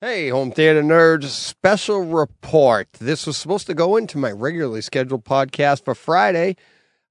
[0.00, 2.86] Hey, home theater nerds, special report.
[3.00, 6.54] This was supposed to go into my regularly scheduled podcast for Friday.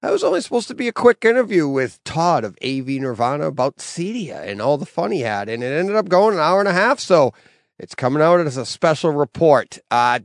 [0.02, 3.76] I was only supposed to be a quick interview with Todd of AV Nirvana about
[3.76, 6.68] Cedia and all the fun he had, and it ended up going an hour and
[6.68, 6.98] a half.
[6.98, 7.34] So
[7.78, 9.78] it's coming out as a special report.
[9.90, 10.20] Uh,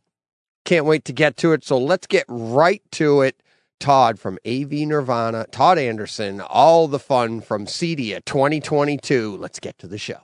[0.64, 1.66] can't wait to get to it.
[1.66, 3.44] So let's get right to it.
[3.82, 9.36] Todd from AV Nirvana, Todd Anderson, all the fun from Cedia 2022.
[9.36, 10.22] Let's get to the show.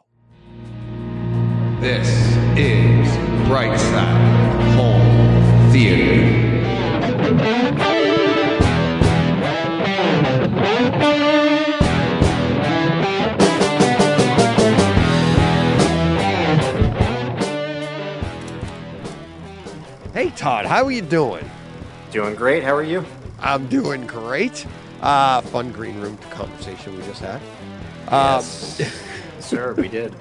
[1.80, 2.09] This
[2.57, 3.07] is
[3.48, 7.39] Brightside Home Theater.
[20.14, 21.50] Hey, Todd, how are you doing?
[22.11, 22.64] Doing great.
[22.64, 23.05] How are you?
[23.39, 24.66] I'm doing great.
[25.02, 27.41] Uh, fun green room conversation we just had.
[28.07, 28.82] Um, Yes.
[29.39, 30.14] Sir, we did.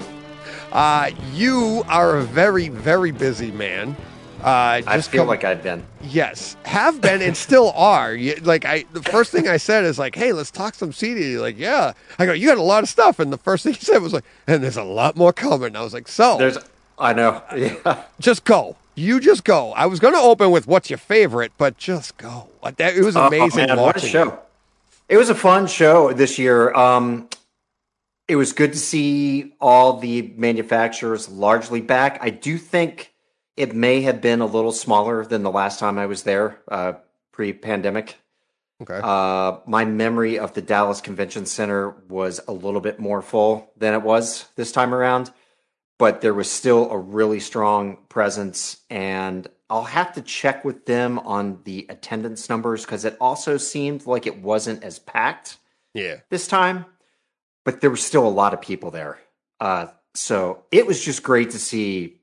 [0.73, 3.97] Uh, you are a very, very busy man.
[4.41, 5.85] Uh, I just feel come- like I've been.
[6.01, 8.15] yes, have been and still are.
[8.15, 11.33] You, like I, the first thing I said is like, "Hey, let's talk some CD."
[11.33, 11.93] You're like, yeah.
[12.21, 14.13] I go, you got a lot of stuff, and the first thing he said was
[14.13, 16.57] like, "And there's a lot more coming." I was like, "So, There's,
[17.01, 17.43] I know.
[17.57, 18.05] Yeah.
[18.21, 18.77] just go.
[18.95, 22.47] You just go." I was going to open with "What's your favorite," but just go.
[22.63, 23.65] That it was amazing.
[23.65, 24.39] Oh, man, what a watching show!
[25.09, 26.73] It was a fun show this year.
[26.75, 27.29] Um,
[28.29, 32.19] it was good to see all the manufacturers largely back.
[32.21, 33.15] I do think
[33.57, 36.93] it may have been a little smaller than the last time I was there, uh,
[37.33, 38.17] pre-pandemic.
[38.81, 39.01] Okay.
[39.03, 43.95] Uh, my memory of the Dallas Convention Center was a little bit more full than
[43.95, 45.33] it was this time around,
[45.99, 48.83] but there was still a really strong presence.
[48.89, 54.07] And I'll have to check with them on the attendance numbers because it also seemed
[54.07, 55.57] like it wasn't as packed
[55.95, 56.17] yeah.
[56.31, 56.85] this time,
[57.69, 59.19] but there was still a lot of people there.
[59.61, 62.15] Uh, so it was just great to see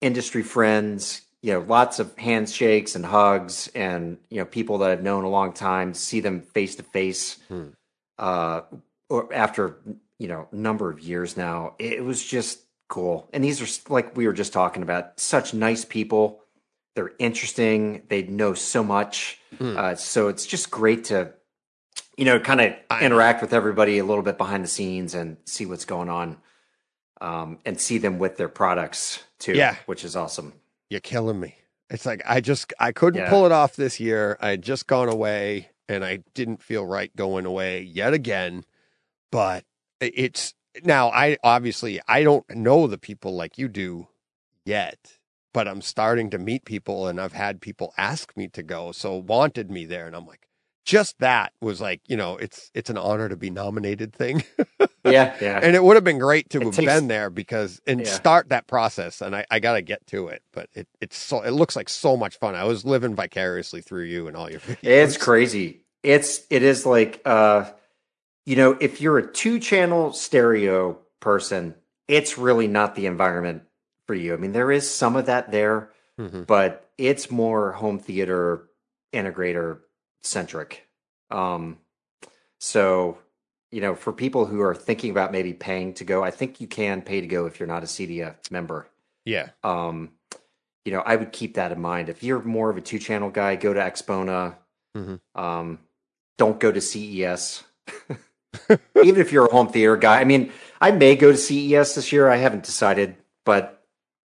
[0.00, 5.02] industry friends, you know, lots of handshakes and hugs, and you know, people that I've
[5.02, 5.92] known a long time.
[5.92, 7.36] See them face to face,
[8.18, 9.76] or after
[10.18, 11.74] you know, number of years now.
[11.78, 13.28] It was just cool.
[13.34, 16.40] And these are like we were just talking about, such nice people.
[16.96, 18.04] They're interesting.
[18.08, 19.38] They know so much.
[19.58, 19.76] Hmm.
[19.76, 21.34] Uh, so it's just great to
[22.18, 25.64] you know, kind of interact with everybody a little bit behind the scenes and see
[25.64, 26.36] what's going on,
[27.20, 29.52] um, and see them with their products too.
[29.54, 29.76] Yeah.
[29.86, 30.52] which is awesome.
[30.90, 31.56] You're killing me.
[31.90, 33.30] It's like I just I couldn't Yeah.
[33.30, 34.36] pull it off this year.
[34.40, 38.64] I had just gone away and I didn't feel right going away yet again.
[39.30, 39.64] But
[40.00, 44.08] it's now I obviously I don't know the people like you do
[44.64, 45.18] yet,
[45.54, 49.16] but I'm starting to meet people and I've had people ask me to go, so
[49.16, 50.47] wanted me there and I'm like
[50.88, 54.42] just that was like, you know, it's it's an honor to be nominated thing.
[55.04, 55.60] Yeah, yeah.
[55.62, 58.06] and it would have been great to It have takes- been there because and Yeah.
[58.12, 61.52] start that process and I, I gotta get to it but it, it's so it
[61.52, 64.76] looks like so much fun i was living vicariously through you and all your videos.
[64.82, 65.84] It's crazy.
[66.02, 67.70] It's it is like uh
[68.44, 71.74] you know, if you're a two channel stereo person,
[72.06, 73.62] it's really not the environment
[74.06, 74.34] for you.
[74.34, 75.90] I mean, there is some of that there,
[76.20, 76.46] Mhm.
[76.46, 78.64] but it's more home theater
[79.14, 79.78] integrator
[80.22, 80.86] centric.
[81.30, 81.78] Um
[82.58, 83.18] so
[83.70, 86.66] you know, for people who are thinking about maybe paying to go, I think you
[86.66, 88.88] can pay to go if you're not a CEDIA member.
[89.26, 90.12] yeah Um,
[90.86, 92.08] you know, I would keep that in mind.
[92.08, 94.56] If you're more of a two channel guy, go to AXPONA.
[94.96, 95.20] Mhm.
[95.34, 95.80] Um,
[96.38, 97.62] don't go to CES.
[99.04, 100.20] Even if you're a home theater guy.
[100.20, 102.30] I mean, I may go to CES this year.
[102.30, 103.84] I haven't decided, but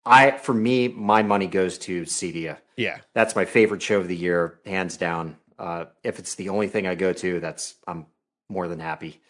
[0.06, 2.58] I, for me, my money goes to Cedia.
[2.76, 5.38] yeah That's my favorite show of the year, hands down.
[5.62, 8.08] Uh, if it's the only thing I go to, that's I'm
[8.50, 9.22] more than happy.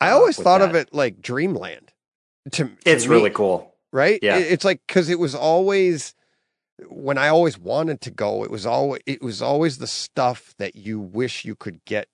[0.00, 1.92] i uh, always thought of it like dreamland
[2.52, 3.74] to, to It's me, really cool.
[3.92, 4.38] right Yeah.
[4.38, 6.14] It's like because it was always
[6.88, 10.76] when i always wanted to go it was always it was always the stuff that
[10.76, 12.06] you wish you could get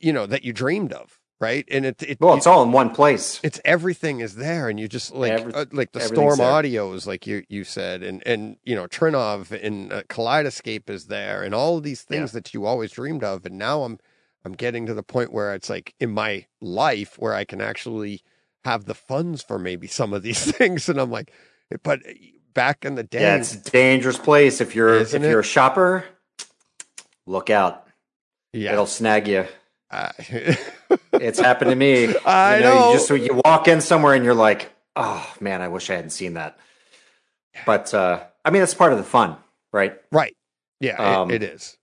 [0.00, 2.90] you know that you dreamed of right and it, it Well, it's all in one
[2.90, 3.40] place.
[3.42, 7.26] it's everything is there and you just like Every- uh, like the storm audios like
[7.26, 11.76] you you said and and you know Trinnov and uh, kaleidoscape is there and all
[11.76, 13.98] of these things that you always dreamed of and now i'm
[14.44, 18.22] i'm getting to the point where it's like in my life where i can actually
[18.64, 21.32] have the funds for maybe some of these things and i'm like
[21.82, 22.00] but
[22.54, 26.04] back in the day Yeah, it's a dangerous place if you're if you're a shopper.
[27.26, 27.86] Look out!
[28.52, 29.46] yeah It'll snag you.
[31.12, 32.14] It's happened to me.
[32.26, 32.88] I you know.
[32.92, 36.10] You just you walk in somewhere and you're like, oh man, I wish I hadn't
[36.10, 36.58] seen that.
[37.66, 39.36] But uh, I mean, that's part of the fun,
[39.72, 39.98] right?
[40.10, 40.34] right
[40.80, 41.76] yeah it- Um, it is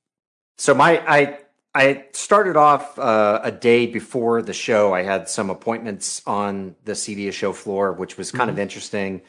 [0.57, 1.39] So my I
[1.75, 4.93] I started off uh, a day before the show.
[4.93, 9.21] I had some appointments on the CEDIA show floor, which was kind of interesting.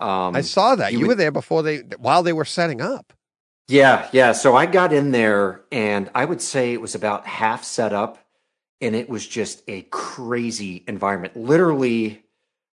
[0.00, 0.92] Um, I saw that.
[0.92, 3.12] you You, would- were there before they while they were setting up.
[3.66, 4.32] Yeah, yeah.
[4.32, 8.18] So I got in there and I would say it was about half set up
[8.80, 11.36] and it was just a crazy environment.
[11.36, 12.22] Literally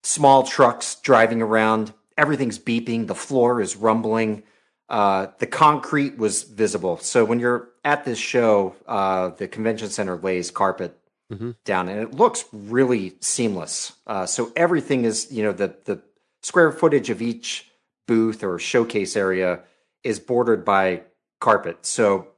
[0.02, 4.42] small trucks driving around, everything's beeping, the floor is rumbling.
[4.88, 6.96] Uh, the concrete was visible.
[6.98, 10.96] So when you're at this show, uh, the convention center lays carpet
[11.32, 11.56] Mhm.
[11.64, 13.94] down and it looks really seamless.
[14.06, 16.00] Uh, so everything is, you know, the, the
[16.40, 17.68] square footage of each
[18.06, 19.64] booth or showcase area
[20.04, 21.02] is bordered by
[21.40, 21.84] carpet.
[21.84, 22.28] So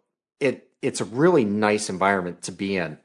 [0.41, 2.97] it it's a really nice environment to be in.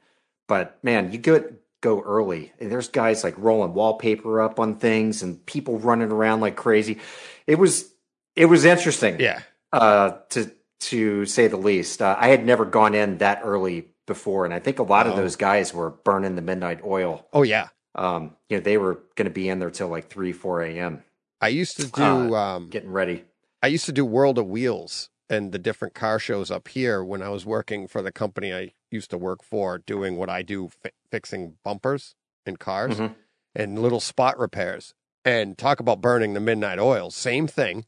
[0.48, 1.44] But man, you go
[1.80, 2.52] go early.
[2.58, 6.98] And there's guys like rolling wallpaper up on things and people running around like crazy.
[7.46, 7.90] It was
[8.36, 9.20] it was interesting.
[9.20, 9.40] Yeah.
[9.72, 10.50] Uh to
[10.80, 12.02] to say the least.
[12.02, 15.14] Uh, I had never gone in that early before and I think a lot of
[15.14, 15.16] Oh.
[15.16, 17.26] those guys were burning the midnight oil.
[17.32, 17.68] Oh yeah.
[17.94, 21.02] Um, you know, they were going to be in there till like 3 4 a.m.
[21.40, 23.24] I used to do Uh, um getting ready.
[23.62, 27.22] I used to do World of Wheels and the different car shows up here when
[27.22, 30.68] I was working for the company I used to work for, doing what I do,
[30.68, 32.14] fi- fixing bumpers
[32.46, 33.14] in cars Mhm.
[33.54, 34.94] and little spot repairs.
[35.24, 37.10] And talk about burning the midnight oil.
[37.10, 37.86] Same thing.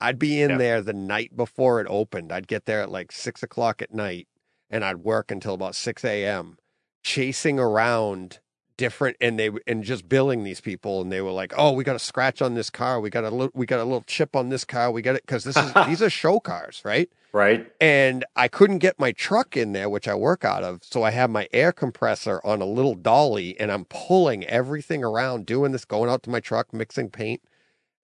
[0.00, 0.58] I'd be in Yeah.
[0.58, 2.30] there the night before it opened.
[2.32, 4.28] I'd get there at like six o'clock at night
[4.70, 6.58] and I'd work until about 6 a.m.
[7.02, 8.40] chasing around
[8.76, 11.94] different and they and just billing these people and they were like oh we got
[11.94, 14.48] a scratch on this car we got a little we got a little chip on
[14.48, 17.70] this car we got it because this is these are show cars right Right?
[17.80, 21.10] and i couldn't get my truck in there which i work out of so i
[21.10, 25.84] have my air compressor on a little dolly and i'm pulling everything around doing this
[25.84, 27.42] going out to my truck mixing paint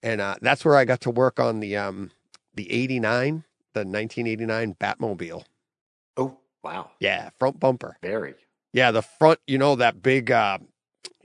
[0.02, 2.10] and uh, that's where i got to work on the um
[2.54, 5.44] the 89 the 1989 batmobile
[6.16, 6.90] Oh, wow.
[6.98, 8.34] yeah front bumper Very.
[8.72, 10.58] yeah, the front, you know, that big, uh,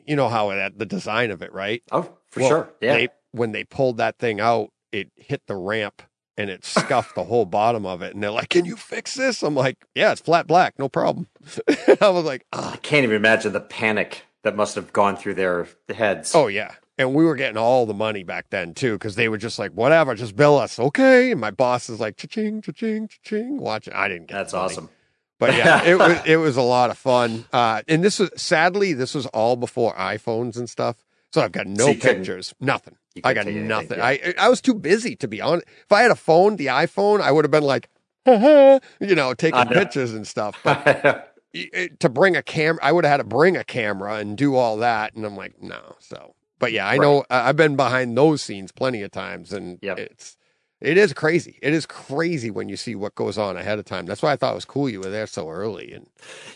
[0.05, 1.81] you know how that the design of it, right?
[1.91, 2.73] Oh, for Well, sure.
[2.81, 2.93] Yeah.
[2.95, 6.01] They, when they pulled that thing out, it hit the ramp
[6.37, 8.13] and it scuffed the whole bottom of it.
[8.13, 11.27] And they're like, "Can you fix this?" I'm like, "Yeah, it's flat black, no problem."
[12.01, 15.35] I was like, I "Ah, can't even imagine the panic that must have gone through
[15.35, 16.33] their heads.
[16.35, 19.37] oh yeah." And we were getting all the money back then too, because they were
[19.37, 23.57] just like, "Whatever, just bill us, okay." And my boss is like, "Cha-ching, cha-ching, cha-ching."
[23.57, 23.93] Watch it.
[23.93, 24.89] I didn't get that's awesome.
[25.38, 27.43] But yeah, it was it was a lot of fun.
[27.51, 31.03] Uh, and this was sadly this was all before iPhones and stuff.
[31.33, 32.95] So I've got no So couldn't- pictures, nothing.
[33.23, 34.00] I got nothing.
[34.01, 35.67] I I was too busy to be honest.
[35.85, 37.89] If I had a phone, the iPhone, I would have been like,
[38.25, 39.65] you know, taking know.
[39.75, 40.59] pictures and stuff.
[40.63, 44.38] But eh, to bring a camera, I would have had to bring a camera and
[44.38, 45.13] do all that.
[45.15, 45.95] And I'm like, no.
[46.00, 50.00] So, but yeah, I know I've been behind those scenes plenty of times, and Yep.
[50.00, 50.38] it's
[50.81, 51.57] it is crazy.
[51.62, 54.06] It is crazy when you see what goes on ahead of time.
[54.06, 55.94] That's why I thought it was cool you were there so early.
[55.94, 56.07] And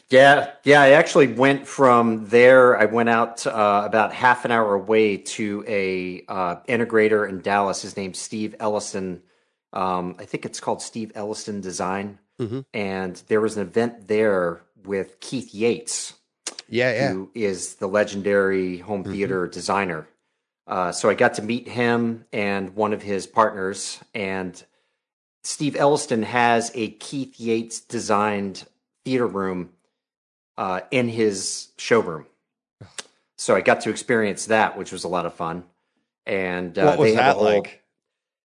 [0.09, 0.81] yeah, yeah.
[0.81, 2.77] I actually went from there.
[2.77, 7.81] I went out uh, about half an hour away to a uh, integrator in Dallas.
[7.81, 9.21] His name's Steve Ellison.
[9.73, 12.19] Um, I think it's called Steve Ellison Design.
[12.39, 12.65] Mhm.
[12.73, 16.13] And there was an event there with Keith Yates.
[16.69, 20.07] yeah, yeah, who is the legendary home theater designer.
[20.69, 23.99] Uh, so I got to meet him and one of his partners.
[24.13, 24.63] And
[25.43, 28.65] Steve Elliston has a Keith Yates designed
[29.03, 29.71] theater room
[30.57, 32.27] uh, in his showroom.
[33.37, 35.63] So I got to experience that, which was a lot of fun.
[36.25, 37.83] And uh, what was they that whole- like?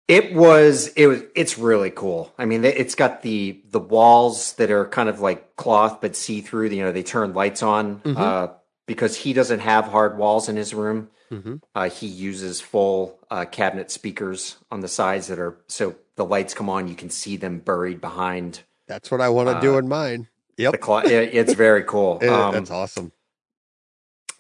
[0.08, 2.32] it was it was it's really cool.
[2.38, 6.42] I mean, it's got the the walls that are kind of like cloth but see
[6.42, 6.68] through.
[6.70, 8.18] You know, they turn lights on Mhm.
[8.18, 8.54] uh,
[8.86, 11.10] because he doesn't have hard walls in his room.
[11.30, 16.26] hmm Uh, he uses full uh, cabinet speakers on the sides that are so the
[16.26, 19.76] lights come on, you can see them buried behind That's what I want to do
[19.76, 20.28] Uh, in mine.
[20.58, 21.06] Yep, the cloth.
[21.08, 22.20] it's very cool.
[22.22, 23.12] It- Um, that's awesome.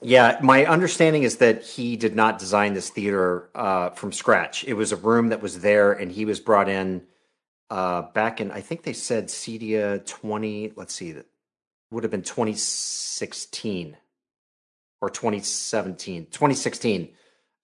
[0.02, 4.64] Yeah, my understanding is that he did not design this theater uh, from scratch.
[4.66, 7.02] It was a room that was there, and he was brought in
[7.72, 11.26] uh, back in, I think they said Cedia 20, let's see, that
[11.92, 13.98] would have been 2016
[15.06, 17.10] or 2017, 2016,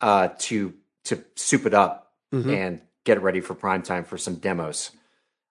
[0.02, 0.74] uh, to,
[1.06, 2.56] to soup it up Mhm.
[2.56, 4.92] and get it ready for prime time for some demos.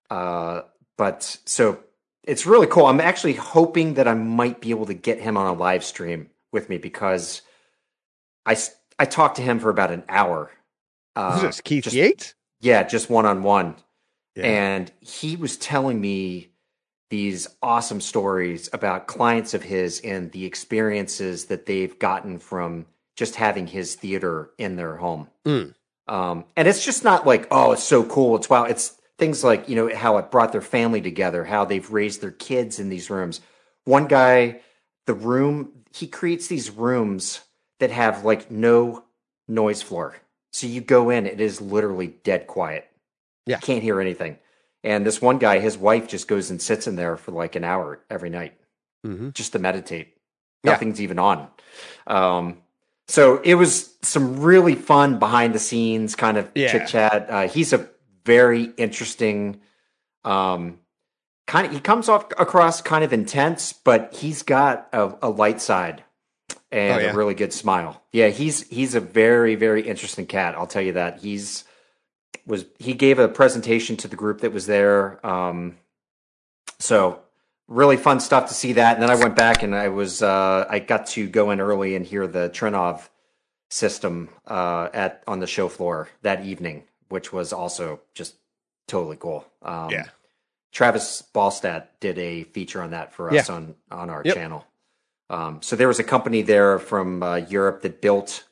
[0.09, 0.62] Uh,
[0.97, 1.80] but so
[2.25, 2.87] it's really cool.
[2.87, 6.30] I'm actually hoping that I might be able to get him on a live stream
[6.52, 7.42] with me because
[8.47, 8.56] I
[8.99, 10.50] I talked to him for about an hour.
[11.16, 11.50] Uh?
[11.64, 12.35] Keith just- Yates?
[12.61, 13.76] Yeah, just one on one,
[14.37, 16.50] and he was telling me
[17.11, 22.87] these awesome stories about clients of his and the experiences that they've gotten from
[23.17, 25.29] just having his theater in their home.
[25.45, 25.75] Mm.
[26.09, 28.37] Um, and it's just not like, oh, it's so cool.
[28.37, 28.64] It's wow.
[28.64, 32.31] It's things like, you know, how it brought their family together, how they've raised their
[32.31, 33.40] kids in these rooms.
[33.85, 34.61] One guy,
[35.07, 37.40] the room, he creates these rooms
[37.81, 39.05] that have like no
[39.49, 40.17] noise floor.
[40.52, 42.88] So you go in, it is literally dead quiet.
[43.47, 43.59] Yeah.
[43.59, 44.38] Can't hear anything.
[44.82, 47.64] And this one guy, his wife just goes and sits in there for like an
[47.64, 48.54] hour every night
[49.06, 49.30] Mm-hmm.
[49.30, 50.14] just to meditate.
[50.62, 50.72] Yeah.
[50.72, 51.49] Nothing's even on.
[52.06, 52.58] Um,
[53.08, 56.70] so it was some really fun behind the scenes kind of Yeah.
[56.70, 57.26] chit chat.
[57.30, 57.88] Uh, he's a
[58.26, 59.60] very interesting,
[60.25, 60.78] um,
[61.46, 65.60] kind of, he comes off across kind of intense, but he's got a, a light
[65.62, 66.04] side
[66.70, 67.12] and Oh, yeah?
[67.12, 68.02] a really good smile.
[68.12, 70.54] Yeah, he's he's a very very interesting cat.
[70.56, 71.20] I'll tell you that.
[71.20, 71.64] He's
[72.46, 75.25] was he gave a presentation to the group that was there.
[75.26, 75.76] Um,
[76.78, 77.20] so
[77.68, 78.94] really fun stuff to see that.
[78.94, 81.94] And then I went back and I was uh, I got to go in early
[81.94, 83.08] and hear the Trinnov
[83.70, 88.34] system uh, at on the show floor that evening, which was also just
[88.88, 89.46] totally cool.
[89.62, 90.08] Um, Yeah.
[90.72, 93.54] Travis Ballstadt did a feature on that for us Yeah.
[93.54, 94.34] on on our Yep.
[94.34, 94.66] channel.
[95.28, 98.44] Um, so there was a company there from uh, Europe that built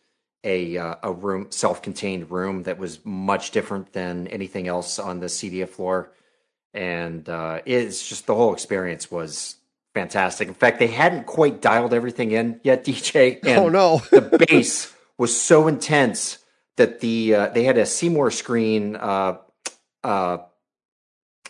[0.45, 5.26] a uh, a room, self-contained room that was much different than anything else on the
[5.26, 6.12] CEDIA floor,
[6.73, 9.57] and uh, it's just the whole experience was
[9.95, 10.49] fantastic.
[10.49, 13.38] In fact, they hadn't quite dialed everything in yet, DJ.
[13.45, 13.99] And Oh no.
[14.11, 16.38] the bass was so intense
[16.76, 19.38] that the uh, they had a Seymour screen, uh,
[20.04, 20.38] uh,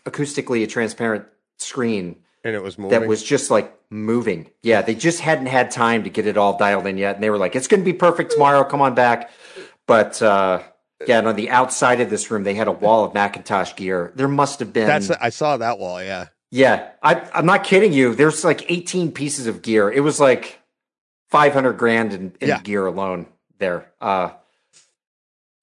[0.05, 1.27] acoustically a transparent
[1.59, 2.99] screen and it was moving.
[2.99, 4.51] that was just like moving.
[4.63, 7.31] Yeah, they just hadn't had time to get it all dialed in yet, and they
[7.31, 8.65] were like, "It's going to be perfect tomorrow.
[8.65, 9.31] Come on back."
[9.87, 10.63] But uh,
[11.07, 14.13] yeah, and on the outside of this room, they had a wall of McIntosh gear.
[14.15, 14.87] There must have been.
[14.87, 16.03] That's I saw that wall.
[16.03, 16.27] Yeah.
[16.51, 18.15] yeah, I, I'm not kidding you.
[18.15, 19.91] There's like 18 pieces of gear.
[19.91, 20.59] It was like
[21.31, 22.61] 500 grand in, in Yeah.
[22.61, 23.27] gear alone
[23.59, 23.91] there.
[24.01, 24.31] Uh,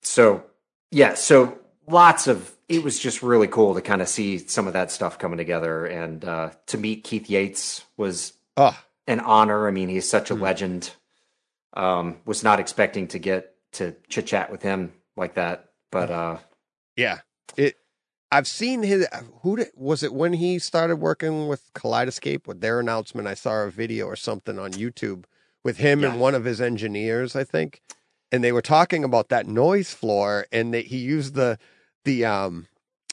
[0.01, 0.44] so
[0.91, 2.55] yeah, so lots of.
[2.67, 5.86] It was just really cool to kind of see some of that stuff coming together,
[5.86, 9.67] and uh, to meet Keith Yates was Oh, an honor.
[9.67, 10.41] I mean, he's such a Hmm.
[10.41, 10.91] legend.
[11.74, 16.38] Um, was not expecting to get to chit chat with him like that, but uh,
[16.95, 17.19] yeah.
[17.57, 17.75] It.
[18.31, 19.05] I've seen his.
[19.41, 23.27] Who did, was it when he started working with Kaleidoscape with their announcement?
[23.27, 25.25] I saw a video or something on YouTube
[25.65, 26.12] with him Yeah.
[26.12, 27.81] and one of his engineers, I think,
[28.31, 31.60] and they were talking about that noise floor, and they, he used the
[32.06, 32.68] the um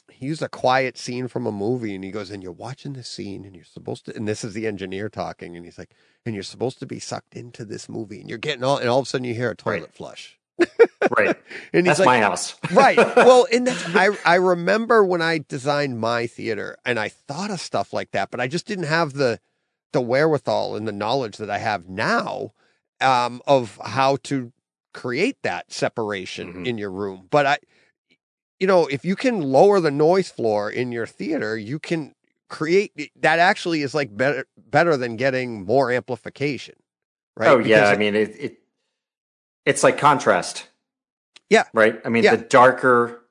[0.09, 3.07] he used a quiet scene from a movie, and he goes, and you're watching this
[3.09, 5.91] scene, and you're supposed to, and this is the engineer talking, and he's like,
[6.25, 8.99] and you're supposed to be sucked into this movie, and you're getting all, and all
[8.99, 9.93] of a sudden you hear a toilet Right.
[9.93, 10.37] flush,
[11.17, 11.35] right,
[11.73, 12.55] and he's that's like, my house.
[12.71, 12.97] right.
[13.17, 17.59] Well, and that's, I I remember when I designed my theater, and I thought of
[17.59, 19.39] stuff like that, but I just didn't have the
[19.93, 22.51] the wherewithal and the knowledge that I have now
[23.01, 24.51] um, of how to
[24.93, 26.67] create that separation Mhm.
[26.67, 27.27] in your room.
[27.29, 27.57] But I,
[28.59, 32.13] you know, if you can lower the noise floor in your theater, you can
[32.49, 33.39] create that.
[33.39, 36.75] Actually, is like better better than getting more amplification.
[37.35, 37.49] Right?
[37.49, 38.57] Oh yeah, Because- I mean it, it.
[39.65, 40.67] It's like contrast.
[41.49, 41.63] Yeah.
[41.73, 41.99] Right.
[42.05, 42.35] I mean, Yeah.
[42.35, 43.21] the darker,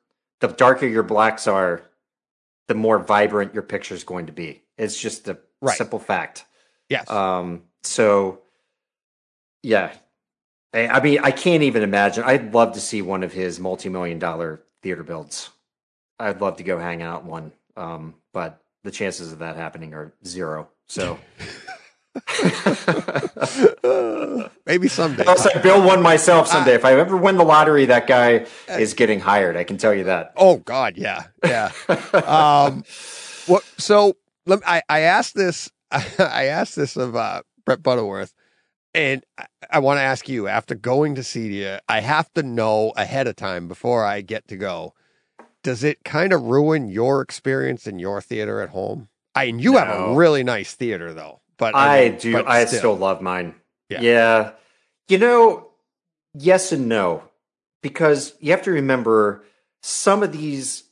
[0.40, 1.82] the darker your blacks are,
[2.68, 4.62] the more vibrant your picture is going to be.
[4.78, 5.76] It's just a Right.
[5.76, 6.44] simple fact.
[6.88, 7.08] yes.
[7.10, 7.62] Um.
[7.84, 8.40] So,
[9.62, 9.92] yeah.
[10.74, 12.24] I, I mean, I can't even imagine.
[12.24, 15.50] I'd love to see one of his multi-million dollar theater builds.
[16.18, 17.52] I'd love to go hang out one.
[17.76, 18.14] Um.
[18.32, 20.68] But the chances of that happening are zero.
[20.86, 21.18] So.
[24.66, 25.22] Maybe someday.
[25.22, 26.74] Unless I build one myself someday.
[26.74, 29.56] if I ever win the lottery, that guy Uh, is getting hired.
[29.56, 30.32] I can tell you that.
[30.36, 31.72] Oh God, yeah, yeah.
[32.14, 32.84] um,
[33.46, 33.64] what?
[33.78, 34.14] So
[34.46, 35.70] let me, I I asked this.
[35.90, 38.32] I asked this of uh, Brett Butterworth,
[38.94, 40.49] and I, I want to ask you.
[40.49, 44.56] After going to Cedia, I have to know ahead of time before I get to
[44.56, 44.94] go.
[45.62, 49.08] Does it kind of ruin your experience in your theater at home?
[49.34, 51.40] I and you have a really nice theater though.
[51.56, 52.32] But I mean, do.
[52.32, 53.54] but I still love mine.
[53.88, 54.00] Yeah.
[54.00, 54.52] yeah.
[55.08, 55.68] You know,
[56.34, 57.22] yes and no,
[57.82, 59.44] because you have to remember
[59.82, 60.84] some of these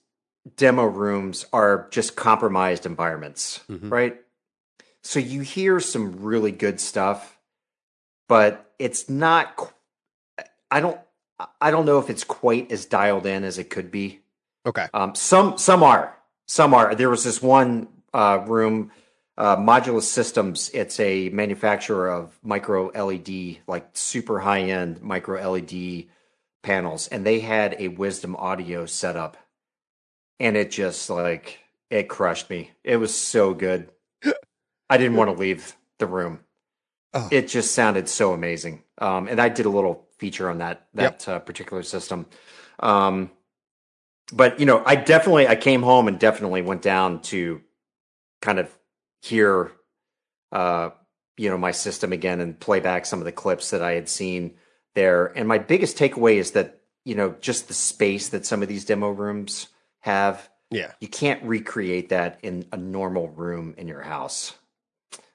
[0.56, 3.90] demo rooms are just compromised environments, Mhm.
[3.90, 4.20] right?
[5.02, 7.38] So you hear some really good stuff,
[8.30, 9.74] but it's not.
[10.70, 10.98] I don't.
[11.60, 14.20] I don't know if it's quite as dialed in as it could be.
[14.64, 14.86] okay.
[14.94, 16.94] Um, some some are, some are.
[16.94, 18.92] There was this one uh, room,
[19.36, 20.70] uh, Modulus Systems.
[20.72, 26.04] It's a manufacturer of micro LED, like super high end micro LED
[26.62, 29.38] panels, and they had a Wisdom Audio setup,
[30.38, 31.58] and it just like
[31.90, 32.70] it crushed me.
[32.84, 33.90] It was so good.
[34.88, 36.40] I didn't want to leave the room.
[37.12, 37.28] Oh.
[37.30, 38.84] It just sounded so amazing.
[38.98, 42.26] Um, and I did a little feature on that that uh, particular system.
[42.78, 43.30] Um,
[44.32, 47.60] but you know, I definitely I came home and definitely went down to
[48.40, 48.74] kind of
[49.22, 49.72] hear
[50.50, 50.90] uh
[51.36, 54.08] you know my system again and play back some of the clips that I had
[54.08, 54.54] seen
[54.94, 55.26] there.
[55.26, 58.84] And my biggest takeaway is that you know, just the space that some of these
[58.84, 59.68] demo rooms
[60.00, 60.48] have.
[60.70, 60.92] Yeah.
[61.00, 64.54] You can't recreate that in a normal room in your house.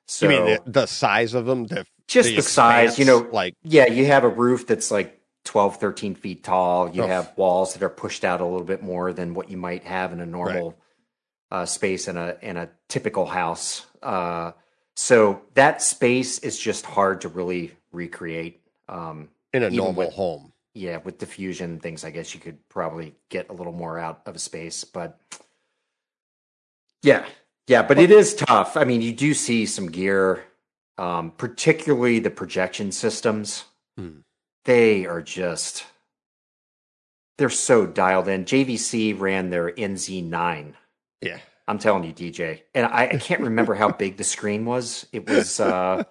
[0.07, 1.65] So you mean the, the size of them?
[1.67, 5.77] The, just the, size, you know, like yeah, you have a roof that's like 12,
[5.77, 6.89] 13 feet tall.
[6.89, 7.07] You Oh.
[7.07, 10.13] have walls that are pushed out a little bit more than what you might have
[10.13, 10.77] in a normal
[11.51, 13.85] uh, space in a in a typical house.
[14.03, 14.51] Uh,
[14.95, 18.62] so that space is just hard to really recreate.
[18.88, 20.53] Um, in a normal with- home.
[20.75, 24.35] yeah, with diffusion things, I guess you could probably get a little more out of
[24.35, 25.19] a space, but
[27.01, 27.25] yeah,
[27.67, 28.77] yeah, but it is tough.
[28.77, 30.43] I mean, you do see some gear,
[30.98, 33.65] um, particularly the projection systems.
[33.98, 34.19] Hmm.
[34.65, 35.86] They are just
[37.38, 38.45] they're so dialed in.
[38.45, 40.74] JVC ran their NZ9.
[41.22, 41.39] Yeah.
[41.67, 45.05] I'm telling you, DJ, and I, I can't remember how big the screen was.
[45.12, 45.60] It was.
[45.60, 46.03] uh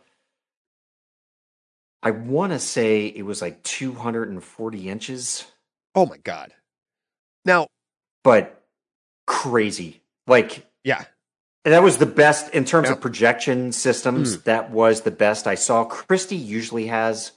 [2.02, 5.46] I want to say it was like 240 inches,
[5.94, 6.52] Oh my god.
[7.44, 7.68] Now,
[8.22, 8.62] but
[9.26, 10.02] crazy.
[10.26, 11.04] Like yeah.
[11.72, 12.92] That was the best in terms Yeah.
[12.94, 14.34] of projection systems.
[14.36, 14.40] Hmm.
[14.44, 15.84] That was the best I saw.
[15.84, 17.32] Christie usually has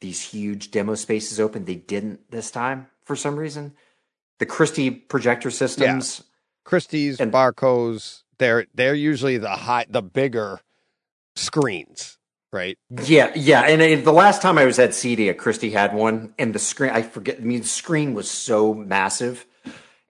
[0.00, 1.64] these huge demo spaces open.
[1.64, 3.74] They didn't this time for some reason.
[4.38, 6.22] The Christie projector systems.
[6.64, 10.60] Christie's, And- Barco's, they're they're usually the high the bigger
[11.36, 12.18] screens,
[12.52, 12.78] right?
[13.04, 13.62] Yeah, yeah.
[13.62, 17.02] And the last time I was at CEDIA, Christie had one, and the screen, I
[17.02, 19.46] forget, I mean, the screen was so massive.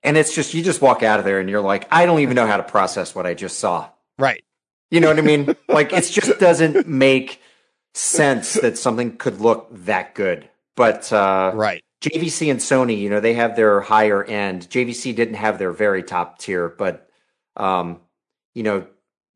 [0.06, 2.34] And it's just, you just walk out of there and you're like, I don't even
[2.36, 3.90] know how to process what I just saw.
[4.18, 4.42] Right.
[4.90, 5.54] You know what I mean?
[5.68, 7.40] like, it just doesn't make
[7.92, 10.48] sense that something could look that good.
[10.76, 11.82] But uh, Right.
[12.02, 14.68] JVC and Sony, you know, they have their higher end.
[14.70, 17.08] JVC didn't have their very top tier, but,
[17.56, 18.00] um,
[18.54, 18.86] you know,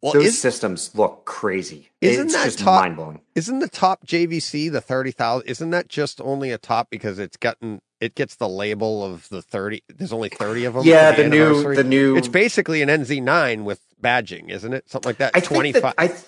[0.03, 1.89] Well, those is, systems look crazy.
[2.01, 3.21] Isn't it's that just top- mind blowing.
[3.35, 5.49] isn't the top JVC the thirty thousand?
[5.49, 9.43] Isn't that just only a top because it's gotten it gets the label of the
[9.43, 9.83] thirty?
[9.89, 10.85] There's only thirty of them.
[10.85, 12.17] Yeah, for the new, the new.
[12.17, 14.89] It's basically an NZ9 with badging, isn't it?
[14.89, 15.33] Something like that.
[15.37, 15.95] I Twenty think that.
[15.99, 16.21] I, th-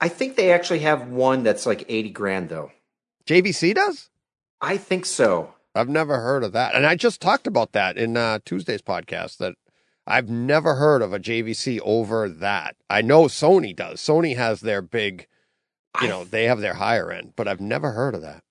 [0.00, 2.70] I think they actually have one that's like eighty grand though.
[3.26, 4.08] JVC does.
[4.60, 5.54] I think so.
[5.74, 9.38] I've never heard of that, and I just talked about that in uh, Tuesday's podcast.
[9.38, 9.54] That
[10.06, 12.76] I've never heard of a JVC over that.
[12.90, 14.00] I know Sony does.
[14.00, 15.28] Sony has their big,
[16.00, 18.42] you I- know, they have their higher end, but I've never heard of that.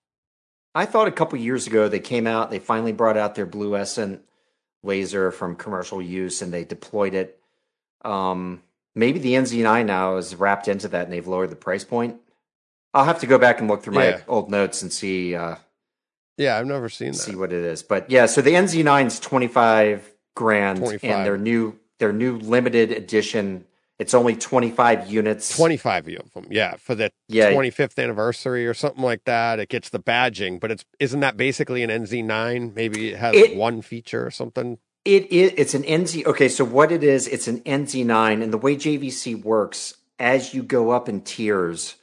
[0.74, 2.50] I thought a couple years ago they came out.
[2.50, 4.22] They finally brought out their BLU-Escent
[4.84, 7.40] laser from commercial use, and they deployed it.
[8.04, 8.64] Um,
[8.96, 12.18] maybe the NZ9 now is wrapped into that, and they've lowered the price point.
[12.94, 14.22] I'll have to go back and look through my Yeah.
[14.28, 15.56] old notes and see uh,
[16.38, 17.38] Yeah, I've never seen see that.
[17.38, 17.84] what it is.
[17.84, 21.04] But yeah, so the NZ9 is twenty five grand, 25.
[21.10, 23.66] and their new their new limited edition.
[24.02, 25.56] It's only twenty five units.
[25.56, 27.52] Twenty five of them, yeah, for the Yeah.
[27.52, 29.60] twenty fifth anniversary or something like that.
[29.60, 32.74] It gets the badging, but it's isn't that basically an NZ9?
[32.74, 34.80] Maybe it has It- one feature or something.
[35.06, 35.52] It is.
[35.56, 36.26] It's an NZ.
[36.26, 37.28] Okay, so what it is?
[37.28, 41.96] It's an NZ9, and the way JVC works, as you go up in tiers,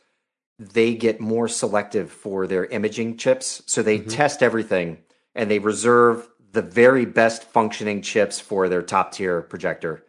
[0.57, 3.63] they get more selective for their imaging chips.
[3.67, 4.15] So they Mhm.
[4.15, 4.99] test everything,
[5.35, 10.05] and they reserve the very best functioning chips for their top tier projector,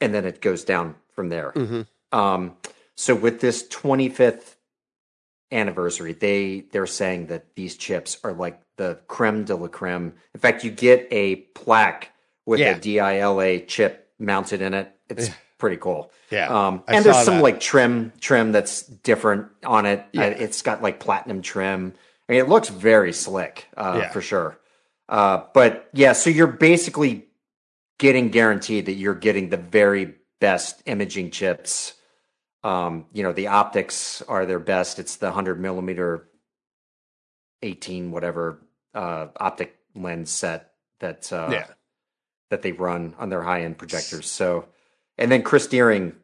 [0.00, 1.52] and then it goes down from there.
[1.52, 1.82] Mm-hmm.
[2.18, 2.56] Um,
[2.96, 4.54] so with this 25th
[5.52, 10.14] anniversary, they they're saying that these chips are like the creme de la creme.
[10.34, 12.10] In fact, you get a plaque
[12.46, 12.76] with Yeah.
[12.76, 14.90] a DILA chip mounted in it.
[15.08, 16.10] It's pretty cool.
[16.30, 17.42] Yeah, Um, and there's some that.
[17.42, 20.04] like trim trim that's different on it.
[20.12, 20.22] Yeah.
[20.24, 21.94] Uh, It's got like platinum trim.
[22.28, 24.10] I mean, it looks very slick uh, Yeah.
[24.10, 24.58] for sure.
[25.08, 27.26] Uh, but yeah, so you're basically
[27.98, 31.94] getting guaranteed that you're getting the very best imaging chips.
[32.62, 34.98] Um, you know, the optics are their best.
[34.98, 36.28] It's the 100 millimeter,
[37.62, 38.60] 18 whatever
[38.94, 41.66] uh, optic lens set that uh, yeah,
[42.50, 44.30] that they run on their high end projectors.
[44.30, 44.66] So,
[45.18, 46.14] and then Kris Deering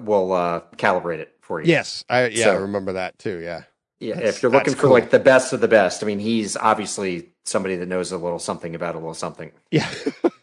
[0.00, 1.68] will uh, calibrate it for you.
[1.68, 3.38] yes, I yeah, I So- rember that too.
[3.40, 3.62] Yeah,
[4.00, 4.90] Yeah, That's- if you're looking for cool.
[4.92, 8.38] like the best of the best, I mean, he's obviously somebody that knows a little
[8.38, 9.52] something about a little something.
[9.70, 9.88] yeah.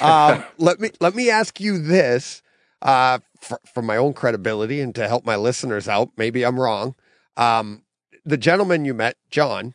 [0.00, 2.42] um, let me let me ask you this,
[2.82, 6.10] uh, for, for my own credibility and to help my listeners out.
[6.16, 6.94] Maybe I'm wrong.
[7.36, 7.82] Um,
[8.24, 9.74] the gentleman you met, John,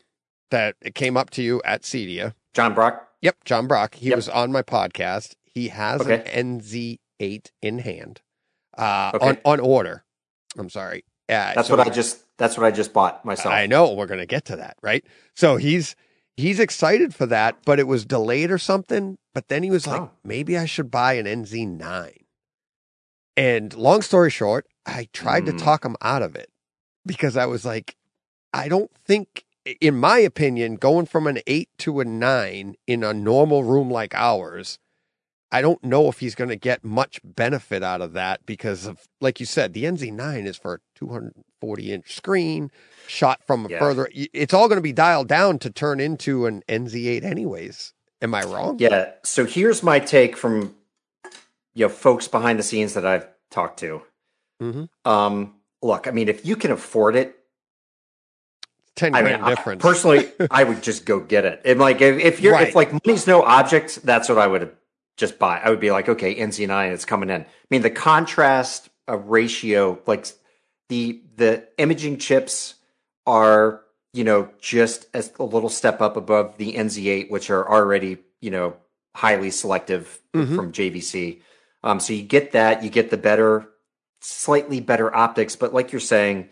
[0.50, 2.34] that came up to you at Cedia.
[2.54, 3.08] John Brock.
[3.22, 3.94] Yep, John Brock.
[3.94, 4.16] He Yep.
[4.16, 5.34] was on my podcast.
[5.44, 6.22] He has Okay.
[6.32, 8.20] an NZ8 in hand,
[8.76, 9.28] uh, Okay.
[9.28, 10.04] on on order.
[10.58, 11.04] I'm sorry.
[11.28, 12.24] Uh, That's so what I just.
[12.38, 13.54] That's what I just bought myself.
[13.54, 15.04] I know we're gonna get to that, right?
[15.34, 15.94] So he's
[16.36, 19.18] he's excited for that, but it was delayed or something.
[19.34, 20.10] But then he was like, Oh.
[20.24, 22.16] maybe I should buy an NZ9.
[23.36, 25.58] And long story short, I tried to Hmm.
[25.58, 26.50] talk him out of it
[27.06, 27.96] because I was like,
[28.52, 29.44] I don't think
[29.80, 34.12] in my opinion, going from an eight to a nine in a normal room like
[34.12, 34.80] ours,
[35.52, 39.06] I don't know if he's going to get much benefit out of that because of,
[39.20, 42.70] like you said, the NZ9 is for a 240 inch screen
[43.06, 43.78] shot from a Yeah.
[43.78, 44.08] further.
[44.14, 47.92] It's all going to be dialed down to turn into an NZ8, anyways.
[48.22, 48.78] Am I wrong?
[48.78, 49.10] Yeah.
[49.24, 50.74] So here's my take from
[51.74, 54.02] you know folks behind the scenes that I've talked to.
[54.62, 54.88] Mhm.
[55.04, 57.36] Um, look, I mean, if you can afford it,
[58.96, 61.62] 10 I grand mean, I- personally, I would just go get it.
[61.64, 62.68] And like, if, if you're Right.
[62.68, 64.70] if like money's no object, that's what I would
[65.16, 65.60] just buy.
[65.62, 67.42] I would be like, okay, NZ9, it's coming in.
[67.42, 70.26] I mean, the contrast ratio, like
[70.88, 72.74] the the imaging chips
[73.26, 78.18] are, you know, just as a little step up above the NZ8, which are already,
[78.40, 78.76] you know,
[79.14, 80.54] highly selective Mhm.
[80.56, 81.40] from JVC.
[81.84, 83.68] Um, so you get that, you get the better,
[84.20, 86.48] slightly better optics, but like you're saying,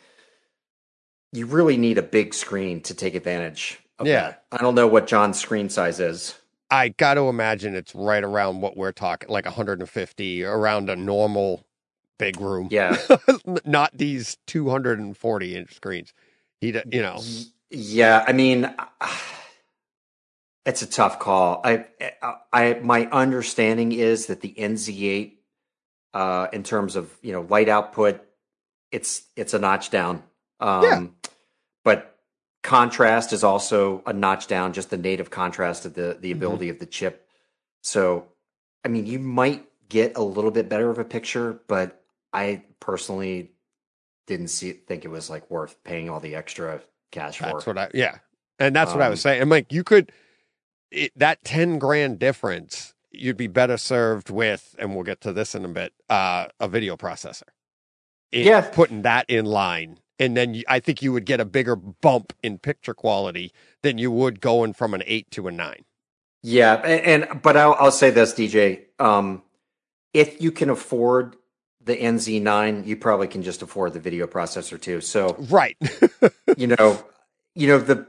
[1.33, 4.23] you really need a big screen to take advantage of Yeah.
[4.31, 4.45] that.
[4.53, 6.35] I don't know what John's screen size is.
[6.71, 11.65] I got to imagine it's right around what we're talking, like 150, around a normal
[12.19, 12.69] big room.
[12.71, 12.97] Yeah.
[13.65, 16.13] Not these 240 inch screens.
[16.61, 17.21] He, you know,
[17.71, 18.73] Yeah, I mean,
[20.67, 21.61] it's a tough call.
[21.65, 21.87] I,
[22.53, 25.33] I, my understanding is that the NZ8,
[26.13, 28.21] uh, in terms of you know light output,
[28.91, 30.23] it's it's a notch down.
[30.59, 31.07] Um, Yeah.
[31.85, 32.20] But
[32.63, 34.73] contrast is also a notch down.
[34.73, 36.37] Just the native contrast of the the Mhm.
[36.37, 37.27] ability of the chip.
[37.83, 38.27] So,
[38.85, 43.51] I mean, you might get a little bit better of a picture, but I personally
[44.27, 47.71] didn't see think it was like worth paying all the extra cash that's for.
[47.71, 48.19] what I, yeah.
[48.59, 49.43] And that's what I was Um, saying.
[49.43, 50.13] I'm like, you could,
[50.93, 55.55] it, that 10 grand difference, you'd be better served with, and we'll get to this
[55.55, 57.49] in a bit, uh, a video processor.
[58.31, 58.61] It- Yeah.
[58.61, 59.99] Putting that in line.
[60.21, 63.53] And then I think you would get a bigger bump in picture quality
[63.83, 65.85] than you would going from an eight to a nine.
[66.43, 68.83] Yeah, and, and but I'll, I'll say this, DJ.
[68.99, 69.43] Um,
[70.15, 71.37] if you can afford
[71.83, 75.01] the NZ9, you probably can just afford the video processor too.
[75.01, 75.77] So Right.
[76.57, 77.03] you know,
[77.55, 78.07] you know the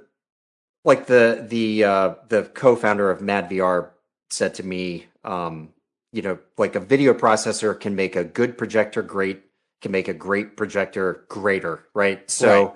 [0.83, 3.89] like the the uh, the co-founder of MadVR
[4.29, 5.69] said to me, um,
[6.11, 9.43] you know, like a video processor can make a good projector great,
[9.81, 12.29] can make a great projector greater, right?
[12.29, 12.73] So Right.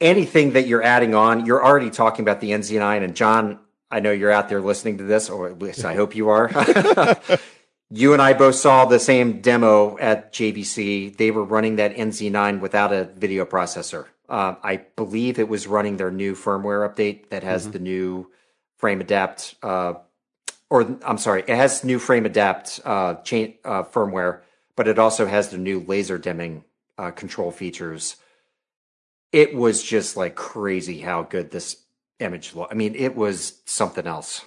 [0.00, 3.58] anything that you're adding on, you're already talking about the NZ9 and John.
[3.90, 6.50] I know you're out there listening to this, or at least I hope you are.
[7.90, 11.16] you and I both saw the same demo at JVC.
[11.16, 14.06] They were running that NZ9 without a video processor.
[14.28, 18.30] Uh, I believe it was running their new firmware update that has the new
[18.78, 19.94] frame adapt, uh,
[20.70, 24.40] or I'm sorry, it has new frame adapt uh, chain uh, firmware,
[24.76, 26.64] but it also has the new laser dimming
[26.98, 28.16] uh, control features.
[29.32, 31.84] It was just like crazy how good this
[32.20, 32.72] image looked.
[32.72, 34.44] I mean, it was something else.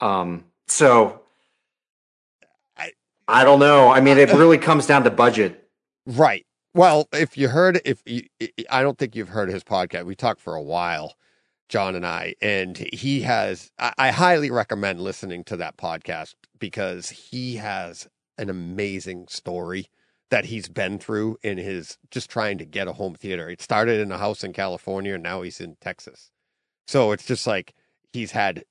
[0.00, 1.22] Um, so
[2.76, 2.92] I-
[3.26, 3.88] I don't know.
[3.90, 5.68] I mean, it really comes down to budget.
[6.06, 6.46] Right.
[6.74, 8.22] Well, if you heard, if you,
[8.70, 10.04] I don't think you've heard his podcast.
[10.04, 11.14] We talked for a while,
[11.68, 17.08] John and I, and he has, I, I highly recommend listening to that podcast because
[17.10, 18.06] he has
[18.38, 19.88] an amazing story
[20.30, 23.48] that he's been through in his just trying to get a home theater.
[23.48, 26.30] It started in a house in California and now he's in Texas.
[26.86, 27.74] So it's just like
[28.12, 28.64] he's had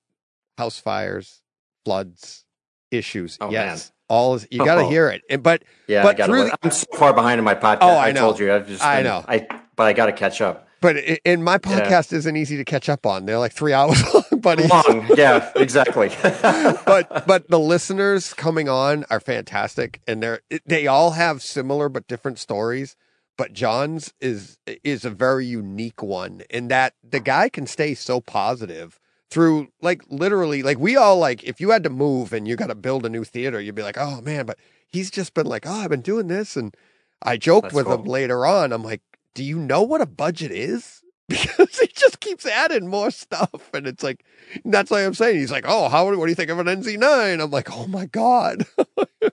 [0.58, 1.42] house fires,
[1.86, 2.46] floods,
[2.92, 3.38] issues.
[3.42, 3.92] Oh, yes.
[4.10, 4.90] All is, you got to Oh.
[4.90, 5.22] hear it.
[5.30, 6.60] And, but Yeah, But through look.
[6.64, 7.80] I'm so far behind in my podcast.
[7.82, 8.54] Oh, I I, told you.
[8.54, 9.26] I've just I been- know.
[9.28, 10.67] I but I got to catch up.
[10.88, 13.26] But and my podcast isn't easy to catch up on.
[13.26, 16.10] They're like three hours long, but Long, yeah, exactly.
[16.24, 22.08] but but the listeners coming on are fantastic, and they're they all have similar but
[22.08, 22.96] different stories.
[23.38, 28.22] But John's is is a very unique one in that the guy can stay so
[28.22, 28.98] positive
[29.30, 32.68] through like literally like we all like if you had to move and you got
[32.68, 35.68] to build a new theater, you'd be like, oh man, but he's just been like,
[35.68, 36.74] oh, I've been doing this, and
[37.22, 37.96] I joked That's with cool.
[37.96, 38.72] him later on.
[38.72, 39.02] I'm like,
[39.38, 41.02] do you know what a budget is?
[41.30, 44.24] Because he just keeps adding more stuff, and it's like
[44.64, 45.38] that's like I'm saying.
[45.38, 47.42] He's like, oh, how what do you think of an NZ9?
[47.44, 48.66] I'm like, oh my god.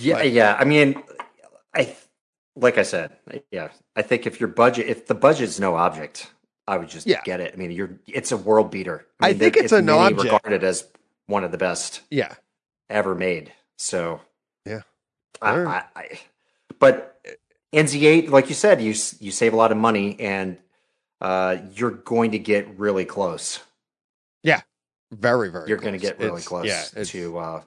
[0.00, 0.56] yeah, But- yeah.
[0.58, 1.02] I mean,
[1.74, 1.94] I
[2.56, 3.12] like I said,
[3.50, 3.68] yeah.
[3.94, 6.30] I think if your budget, if the budget's no object,
[6.66, 7.20] I would just Yeah.
[7.24, 7.52] get it.
[7.52, 9.06] I mean, you're it's a world beater.
[9.20, 10.24] I mean, think they- it's an many object.
[10.32, 10.88] regarded as
[11.26, 12.34] one of the best yeah,
[12.88, 13.52] ever made.
[13.76, 14.20] So
[14.64, 14.80] Yeah.
[15.42, 15.50] I.
[15.60, 16.20] I, I,
[16.78, 17.17] but
[17.72, 20.58] NZ8, like you said, you you save a lot of money and
[21.20, 23.60] uh, you're going to get really close.
[24.42, 24.60] Yeah,
[25.10, 25.68] very very.
[25.68, 27.38] you're going to get really It's- close Yeah, it's- to.
[27.38, 27.62] Uh,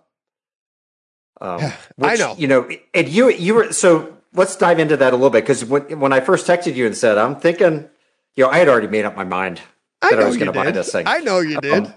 [1.40, 2.36] um, I know.
[2.38, 4.18] You know, and you you were so.
[4.34, 6.96] Let's dive into that a little bit because when when I first texted you and
[6.96, 7.90] said I'm thinking,
[8.36, 9.60] you know, I had already made up my mind
[10.02, 11.06] that I, was going to buy this thing.
[11.06, 11.88] I know you did.
[11.88, 11.94] Um,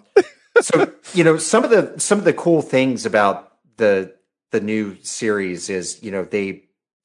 [0.60, 4.14] so you know some of the some of the cool things about the
[4.50, 6.64] the new series is you know they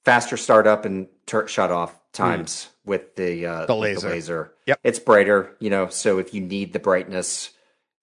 [0.09, 4.09] faster startup and tur shut off times with the uh, The laser.
[4.09, 4.53] laser.
[4.65, 4.79] Yep.
[4.83, 5.55] it's brighter.
[5.59, 7.51] You know, so if you need the brightness,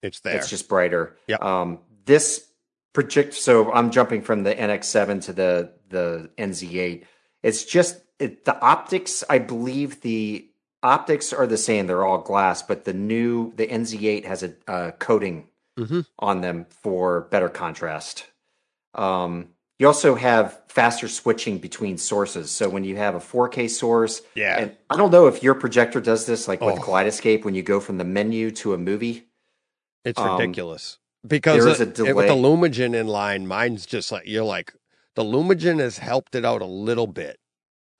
[0.01, 0.37] it's there.
[0.37, 1.17] it's just brighter.
[1.27, 1.41] Yep.
[1.43, 2.47] Um, this
[2.93, 3.33] project.
[3.33, 7.03] So I'm jumping from the NX7 to the the NZ8.
[7.43, 9.23] It's just it, the optics.
[9.29, 10.49] I believe the
[10.83, 11.87] optics are the same.
[11.87, 16.05] They're all glass, but the new the NZ8 has a uh, coating Mhm.
[16.17, 18.25] on them for better contrast.
[18.95, 22.51] Um, you also have faster switching between sources.
[22.51, 24.59] So when you have a 4K source, Yeah.
[24.59, 26.81] and I don't know if your projector does this, like with Oh.
[26.81, 29.27] Kaleidoscape, when you go from the menu to a movie.
[30.05, 32.49] It's Um, ridiculous because there is a it- it- with the delay.
[32.69, 34.73] Lumagen in line, mine's just like you're like
[35.15, 37.39] the Lumagen has helped it out a little bit,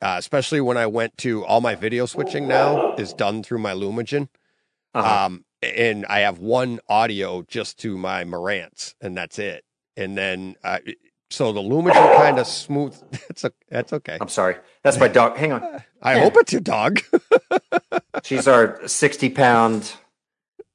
[0.01, 3.73] uh, especially when I went to all my video switching now is done through my
[3.73, 4.29] Lumagen.
[4.93, 5.25] Uh-huh.
[5.25, 9.65] Um, and I have one audio just to my Marantz, and that's it.
[9.95, 10.79] And then, uh,
[11.29, 12.95] so the Lumagen kind of smooth.
[13.29, 14.17] It's a, that's okay.
[14.19, 14.55] I'm sorry.
[14.83, 15.37] That's my dog.
[15.37, 15.83] Hang on.
[16.01, 17.01] I hope it's your dog.
[18.23, 19.93] She's our 60 pound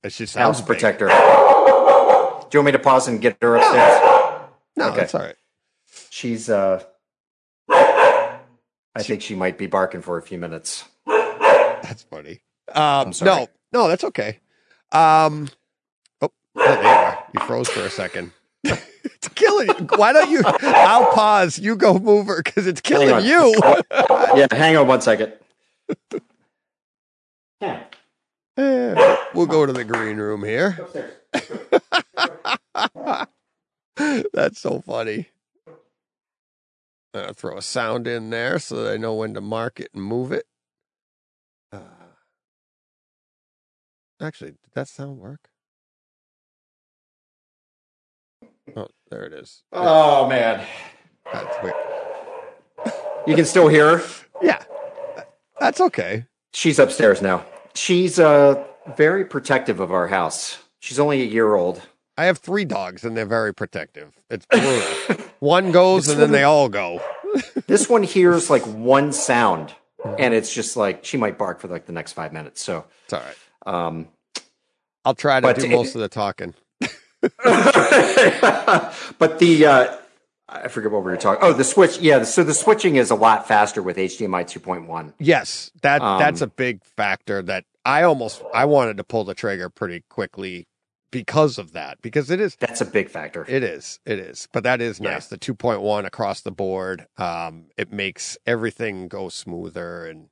[0.08, 0.66] she sounds house big.
[0.66, 1.06] protector.
[1.08, 4.48] Do you want me to pause and get her upstairs?
[4.76, 4.96] No, Okay.
[4.96, 5.36] that's all right.
[6.10, 6.82] She's, uh,
[7.70, 10.84] I think she might be barking for a few minutes.
[11.06, 12.40] That's funny.
[12.74, 13.30] Um, sorry.
[13.30, 14.38] no, no, that's okay.
[14.92, 15.48] Um,
[16.20, 17.26] oh, there you are.
[17.34, 18.32] You froze for a second.
[19.22, 19.87] it's killing you.
[19.96, 20.42] Why don't you?
[20.62, 21.58] I'll pause.
[21.58, 23.54] You go move her because it's killing you.
[24.35, 25.32] Yeah, hang on one second.
[27.61, 27.82] Yeah,
[28.56, 30.78] Eh, we'll go to the green room here.
[34.32, 35.28] That's so funny.
[37.14, 40.02] Uh, throw a sound in there so that I know when to mark it and
[40.02, 40.46] move it.
[41.72, 41.80] Uh,
[44.20, 45.50] actually, did that sound work?
[49.12, 49.62] There it is.
[49.72, 50.64] Oh, man.
[51.33, 51.75] That's weird.
[53.27, 54.05] You can still hear her?
[54.42, 54.62] Yeah,
[55.61, 56.25] that's okay.
[56.53, 57.44] She's upstairs now.
[57.75, 58.64] She's uh,
[58.96, 60.59] very protective of our house.
[60.81, 61.83] She's only a year old.
[62.18, 64.12] I have three dogs and they're very protective.
[64.29, 65.25] It's brutal.
[65.38, 67.01] One goes and then they all go.
[67.66, 69.75] This one hears like one sound,
[70.18, 72.61] and it's just like she might bark for like the next five minutes.
[72.61, 73.37] So, It's all right.
[73.87, 74.09] um,
[75.07, 76.53] I'll try to But do it- most of the talking.
[79.18, 79.96] but the uh,
[80.48, 81.40] I forget what we were talking.
[81.42, 81.98] Oh, the switch.
[81.98, 85.14] Yeah, so the switching is a lot faster with HDMI 2.1.
[85.18, 89.35] Yes, that Um, that's a big factor that I almost I wanted to pull the
[89.35, 90.66] trigger pretty quickly
[91.11, 93.44] because of that because it is That's a big factor.
[93.48, 95.11] it is it is but that is Yeah.
[95.11, 100.28] nice the 2.1 across the board um it makes everything go smoother and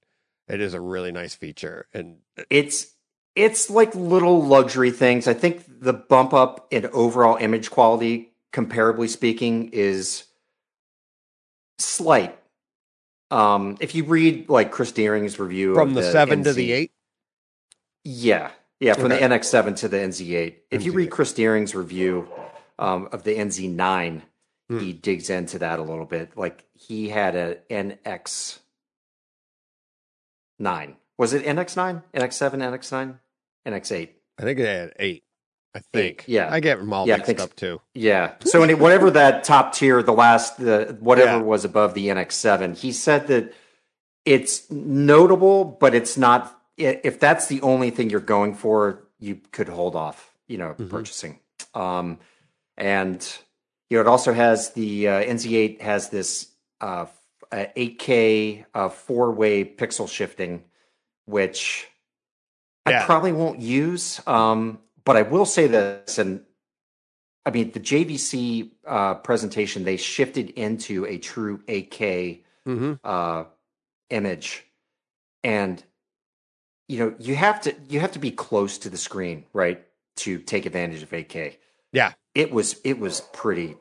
[0.48, 2.94] it is a really nice feature and It's
[3.34, 5.26] it's like little luxury things.
[5.28, 10.24] I think the bump up in overall image quality, comparably speaking, is
[11.78, 12.36] slight.
[13.30, 16.90] Um, if you read like Kris Deering's review from of the 7 to the 8
[18.04, 18.50] Yeah.
[18.80, 19.16] Yeah, from Okay.
[19.20, 20.54] the NX7 to the NZ8.
[20.70, 22.28] If you read Kris Deering's review
[22.78, 24.22] um, of the NZ9,
[24.70, 24.78] Hmm.
[24.78, 26.36] he digs into that a little bit.
[26.36, 28.60] Like he had a NX9.
[31.20, 32.02] Was it NX9?
[32.14, 33.18] NX7, NX9?
[33.68, 34.08] NX8.
[34.38, 35.22] I think it had 8
[35.74, 36.48] I think yeah.
[36.50, 38.36] I get them all Yeah, mixed think up too Yeah.
[38.42, 41.42] So any, whatever that top tier, the last, the whatever Yeah.
[41.42, 43.52] was above the NX7, he said that
[44.24, 46.58] it's notable, but it's not.
[46.78, 50.88] If that's the only thing you're going for, you could hold off, you know, Mhm.
[50.88, 51.38] purchasing.
[51.74, 52.18] Um,
[52.78, 53.20] and
[53.90, 56.48] you know, it also has the uh, NZ8 has this
[56.80, 57.04] uh,
[57.52, 60.64] uh, 8K uh, four way pixel shifting,
[61.30, 61.88] which
[62.86, 64.20] I probably won't use.
[64.26, 66.42] Um, but I will say this, and
[67.44, 73.44] I mean, the JVC uh, presentation, they shifted into a true 8K hmm uh,
[74.10, 74.66] image,
[75.42, 75.82] and
[76.88, 79.82] you know, you have to you have to be close to the screen, right,
[80.16, 81.56] to take advantage of 8K.
[81.92, 82.12] Yeah.
[82.34, 83.76] it was it was pretty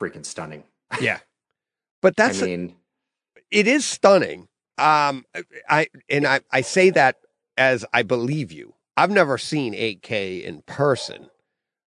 [0.00, 0.64] freaking stunning.
[1.00, 1.18] yeah
[2.02, 2.76] but that's I mean,
[3.50, 4.48] it is stunning.
[4.78, 5.24] Um,
[5.68, 7.16] I and I I say that
[7.56, 8.74] as I believe you.
[8.96, 11.28] I've never seen 8K in person,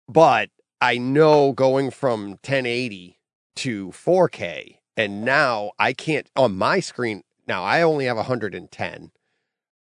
[0.07, 0.49] but
[0.81, 3.19] I know going from 1080
[3.57, 7.23] to 4K, and now I can't on my screen.
[7.47, 9.11] Now I only have 110,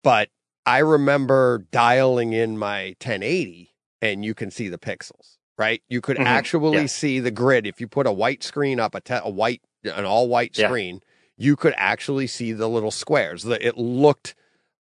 [0.03, 0.29] but
[0.67, 5.37] I remember dialing in my 1080, and you can see the pixels.
[5.59, 6.27] Right, you could Mhm.
[6.27, 6.87] actually Yeah.
[6.87, 10.05] see the grid if you put a white screen up, a, te- a white, an
[10.05, 10.67] all white Yeah.
[10.69, 11.01] screen.
[11.37, 13.45] You could actually see the little squares.
[13.45, 14.35] It looked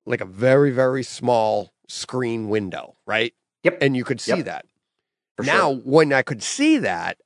[0.06, 3.34] like a very very small screen window, right?
[3.64, 3.78] Yep.
[3.80, 4.44] And you could see Yep.
[4.46, 4.66] that.
[5.36, 5.82] For now, sure.
[5.84, 7.18] when I could see that,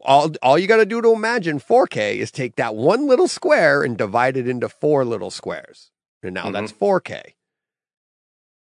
[0.00, 3.82] all all you got to do to imagine 4K is take that one little square
[3.82, 5.90] and divide it into four little squares,
[6.22, 6.52] and now Mhm.
[6.52, 7.34] that's 4K.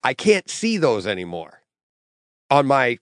[0.04, 1.62] I can't see those anymore
[2.50, 2.98] on my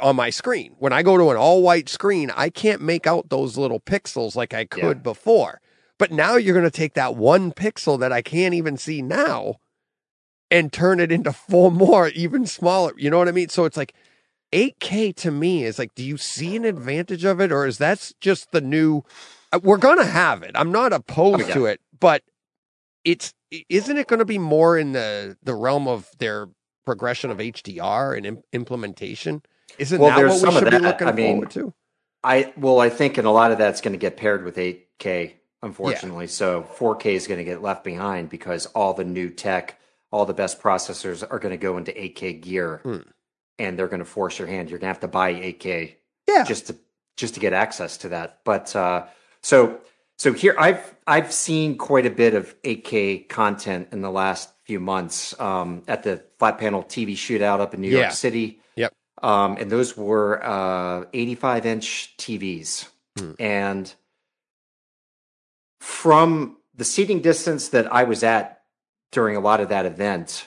[0.00, 0.74] on my screen.
[0.78, 4.34] When I go to an all white screen, I can't make out those little pixels
[4.34, 5.02] like I could Yeah.
[5.02, 5.60] before.
[5.98, 9.56] But now you're going to take that one pixel that I can't even see now
[10.50, 12.92] and turn it into four more, even smaller.
[12.96, 13.48] You know what I mean?
[13.48, 13.94] So it's like
[14.52, 18.12] 8K to me is like, do you see an advantage of it, or is that
[18.20, 19.02] just the new?
[19.52, 20.52] uh, We're going to have it.
[20.54, 21.54] I'm not opposed Oh, yeah.
[21.54, 22.22] to it, but
[23.04, 23.34] it's
[23.68, 26.48] isn't it going to be more in the the realm of their
[26.84, 29.42] progression of HDR and im- implementation?
[29.78, 31.74] Isn't Well, that what we some of should be looking I mean, forward to?
[32.22, 35.34] I well, I think, and a lot of that's going to get paired with 8K,
[35.64, 36.26] unfortunately.
[36.28, 39.78] So 4K is going to get left behind because all the new tech,
[40.12, 42.98] all the best processors are going to go into 8K gear, Hmm.
[43.58, 44.70] and they're going to force your hand.
[44.70, 45.96] You're going to have to buy 8K
[46.28, 46.76] Yeah, just to
[47.16, 48.40] just to get access to that.
[48.44, 49.06] But uh,
[49.42, 49.80] so
[50.18, 54.80] so here I've I've seen quite a bit of 8K content in the last few
[54.80, 58.00] months um, at the flat panel TV shootout up in New Yeah.
[58.00, 58.60] York City.
[58.76, 58.92] Yep.
[59.22, 63.32] Um, and those were uh, 85 inch TVs, Hmm.
[63.38, 63.94] and
[65.84, 68.62] from the seating distance that I was at
[69.12, 70.46] during a lot of that event,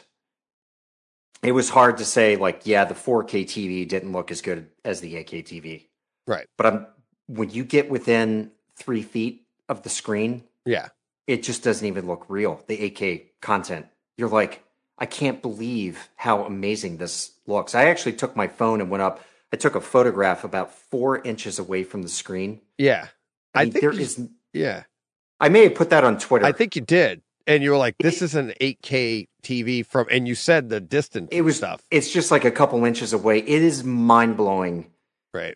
[1.44, 5.00] it was hard to say like, yeah, the 4K TV didn't look as good as
[5.00, 5.86] the 8K TV.
[6.26, 6.48] right.
[6.58, 6.88] But I'm
[7.28, 10.88] when you get within three feet of the screen, Yeah,
[11.28, 12.64] it just doesn't even look real.
[12.68, 13.86] The 8K content,
[14.18, 14.64] you're like,
[14.98, 17.76] I can't believe how amazing this looks.
[17.76, 19.24] I actually took my phone and went up.
[19.54, 22.62] I took a photograph about four inches away from the screen.
[22.78, 23.08] yeah.
[23.54, 24.20] I, I think there you- is.
[24.54, 24.84] Yeah,
[25.40, 26.46] I may have put that on Twitter.
[26.46, 30.28] I think you did, and you were like, "This is an 8K TV from," and
[30.28, 31.30] you said the distance.
[31.32, 31.58] it was.
[31.58, 33.40] stuff, It's just like a couple inches away.
[33.40, 34.92] It is mind blowing
[35.34, 35.56] right?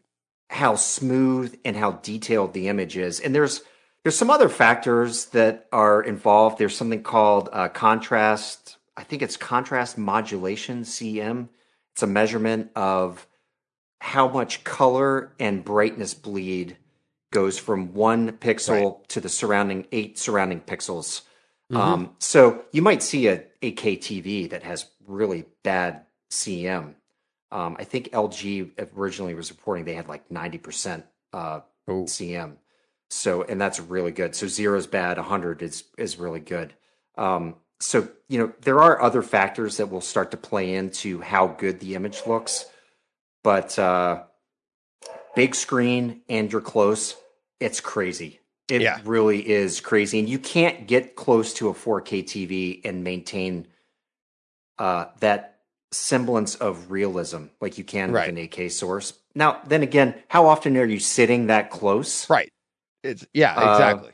[0.50, 3.20] how smooth and how detailed the image is.
[3.20, 3.62] And there's
[4.04, 6.58] there's some other factors that are involved.
[6.58, 8.78] There's something called uh, contrast.
[8.98, 11.50] I think it's contrast modulation (CM).
[11.94, 13.28] It's a measurement of
[14.00, 16.78] how much color and brightness bleed
[17.32, 21.22] goes from one pixel to the surrounding eight surrounding pixels.
[21.74, 26.96] Um, so you might see a 8K TV that has really bad CM.
[27.52, 32.58] Um, I think LG originally was reporting they had like 90% uh, CM.
[33.10, 34.36] So, and that's really good.
[34.36, 36.74] So zero is bad, 100 is, is really good.
[37.18, 41.48] Um, so, you know, there are other factors that will start to play into how
[41.48, 42.66] good the image looks.
[43.44, 44.24] But uh,
[45.36, 47.16] big screen and you're close,
[47.60, 48.40] it's crazy.
[48.70, 49.00] It Yeah.
[49.06, 50.20] really is crazy.
[50.20, 53.68] And you can't get close to a 4K TV and maintain
[54.80, 55.60] uh, that
[55.92, 58.28] semblance of realism like you can Right.
[58.28, 59.14] with an 8K source.
[59.36, 62.30] Now, then again, how often are you sitting that close?
[62.30, 62.52] right.
[63.04, 64.12] It's yeah, Uh, exactly.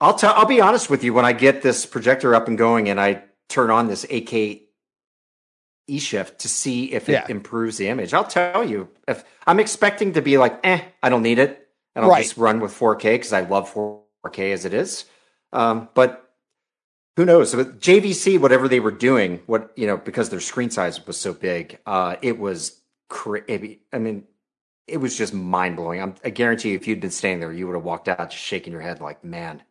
[0.00, 0.34] I'll tell.
[0.34, 1.14] I'll be honest with you.
[1.14, 4.65] When I get this projector up and going, and I turn on this 8K
[5.88, 7.26] E shift to see if it Yeah.
[7.28, 11.22] improves the image, I'll tell you if I'm expecting to be like, eh, I don't
[11.22, 12.22] need it, and I'll Right.
[12.24, 15.04] just run with 4K because I love 4K as it is.
[15.52, 16.34] Um, but
[17.16, 17.54] who knows?
[17.54, 21.32] With JVC, whatever they were doing, what you know, because their screen size was so
[21.32, 22.80] big, uh, it was.
[23.08, 24.26] Cra- I mean,
[24.88, 26.16] it was just mind blowing.
[26.24, 28.72] I guarantee you, if you'd been standing there, you would have walked out just shaking
[28.72, 29.62] your head like, man,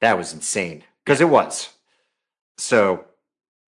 [0.00, 0.84] that was insane.
[1.04, 1.68] Because it was.
[2.56, 3.04] So,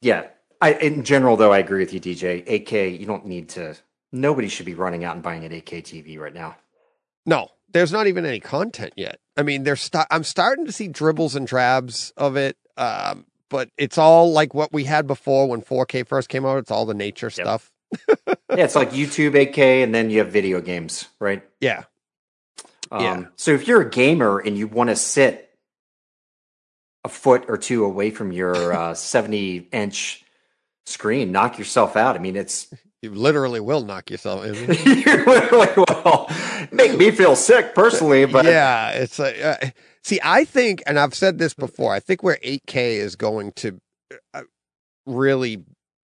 [0.00, 0.28] yeah.
[0.60, 2.44] I, in general, though, I agree with you, DJ.
[2.46, 3.76] 8K, you don't need to.
[4.12, 6.56] Nobody should be running out and buying an 8K TV right now.
[7.26, 9.18] No, there's not even any content yet.
[9.36, 13.68] I mean, there's sta- I'm starting to see dribbles and drabs of it, um, but
[13.76, 16.58] it's all like what we had before when 4K first came out.
[16.58, 17.70] It's all the nature stuff.
[18.08, 21.42] yeah, it's like YouTube 8K, and then you have video games, right?
[21.60, 21.84] Yeah,
[22.90, 23.24] Um, Yeah.
[23.36, 25.42] So if you're a gamer and you want to sit
[27.04, 30.24] a foot or two away from your uh, 70 inch
[30.86, 32.16] screen, knock yourself out.
[32.16, 32.72] I mean, it's
[33.02, 34.54] you literally will knock yourself in.
[34.84, 36.30] you literally will
[36.70, 39.56] make me feel sick personally, but yeah, it's like uh,
[40.02, 41.92] see, I think, and I've said this before.
[41.92, 43.80] I think where 8K is going to
[44.32, 44.42] uh,
[45.04, 45.64] really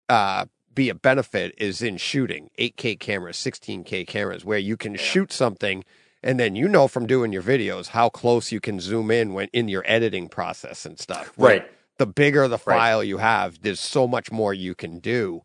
[0.09, 5.31] uh, be a benefit is in shooting 8K cameras, 16K cameras, where you can shoot
[5.31, 5.83] something,
[6.23, 9.47] and then you know from doing your videos how close you can zoom in when
[9.53, 11.33] in your editing process and stuff.
[11.37, 11.71] right.
[12.01, 12.77] The bigger the Right.
[12.77, 15.43] file you have, there's so much more you can do.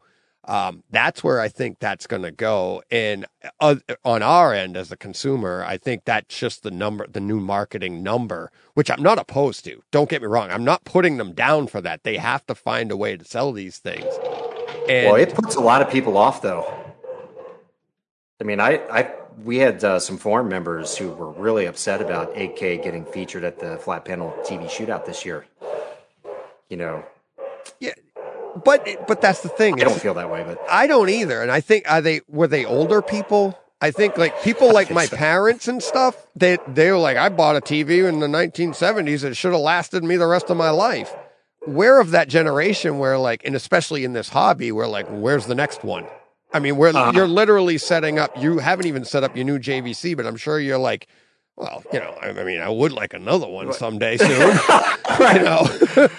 [0.48, 2.82] Um, that's where I think that's going to go.
[2.90, 3.26] And
[3.60, 3.74] uh,
[4.06, 8.02] on our end as a consumer, I think that's just the number, the new marketing
[8.02, 9.82] number, which I'm not opposed to.
[9.90, 10.50] Don't get me wrong.
[10.50, 12.04] I'm not putting them down for that.
[12.04, 14.06] They have to find a way to sell these things.
[14.88, 16.72] And well, it puts a lot of people off, though.
[18.40, 19.12] I mean, I, I
[19.44, 23.58] we had uh, some forum members who were really upset about 8K getting featured at
[23.58, 25.44] the flat panel TV shootout this year.
[26.68, 27.04] You know,
[27.80, 27.92] yeah,
[28.64, 29.80] but but that's the thing.
[29.80, 31.42] I don't feel that way, but I don't either.
[31.42, 33.58] And I think are they were they older people?
[33.80, 36.26] I think like people like my parents and stuff.
[36.34, 39.22] They they were like, I bought a TV in the 1970s.
[39.22, 41.14] It should have lasted me the rest of my life.
[41.66, 45.54] We're of that generation where like, and especially in this hobby, we're like, where's the
[45.54, 46.06] next one?
[46.54, 47.12] I mean, we're Uh-huh.
[47.14, 48.40] you're literally setting up.
[48.40, 51.06] You haven't even set up your new JVC, but I'm sure you're like.
[51.56, 54.28] Well, you know, I I mean, I would like another one someday soon.
[55.20, 55.66] you know,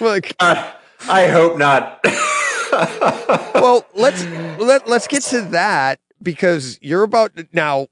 [0.00, 0.72] like uh,
[1.08, 2.00] I hope not.
[3.54, 4.24] well, let's
[4.58, 7.88] let let's get to that because you're about now.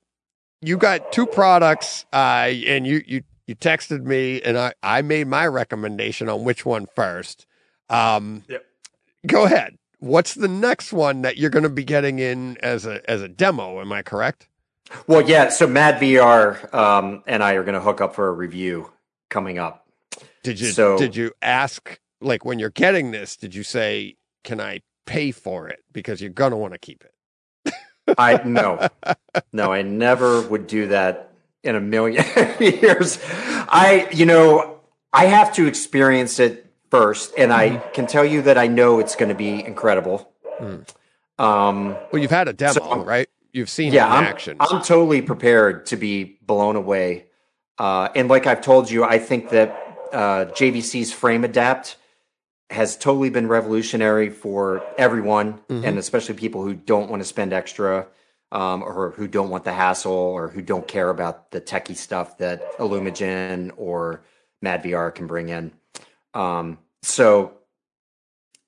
[0.63, 5.29] You got two products, uh, and you you you texted me, and I I made
[5.29, 7.47] my recommendation on which one first.
[7.89, 8.65] Um, Yep.
[9.27, 9.79] Go ahead.
[9.99, 13.29] What's the next one that you're going to be getting in as a as a
[13.29, 13.81] demo?
[13.81, 14.49] Am I correct?
[15.07, 15.49] Well, yeah.
[15.49, 18.91] So Mad VR um, and I are going to hook up for a review
[19.31, 19.87] coming up.
[20.43, 23.37] Did you So- did you ask like when you're getting this?
[23.37, 27.05] Did you say, "Can I pay for it?" Because you're going to want to keep
[27.05, 27.75] it.
[28.19, 28.89] I no,
[29.53, 31.33] no, I never would do that
[31.65, 32.25] in a million
[32.61, 33.19] years.
[33.69, 34.79] I, you know,
[35.13, 37.93] I have to experience it first, and I Mm-hmm.
[37.93, 40.31] can tell you that I know it's going to be incredible.
[40.61, 40.87] Mm.
[41.39, 43.29] Um, Well, you've had a demo, So- right?
[43.57, 44.59] You've seen yeah, I'm, action.
[44.61, 47.25] I'm totally prepared to be blown away.
[47.79, 49.71] Uh, and like I've told you, I think that
[50.13, 51.97] uh, JVC's Frame Adapt
[52.69, 55.87] has totally been revolutionary for everyone, Mm-hmm.
[55.87, 58.07] and especially people who don't want to spend extra,
[58.53, 62.37] um, or who don't want the hassle, or who don't care about the techie stuff
[62.37, 64.23] that Illumigen or
[64.63, 65.73] MadVR can bring in.
[66.35, 67.55] Um, so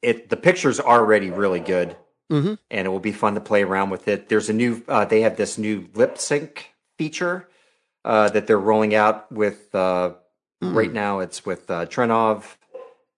[0.01, 1.95] it the pictures are already really good
[2.31, 4.29] hmm and it will be fun to play around with it.
[4.29, 7.49] There's a new, uh, they have this new lip sync feature
[8.05, 9.75] uh, that they're rolling out with.
[9.75, 10.15] Uh,
[10.61, 10.75] Hmm.
[10.77, 12.57] Right now, it's with uh, Trinnov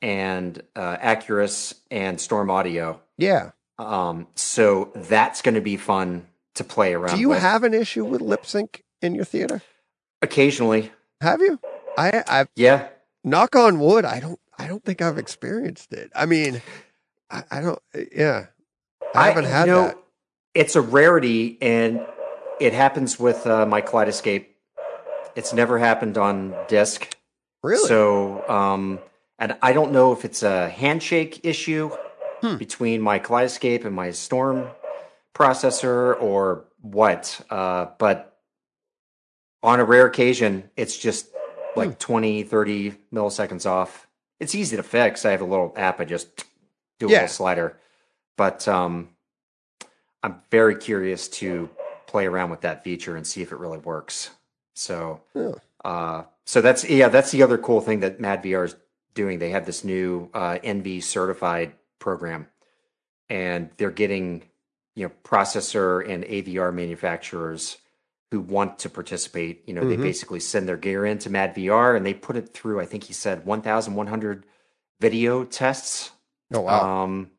[0.02, 3.00] and uh, Acurus and Storm Audio.
[3.16, 3.52] Yeah.
[3.78, 7.04] Um, so that's going to be fun to play around.
[7.04, 7.38] With Do you with.
[7.40, 9.62] have an issue with lip sync in your theater?
[10.20, 10.92] occasionally?
[11.22, 11.58] Have you?
[11.96, 12.88] I I Yeah,
[13.24, 14.04] knock on wood.
[14.04, 14.38] I don't.
[14.58, 16.10] I don't think I've experienced it.
[16.14, 16.60] I mean,
[17.30, 17.78] I, I don't.
[18.14, 18.48] Yeah,
[19.14, 19.98] I haven't had you know, that.
[20.54, 22.04] It's a rarity, and
[22.60, 24.46] it happens with uh, my Kaleidoscape.
[25.36, 27.08] It's never happened on disc.
[27.62, 27.86] Really?
[27.88, 28.98] So, um,
[29.38, 31.90] and I don't know if it's a handshake issue
[32.42, 32.56] Hmm.
[32.56, 34.66] between my Kaleidoscape and my Storm
[35.34, 37.38] processor or what.
[37.50, 38.38] Uh, but
[39.62, 41.28] on a rare occasion, it's just
[41.74, 41.80] Hmm.
[41.80, 44.06] like 20, 30 milliseconds off.
[44.40, 45.24] It's easy to fix.
[45.26, 46.00] I have a little app.
[46.00, 46.44] I just
[46.98, 47.16] do a Yeah.
[47.18, 47.78] little slider.
[48.36, 49.10] But um,
[50.22, 51.70] I'm very curious to
[52.06, 54.30] play around with that feature and see if it really works.
[54.74, 55.52] So, Yeah.
[55.84, 58.76] uh, so that's yeah, that's the other cool thing that Mad VR is
[59.14, 59.38] doing.
[59.38, 62.48] They have this new uh, Envy certified program,
[63.28, 64.42] and they're getting
[64.96, 67.76] you know processor and AVR manufacturers
[68.30, 69.62] who want to participate.
[69.66, 69.88] You know, Mhm.
[69.90, 72.80] they basically send their gear into Mad VR and they put it through.
[72.80, 74.44] I think he said 1,100
[75.00, 76.10] video tests.
[76.52, 77.02] oh wow.
[77.04, 77.30] Um,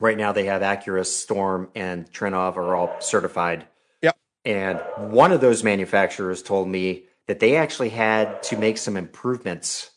[0.00, 3.66] right now, they have Acurus, Storm, and Trinnov are all certified.
[4.02, 4.16] Yep.
[4.44, 9.90] And one of those manufacturers told me that they actually had to make some improvements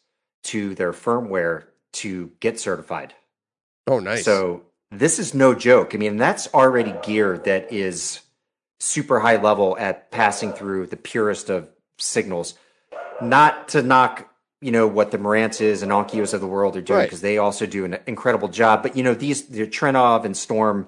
[0.43, 3.13] to their firmware to get certified.
[3.87, 4.23] oh nice.
[4.23, 5.93] So this is no joke.
[5.93, 8.21] I mean, that's already gear that is
[8.79, 12.55] super high level at passing through the purest of signals.
[13.21, 14.29] Not to knock,
[14.61, 17.05] you know, what the Marantzes and Onkyos of the world are doing Right.
[17.05, 18.83] because they also do an incredible job.
[18.83, 20.87] But you know, these the Trinnov and Storm,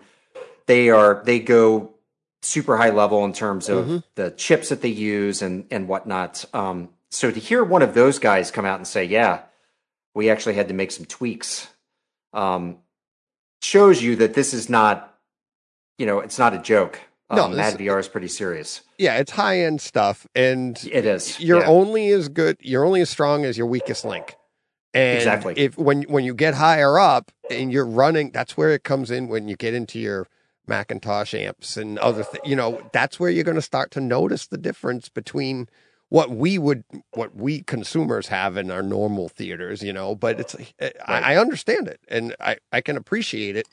[0.65, 1.91] they are they go
[2.41, 4.03] super high level in terms of Mhm.
[4.15, 6.43] the chips that they use and and whatnot.
[6.53, 9.41] Um, so to hear one of those guys come out and say, "Yeah,
[10.13, 11.67] we actually had to make some tweaks,"
[12.33, 12.77] um,
[13.61, 15.17] shows you that this is not,
[15.97, 16.99] you know, it's not a joke.
[17.33, 18.81] No, um, Mad VR is pretty serious.
[18.97, 21.39] yeah, it's high end stuff, and It is.
[21.39, 21.67] you're yeah.
[21.67, 22.57] only as good.
[22.61, 24.35] You're only as strong as your weakest link.
[24.93, 25.53] And Exactly.
[25.57, 29.27] If when when you get higher up and you're running, that's where it comes in.
[29.29, 30.27] When you get into your
[30.69, 34.47] McIntosh amps and other, th- you know, that's where you're going to start to notice
[34.47, 35.67] the difference between
[36.09, 39.81] what we would, what we consumers have in our normal theaters.
[39.81, 43.67] You know, but it's, I, I understand it and I I can appreciate it.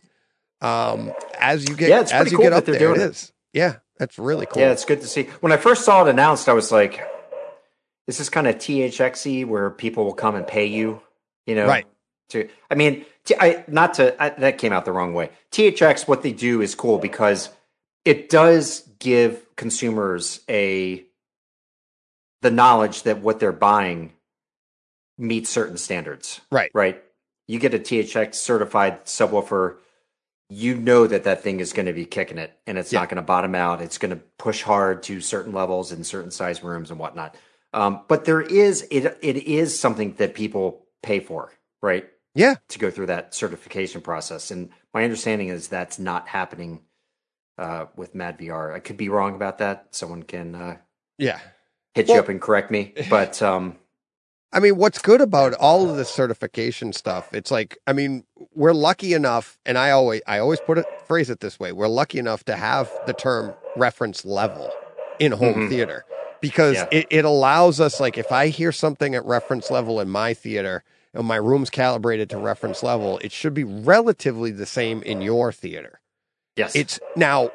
[0.61, 3.00] Um, as you get, Yeah, it's as you cool get that up they're there, doing
[3.00, 3.32] it it.
[3.59, 4.62] Yeah, that's really cool.
[4.62, 5.24] Yeah, it's good to see.
[5.40, 7.00] When I first saw it announced, I was like,
[8.06, 11.02] this "Is kind of THXy where people will come and pay you?"
[11.46, 11.86] You know, Right.
[12.30, 15.30] To I mean, t- I not to I, that came out the wrong way.
[15.50, 17.48] THX, what they do is cool because
[18.04, 21.04] it does give consumers a
[22.42, 24.12] the knowledge that what they're buying
[25.16, 26.40] meets certain standards.
[26.52, 26.70] Right.
[26.72, 27.02] Right.
[27.46, 29.76] You get a THX certified subwoofer,
[30.51, 33.01] you know that that thing is going to be kicking it and it's Yeah.
[33.01, 33.82] not going to bottom out.
[33.82, 37.36] It's going to push hard to certain levels in certain size rooms and whatnot.
[37.74, 42.09] Um, but there is it it is something that people pay for, right?
[42.34, 42.55] Yeah.
[42.70, 44.51] To go through that certification process.
[44.51, 46.80] And my understanding is that's not happening
[47.59, 48.72] uh, with Mad VR.
[48.74, 49.88] I could be wrong about that.
[49.90, 50.76] Someone can uh,
[51.18, 51.40] Yeah.
[51.94, 52.94] hit Well- you up and correct me.
[53.11, 53.76] But um,
[54.53, 57.28] I mean, what's good about all of this certification stuff?
[57.32, 58.24] It's like, I mean,
[58.55, 61.88] we're lucky enough, and I always, I always put it, phrase it this way: we're
[61.88, 64.74] lucky enough to have the term reference level
[65.18, 65.68] in home Mhm.
[65.68, 66.05] theater
[66.40, 66.86] because Yeah.
[66.90, 70.82] it, it allows us, like, if I hear something at reference level in my theater
[71.12, 75.53] and my room's calibrated to reference level, it should be relatively the same in your
[75.53, 76.01] theater.
[76.57, 77.51] yes, It's now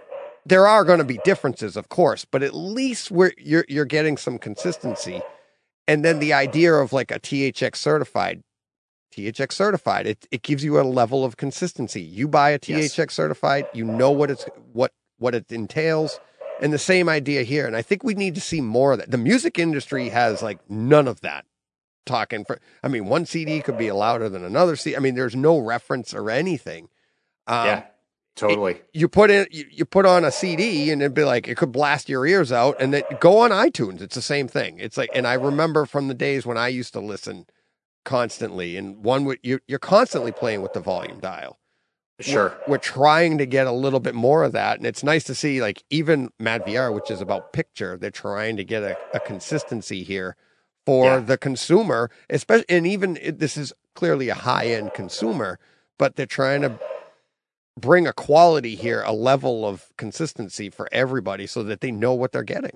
[0.46, 4.18] there are going to be differences, of course, but at least we're you're you're getting
[4.18, 5.26] some consistency.
[5.88, 8.42] And then the idea of like a THX certified,
[9.14, 12.02] THX certified, it it gives you a level of consistency.
[12.02, 12.96] You buy a Yes.
[12.96, 16.20] THX certified, you know what it's what what it entails.
[16.62, 17.66] And the same idea here.
[17.66, 19.12] And I think we need to see more of that.
[19.12, 21.46] The music industry has like none of that.
[22.06, 24.96] Talking for, I mean, one CD could be louder than another CD.
[24.98, 26.90] I mean, there's no reference or anything.
[27.48, 27.84] Um, yeah,
[28.36, 28.82] totally.
[28.94, 31.72] you put in you, you put on a CD and it'd be like it could
[31.72, 35.10] blast your ears out and then go on iTunes it's the same thing it's like
[35.14, 37.46] and I remember from the days when I used to listen
[38.06, 41.58] constantly and one would you you're constantly playing with the volume dial
[42.20, 42.58] sure.
[42.68, 45.62] we're trying to get a little bit more of that and it's nice to see
[45.62, 50.04] like even Mad VR which is about picture they're trying to get a, a consistency
[50.04, 50.36] here
[50.86, 51.20] for Yeah.
[51.20, 55.60] the consumer especially and even it, this is clearly a high end consumer
[55.98, 56.78] but they're trying to
[57.80, 62.32] bring a quality here a level of consistency for everybody so that they know what
[62.34, 62.72] they're getting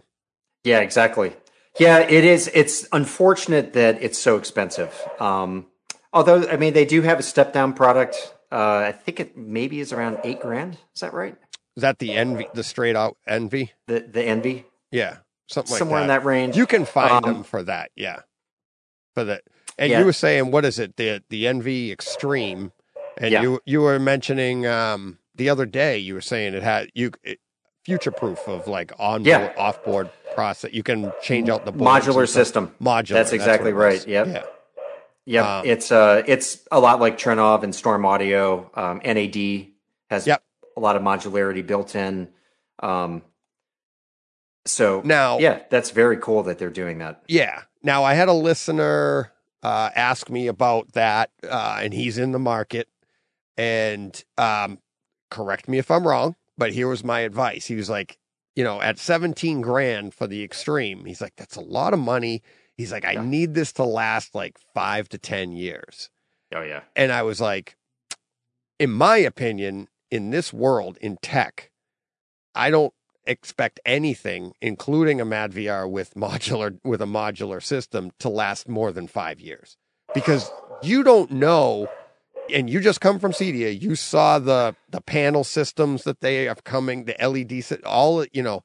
[0.65, 1.35] Yeah, exactly.
[1.79, 2.51] Yeah, it is.
[2.53, 4.93] It's unfortunate that it's so expensive.
[5.19, 5.67] Um,
[6.13, 8.35] although, I mean, they do have a step down product.
[8.51, 10.75] Uh, I think it maybe is around eight grand.
[10.95, 11.37] Is that right?
[11.77, 15.17] is that the envy the straight out envy The the Envy, yeah
[15.47, 16.03] something like somewhere that.
[16.03, 16.57] in that range.
[16.57, 18.21] You can find Um, them for that, yeah.
[19.15, 19.43] For that,
[19.77, 19.99] and Yeah.
[19.99, 20.97] you were saying what is it?
[20.97, 22.71] The the Envy Extreme,
[23.17, 23.41] and Yeah.
[23.41, 25.97] you you were mentioning um the other day.
[25.97, 27.39] You were saying it had you it,
[27.83, 29.53] future proof of like on Yeah.
[29.57, 30.71] off board process.
[30.73, 32.73] You can change out the modular system.
[32.81, 33.09] Modular.
[33.13, 33.83] That's exactly was.
[33.83, 34.07] right.
[34.07, 34.27] Yep.
[34.27, 34.43] Yeah.
[35.29, 38.71] Yep, Um, it's uh, it's a lot like Trinnov and Storm Audio.
[38.75, 39.67] Um, NAD
[40.09, 40.41] has Yep.
[40.77, 42.29] a lot of modularity built in.
[42.79, 43.23] Um,
[44.65, 47.23] so Now, yeah, that's very cool that they're doing that.
[47.27, 47.61] Yeah.
[47.83, 49.31] Now I had a listener
[49.63, 52.87] uh, ask me about that, uh, and he's in the market.
[53.57, 54.79] And um,
[55.31, 57.65] correct me if I'm wrong, but here was my advice.
[57.65, 58.17] He was like,
[58.55, 62.41] you know, at 17 grand for the extreme, he's like, that's a lot of money.
[62.75, 63.23] He's like, I Yeah.
[63.23, 66.09] need this to last like five to 10 years.
[66.53, 67.75] Oh yeah, And I was like,
[68.79, 71.71] in my opinion, in this world, in tech,
[72.55, 72.93] I don't
[73.25, 78.91] expect anything, including a Mad VR with modular with a modular system, to last more
[78.91, 79.77] than five years.
[80.13, 80.49] Because
[80.81, 81.89] you don't know,
[82.53, 86.63] and you just come from CEDIA, you saw the the panel systems that they have
[86.63, 88.63] coming, the LED, all you know.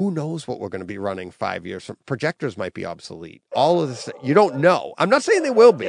[0.00, 1.98] Who knows what we're going to be running five years from?
[2.04, 3.42] Projectors might be obsolete.
[3.54, 4.92] All of this, you don't know.
[4.98, 5.88] I'm not saying they will be,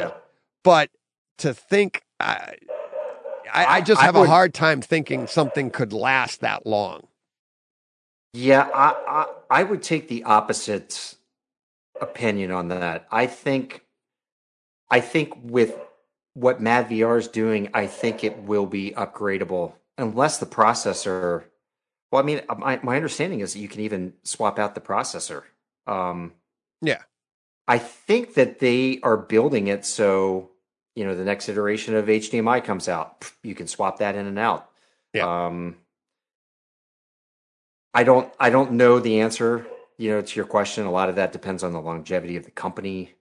[0.63, 0.91] but
[1.39, 2.53] to think, I,
[3.51, 7.07] I, I just I have a would- hard time thinking something could last that long.
[8.33, 8.69] yeah.
[8.73, 8.93] I,
[9.49, 11.15] I I would take the opposite
[11.99, 13.07] opinion on that.
[13.11, 13.81] I think,
[14.91, 15.75] I think with
[16.35, 21.45] what Mad VR is doing, I think it will be upgradable unless the processor.
[22.11, 25.43] Well, I mean, my my understanding is that you can even swap out the processor.
[25.87, 26.33] Um,
[26.81, 27.01] Yeah.
[27.67, 30.51] I think that they are building it so
[30.95, 34.37] you know the next iteration of HDMI comes out, you can swap that in and
[34.37, 34.69] out.
[35.13, 35.45] Yeah.
[35.47, 35.77] Um,
[37.93, 39.65] I don't I don't know the answer,
[39.97, 40.85] you know, to your question.
[40.85, 43.13] A lot of that depends on the longevity of the company.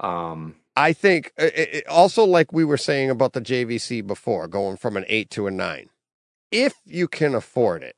[0.00, 4.46] Um, I think uh, it, it- also, like we were saying about the JVC before,
[4.46, 5.90] going from an eight to a nine.
[6.50, 7.96] If you can afford it,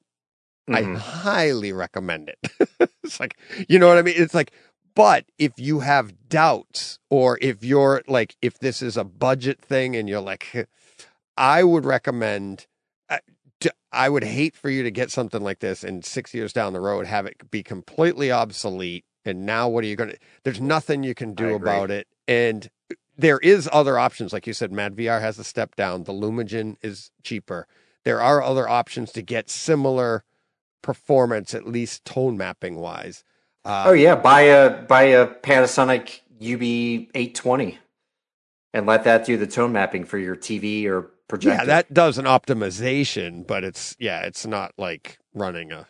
[0.68, 0.96] I mhm.
[0.96, 2.90] highly recommend it.
[3.04, 3.36] it's like,
[3.68, 4.14] you know what I mean?
[4.16, 4.52] It's like,
[4.94, 9.94] but if you have doubts or if you're like, if this is a budget thing
[9.94, 10.68] and you're like,
[11.36, 12.66] I would recommend,
[13.92, 16.80] I would hate for you to get something like this and six years down the
[16.80, 19.04] road have it be completely obsolete.
[19.24, 20.18] And now what are you going to?
[20.44, 22.06] There's nothing you can do about it.
[22.30, 22.70] And
[23.18, 24.72] there is other options, like you said.
[24.72, 26.04] Mad VR has a step down.
[26.04, 27.66] The Lumagen is cheaper.
[28.04, 30.24] There are other options to get similar
[30.82, 33.24] performance, at least tone mapping wise.
[33.64, 37.78] Uh, Oh yeah, buy a buy a Panasonic UB eight twenty,
[38.72, 41.58] and let that do the tone mapping for your TV or projector.
[41.62, 45.86] yeah, that does an optimization, but it's yeah, it's not like running a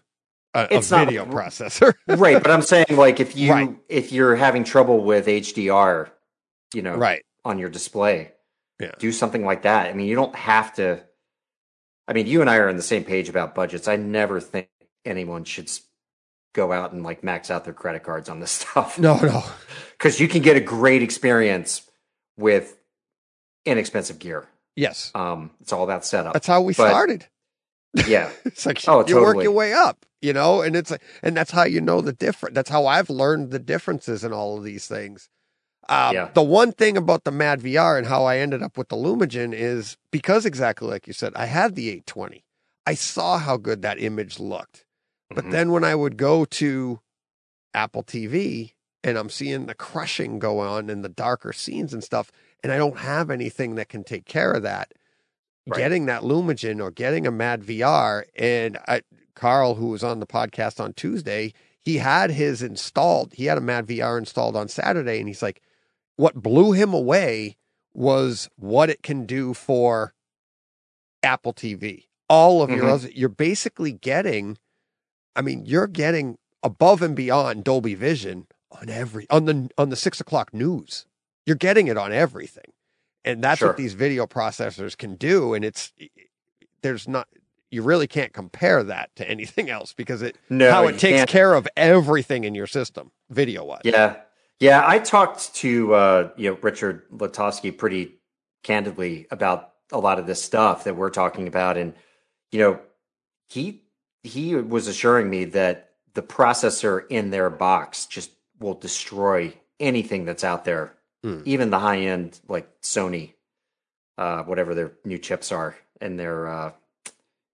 [0.55, 1.95] a, a It's not- video processor.
[2.09, 2.43] right.
[2.43, 3.77] But I'm saying like if you Right.
[3.89, 6.11] if you're having trouble with HDR,
[6.75, 7.23] you know, right.
[7.45, 8.33] on your display,
[8.81, 8.93] Yeah.
[8.99, 9.87] do something like that.
[9.89, 11.03] I mean, you don't have to.
[12.09, 13.87] I mean, you and I are on the same page about budgets.
[13.89, 14.69] I never think
[15.05, 15.71] anyone should
[16.55, 18.99] go out and like max out their credit cards on this stuff.
[18.99, 19.45] No, no.
[19.93, 21.83] because you can get a great experience
[22.37, 22.77] with
[23.65, 24.47] inexpensive gear.
[24.77, 25.11] Yes.
[25.15, 26.33] Um, it's all about setup.
[26.33, 27.27] That's how we But- started.
[28.07, 31.37] yeah, It's like Oh, you work your way up, you know, and it's like, and
[31.37, 32.55] that's how you know the difference.
[32.55, 35.29] That's how I've learned the differences in all of these things.
[35.89, 36.31] Um, Yeah.
[36.35, 39.53] The one thing about the Mad VR and how I ended up with the Lumagen
[39.55, 42.45] is because exactly like you said, I had the 820.
[42.87, 44.85] I saw how good that image looked.
[45.31, 45.51] But Mhm.
[45.51, 47.01] then when I would go to
[47.75, 48.75] Apple TV
[49.05, 52.31] and I'm seeing the crushing go on and the darker scenes and stuff,
[52.63, 54.93] and I don't have anything that can take care of that,
[55.67, 55.79] Right.
[55.79, 59.03] getting that Lumagen or getting a Mad VR, and I,
[59.35, 63.33] Carl, who was on the podcast on Tuesday, he had his installed.
[63.35, 65.63] He had a Mad VR installed on Saturday, and he's like,
[66.21, 67.57] what blew him away
[67.95, 70.13] was what it can do for
[71.23, 72.05] Apple TV.
[72.29, 72.93] All of your Mhm.
[72.93, 74.59] other, you're basically getting,
[75.35, 79.97] I mean, you're getting above and beyond Dolby Vision on every on the on the
[79.97, 81.07] six o'clock news.
[81.47, 82.73] You're getting it on everything,
[83.25, 83.69] and that's Sure.
[83.69, 85.55] what these video processors can do.
[85.55, 85.93] And it's
[86.83, 87.29] there's not
[87.73, 91.31] you really can't compare that to anything else because it no, how it takes can't-
[91.31, 93.81] care of everything in your system video wise.
[93.85, 94.17] Yeah,
[94.61, 94.85] yeah.
[94.87, 98.21] I talked to uh, you know Richard Latowski pretty
[98.63, 101.95] candidly about a lot of this stuff that we're talking about, and
[102.53, 102.81] you know
[103.49, 103.83] he
[104.23, 110.45] he was assuring me that the processor in their box just will destroy anything that's
[110.45, 110.95] out there,
[111.25, 111.41] Hmm.
[111.45, 113.35] even the high end like Sony,
[114.19, 116.73] uh, whatever their new chips are, and their uh,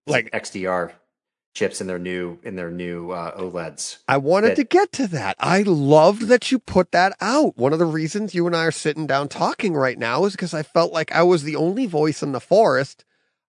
[0.09, 0.93] Like- XDR
[1.57, 3.97] chips in their new in their new uh, OLEDs.
[4.07, 5.37] I wanted that- to get to that.
[5.41, 7.57] I loved that you put that out.
[7.57, 10.53] One of the reasons you and I are sitting down talking right now is because
[10.55, 13.05] I felt like I was the only voice in the forest.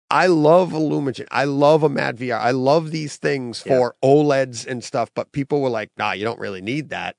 [0.10, 1.28] I love Illumigen.
[1.32, 2.40] I love a Mad VR.
[2.40, 3.78] I love these things Yeah.
[3.78, 7.16] for OLEDs and stuff, but people were like, nah, you don't really need that.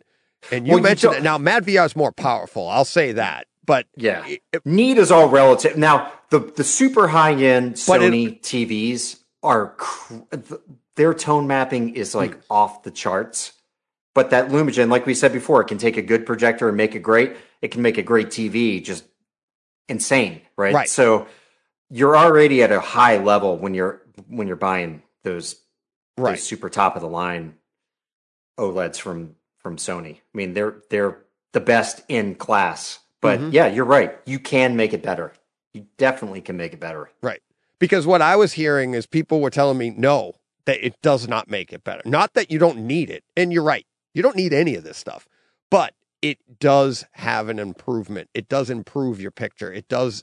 [0.51, 1.25] And you Well, mentioned don't- it.
[1.25, 2.69] Now, Mad VR is more powerful.
[2.69, 3.47] I'll say that.
[3.65, 4.27] But Yeah.
[4.27, 5.79] it- it- Need is all relative.
[5.79, 10.15] Now, the the super high end But it- Sony TVs are cr-
[10.97, 12.41] their tone mapping is like Hmm.
[12.51, 13.53] off the charts.
[14.15, 16.95] But that Lumagen, like we said before, it can take a good projector and make
[16.95, 17.35] it great.
[17.63, 19.05] It can make a great TV just
[19.89, 20.75] insane, right?
[20.75, 20.89] Right.
[20.89, 21.27] So
[21.91, 25.57] you're already at a high level when you're when you're buying those
[26.19, 26.33] right.
[26.33, 27.55] those super top of the line
[28.59, 30.17] OLEDs from from Sony.
[30.17, 31.19] I mean, they're they're
[31.53, 32.99] the best in class.
[33.23, 33.53] But Mhm.
[33.53, 34.19] yeah, you're right.
[34.27, 35.33] You can make it better.
[35.73, 37.11] You definitely can make it better.
[37.83, 40.35] Because what I was hearing is people were telling me, no,
[40.67, 42.01] that it does not make it better.
[42.05, 43.25] Not that you don't need it.
[43.37, 43.85] And you're right.
[44.15, 45.27] You don't need any of this stuff,
[45.69, 48.31] but it does have an improvement.
[48.35, 49.73] It does improve your picture.
[49.73, 50.23] It does,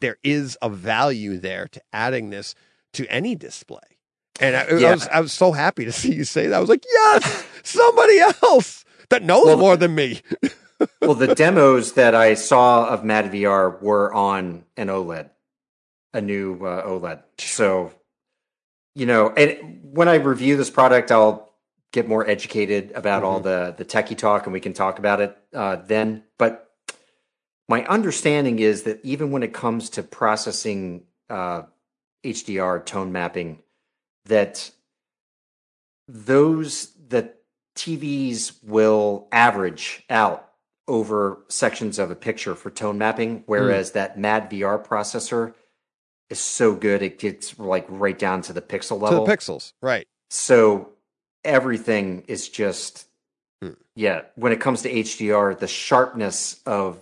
[0.00, 2.54] there is a value there to adding this
[2.92, 3.80] to any display.
[4.38, 6.56] And I, I was, I was so happy to see you say that.
[6.56, 10.20] I was like, yes, somebody else that knows Well, more than me.
[11.00, 15.30] well, the demos that I saw of Mad VR were on an OLED,
[16.16, 17.22] a new uh, OLED.
[17.38, 17.92] So,
[18.94, 21.52] you know, and when I review this product, I'll
[21.92, 25.36] get more educated about all the the techie talk, and we can talk about it
[25.54, 26.24] uh, then.
[26.38, 26.70] But
[27.68, 31.62] my understanding is that even when it comes to processing uh,
[32.24, 33.58] HDR tone mapping,
[34.24, 34.70] that
[36.08, 37.42] those that
[37.76, 40.48] TVs will average out
[40.88, 45.52] over sections of a picture for tone mapping, whereas that Mad VR processor
[46.30, 49.24] is so good it gets like right down to the pixel to level.
[49.24, 49.72] the pixels.
[49.80, 50.06] Right.
[50.30, 50.90] So
[51.44, 53.06] everything is just
[53.62, 53.70] Hmm.
[53.94, 54.22] yeah.
[54.34, 56.98] When it comes to HDR, the sharpness of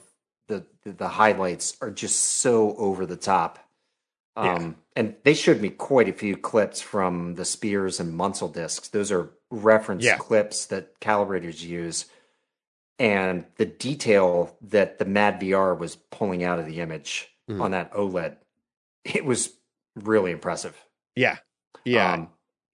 [0.49, 3.59] the the, the highlights are just so over the top.
[4.37, 4.55] Yeah.
[4.55, 8.89] Um, and they showed me quite a few clips from the Spears and Munsell discs.
[8.89, 10.17] Those are reference Yeah.
[10.19, 12.07] clips that calibrators use.
[12.99, 17.61] And the detail that the Mad VR was pulling out of the image Mhm.
[17.61, 18.37] on that OLED,
[19.05, 19.51] it was
[19.97, 20.77] really impressive.
[21.17, 21.39] Yeah.
[21.85, 22.13] Yeah.
[22.15, 22.29] Um,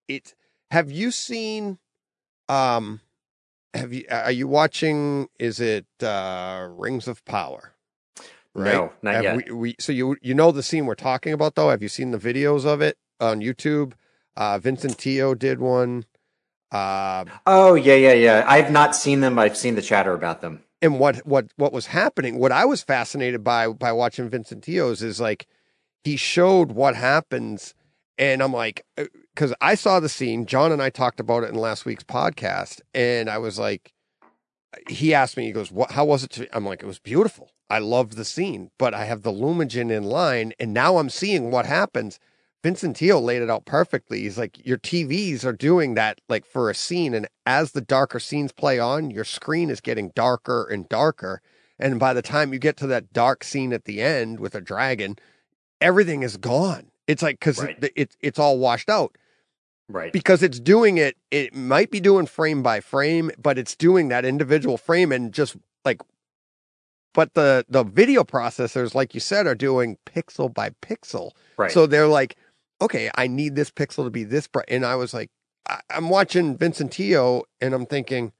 [0.08, 0.34] it
[0.70, 1.78] have you seen
[2.48, 3.00] um
[3.74, 7.74] have you are you watching is it uh Rings of Power?
[8.54, 9.36] No, not Have yet.
[9.36, 11.70] We, we so you you know the scene we're talking about though?
[11.70, 13.92] Have you seen the videos of it on YouTube?
[14.36, 16.04] Uh Vincent Teoh did one.
[16.72, 18.44] Uh oh yeah, yeah, yeah.
[18.46, 19.38] I've not seen them.
[19.38, 20.62] I've seen the chatter about them.
[20.82, 25.02] and what what what was happening what i was fascinated by by watching Vincent Teoh's
[25.02, 25.46] is like
[26.04, 27.74] he showed what happens.
[28.18, 30.46] And i'm like uh, because i saw the scene.
[30.46, 32.80] John and i talked about it in last week's podcast.
[32.94, 33.92] And i was like
[34.88, 37.50] he asked me he goes what how was it to i'm like it was beautiful.
[37.68, 41.50] I loved the scene but i have the Lumagen in line and now i'm seeing
[41.50, 42.18] what happens.
[42.62, 44.20] Vincent Teoh laid it out perfectly.
[44.20, 48.20] He's like, your TVs are doing that like for a scene, and as the darker
[48.20, 51.40] scenes play on, your screen is getting darker and darker.
[51.78, 54.60] And by the time you get to that dark scene at the end with a
[54.60, 55.16] dragon,
[55.80, 56.90] everything is gone.
[57.06, 57.76] It's like because Right.
[57.82, 59.16] it, it, it's all washed out
[59.88, 60.12] Right.
[60.12, 61.16] because it's doing it.
[61.30, 65.56] It might be doing frame by frame, but it's doing that individual frame and just
[65.84, 66.00] like.
[67.12, 71.32] But the the video processors, like you said, are doing pixel by pixel.
[71.56, 71.72] right.
[71.72, 72.36] So they're like,
[72.80, 74.66] okay, I need this pixel to be this bright.
[74.68, 75.28] And I was like,
[75.68, 78.32] I, I'm watching Vincent Teoh and I'm thinking,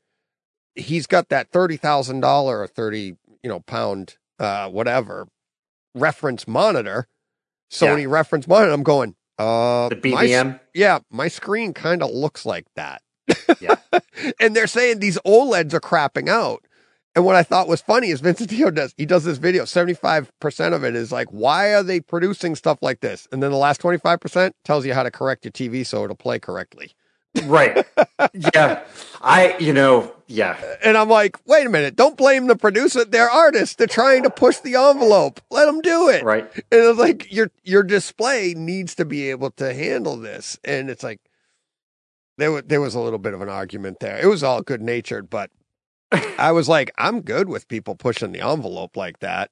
[0.76, 5.26] he's got that thirty thousand dollar or thirty, you know, pound, uh, whatever
[5.96, 7.08] reference monitor,
[7.70, 8.72] Sony reference monitor.
[8.72, 13.02] I'm going, uh, the my yeah, my screen kind of looks like that.
[13.60, 13.76] Yeah.
[14.40, 16.64] and they're saying these OLEDs are crapping out.
[17.16, 19.64] And what I thought was funny is Vincent Teoh does he does this video.
[19.64, 23.26] 75% of it is like, why are they producing stuff like this?
[23.32, 26.38] And then the last 25% tells you how to correct your TV so it'll play
[26.38, 26.92] correctly.
[27.44, 27.86] Right.
[28.34, 28.82] Yeah.
[29.20, 29.56] I.
[29.58, 30.14] You know.
[30.26, 30.56] Yeah.
[30.84, 33.04] And I'm like, wait a minute, don't blame the producer.
[33.04, 33.74] They're artists.
[33.74, 35.40] They're trying to push the envelope.
[35.50, 36.22] Let them do it.
[36.22, 36.48] Right.
[36.54, 40.58] And it's like your your display needs to be able to handle this.
[40.64, 41.20] And it's like
[42.38, 44.18] there was there was a little bit of an argument there.
[44.18, 45.50] It was all good natured, but
[46.38, 49.50] I was like, I'm good with people pushing the envelope like that.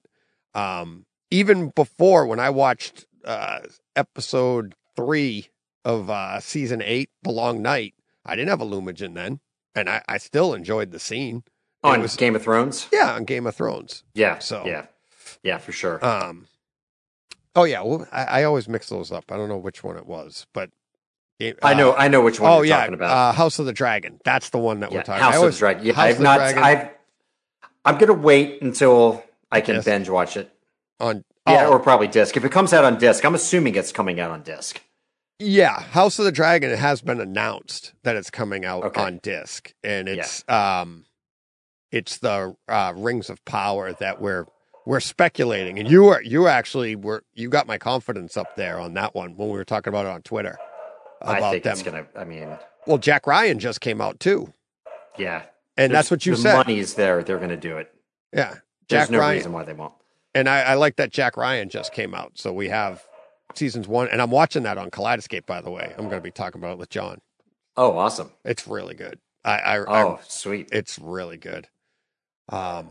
[0.55, 3.61] Um, even before when I watched uh,
[3.95, 5.49] episode three
[5.89, 9.41] of uh, season eight, The Long Night, I didn't have a Lumagen then,
[9.75, 11.43] and I, I still enjoyed the scene.
[11.83, 12.87] It On was- Game of Thrones.
[12.93, 14.05] Yeah, on Game of Thrones.
[14.15, 14.39] Yeah.
[14.39, 14.87] So- Yeah.
[15.43, 16.05] Yeah, for sure.
[16.05, 16.47] Um,
[17.55, 19.31] oh yeah, well, I, I always mix those up.
[19.31, 20.71] I don't know which one it was, but
[21.39, 21.93] it- I know.
[21.93, 23.11] uh, I know which one oh you're yeah, talking about.
[23.11, 24.21] Uh, House of the Dragon.
[24.25, 25.23] That's the one that yeah, we're talking.
[25.23, 25.87] House I of always- the Dragon.
[25.87, 26.41] Yeah, House I've not.
[26.41, 26.91] I've.
[27.85, 29.87] I'm gonna wait until I can Disc.
[29.87, 30.53] binge watch it.
[31.01, 31.25] on.
[31.47, 32.37] Yeah, oh, or probably disc.
[32.37, 34.83] If it comes out on disc, I'm assuming it's coming out on disc.
[35.39, 36.71] Yeah, House of the Dragon.
[36.71, 39.01] It has been announced that it's coming out Okay.
[39.01, 41.05] on disc, and it's um,
[41.93, 44.47] it's the uh, Rings of Power that we're
[44.87, 48.95] we're speculating, and you were you actually were you got my confidence up there on
[48.95, 50.59] that one when we were talking about it on Twitter
[51.23, 51.73] I about think them.
[51.73, 52.07] it's gonna.
[52.17, 52.49] I mean,
[52.87, 54.53] Well, Jack Ryan just came out too,
[55.19, 55.43] yeah.
[55.77, 56.55] and that's what you the said.
[56.57, 57.23] money's there.
[57.23, 57.93] They're gonna do it.
[58.33, 58.57] Yeah,
[58.89, 59.37] There's Jack no Ryan.
[59.37, 59.95] reason why they won't.
[60.35, 62.33] And I, I like that Jack Ryan just came out.
[62.35, 63.03] So we have
[63.55, 65.93] seasons one, and I'm watching that on Kaleidoscape, by the way.
[65.97, 67.21] I'm going to be talking about it with John.
[67.77, 68.31] Oh, awesome.
[68.45, 69.19] It's really good.
[69.45, 70.69] I, I, I Oh, sweet.
[70.73, 71.69] it's really good.
[72.49, 72.89] Um,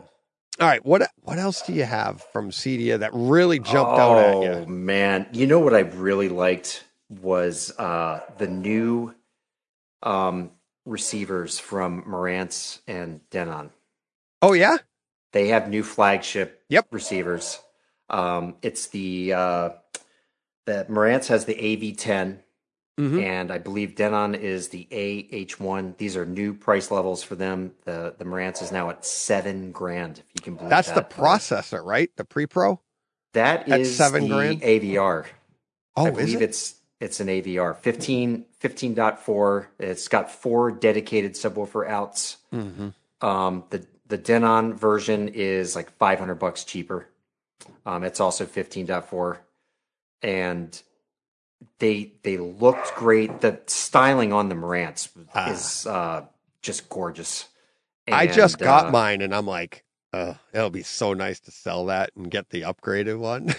[0.59, 4.35] all right, what what else do you have from CEDIA that really jumped out at
[4.37, 4.65] Oh you?
[4.67, 9.13] man, you know what I really liked was uh, the new
[10.03, 10.51] um,
[10.85, 13.71] receivers from Marantz and Denon.
[14.41, 14.77] Oh yeah,
[15.31, 16.87] They have new flagship Yep.
[16.91, 17.59] receivers.
[18.09, 19.69] Um, it's the uh,
[20.67, 22.41] the Marantz has the AV10,
[22.99, 23.23] Mhm.
[23.23, 25.95] and I believe Denon is the AH1.
[25.97, 27.73] These are new price levels for them.
[27.85, 30.19] The the Marantz is now at seven grand.
[30.19, 32.11] If you can believe that's the processor, right?
[32.17, 32.79] The pre-pro.
[33.33, 34.61] That is seven the grand?
[34.61, 35.25] AVR.
[35.95, 36.49] Oh, I is believe it?
[36.49, 39.67] it's it's an AVR 15 15.4.
[39.79, 42.37] It's got four dedicated subwoofer outs.
[42.53, 42.93] Mhm.
[43.21, 47.07] Um, the the Denon version is like 500 bucks cheaper.
[47.85, 49.39] Um, it's also 15.4,
[50.21, 50.81] and
[51.79, 53.41] they they looked great.
[53.41, 55.51] The styling on the Marantz Ah.
[55.51, 56.25] is uh,
[56.61, 57.45] just gorgeous.
[58.09, 61.85] I just got uh, mine, and I'm like, uh, it'll be so nice to sell
[61.87, 63.53] that and get the upgraded one.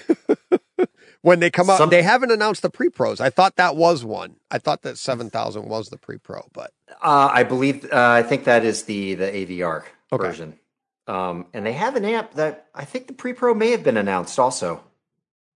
[1.23, 3.21] when they come out, Some- they haven't announced the pre pros.
[3.21, 4.37] I thought that was one.
[4.51, 8.23] I thought that seven thousand was the pre pro, but Uh, I believe uh, I
[8.23, 10.27] think that is the the AVR Okay.
[10.27, 10.59] version.
[11.07, 13.97] Um, and they have an amp that I think the pre pro may have been
[13.97, 14.83] announced also.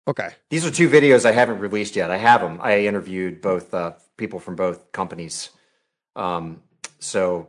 [0.07, 2.11] Okay, These are two videos I haven't released yet.
[2.11, 2.59] I have them.
[2.62, 5.51] I interviewed both uh, people from both companies.
[6.16, 6.62] Um,
[6.98, 7.48] so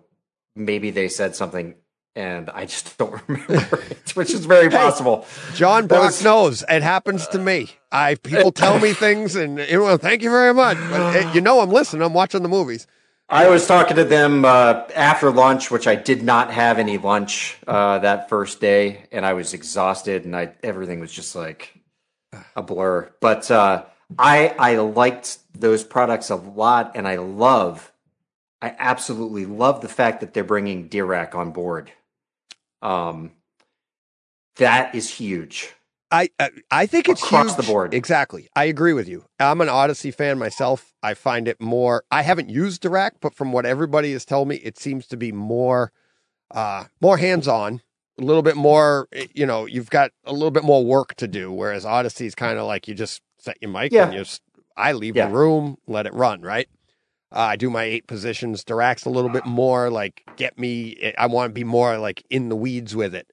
[0.56, 1.76] maybe they said something
[2.16, 5.26] and I just don't remember it, which is very possible.
[5.56, 7.70] John Brock was- knows it happens to me.
[7.92, 10.78] I people tell me things, and you know, thank you very much.
[10.90, 12.04] But you know, I'm listening.
[12.04, 12.88] I'm watching the movies.
[13.30, 17.58] I was talking to them uh, after lunch, which I did not have any lunch
[17.66, 21.81] uh, that first day, and I was exhausted, and I everything was just like
[22.56, 23.12] a blur.
[23.20, 23.86] But uh,
[24.18, 27.92] I I liked those products a lot, and I love,
[28.62, 31.92] I absolutely love the fact that they're bringing Dirac on board.
[32.82, 33.32] Um,
[34.58, 35.74] that is huge.
[36.12, 36.30] I
[36.70, 37.58] I, think it's Across huge.
[37.58, 37.94] the board.
[37.94, 38.50] Exactly.
[38.54, 39.24] I agree with you.
[39.40, 40.94] I'm an Audyssey fan myself.
[41.02, 42.04] I find it more.
[42.12, 45.32] I haven't used Dirac, but from what everybody has told me, it seems to be
[45.32, 45.94] more,
[46.54, 47.82] uh, more hands on.
[48.22, 49.08] A little bit more.
[49.14, 51.52] eh, You know, you've got a little bit more work to do.
[51.52, 54.06] Whereas Audyssey is kind of like you just set your mic Yeah.
[54.06, 54.42] and you just.
[54.78, 55.28] I leave Yeah.
[55.28, 56.42] the room, let it run.
[56.42, 56.68] Right.
[57.34, 58.64] Uh, I do my eight positions.
[58.64, 61.14] Dirac's a little bit more like get me.
[61.18, 63.28] I want to be more like in the weeds with it.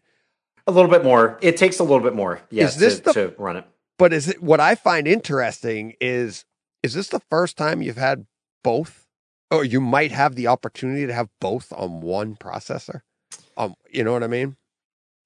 [0.67, 1.39] A little bit more.
[1.41, 3.65] It takes a little bit more, Is this to, the- to run it.
[3.99, 6.45] But is it what I find interesting is
[6.83, 8.27] is this the first time you've had
[8.63, 9.05] both?
[9.51, 13.01] Or you might have the opportunity to have both on one processor?
[13.57, 14.57] Um, you know what I mean?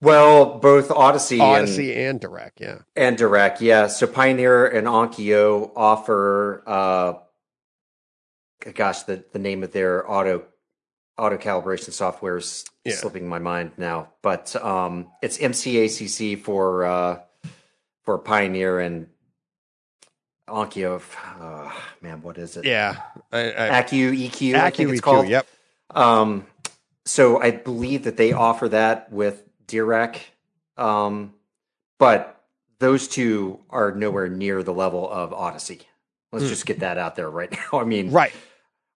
[0.02, 2.78] Well, both Audyssey, and Audyssey and Dirac, yeah.
[2.96, 3.86] And Dirac, yeah.
[3.86, 7.12] So Pioneer and Onkyo offer, uh,
[8.74, 10.42] gosh, the, the name of their auto
[11.16, 12.94] auto calibration software is Yeah.
[12.96, 17.20] slipping my mind now, but um, it's MCACC for uh,
[18.02, 19.06] for Pioneer and
[20.48, 21.00] Onkyo.
[21.40, 22.64] Uh, man, what is it?
[22.64, 22.96] Yeah.
[23.30, 25.28] I, I, Accu EQ, I think it's EQ, called.
[25.28, 25.46] Yep.
[25.90, 26.44] Um,
[27.04, 30.18] so I believe that they offer that with Dirac,
[30.76, 31.34] um,
[31.98, 32.42] but
[32.78, 35.82] those two are nowhere near the level of Audyssey.
[36.32, 36.50] Let's Hmm.
[36.50, 37.80] just get that out there right now.
[37.80, 38.32] I mean, Right.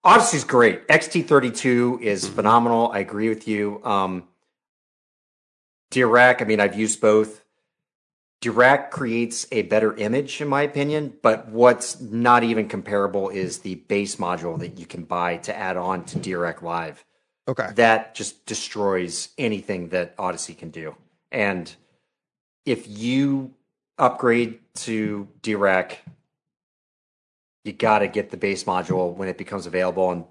[0.05, 0.87] Audyssey's great.
[0.87, 2.35] XT32 is Mm-hmm.
[2.35, 2.91] phenomenal.
[2.91, 3.83] I agree with you.
[3.83, 4.27] Um,
[5.91, 7.43] Dirac, I mean, I've used both.
[8.41, 13.75] Dirac creates a better image, in my opinion, but what's not even comparable is the
[13.75, 17.03] bass module that you can buy to add on to Dirac Live.
[17.47, 17.69] Okay.
[17.75, 20.95] That just destroys anything that Audyssey can do.
[21.31, 21.73] And
[22.65, 23.53] if you
[23.97, 25.97] upgrade to Dirac,
[27.63, 30.11] you got to get the bass module when it becomes available.
[30.11, 30.25] And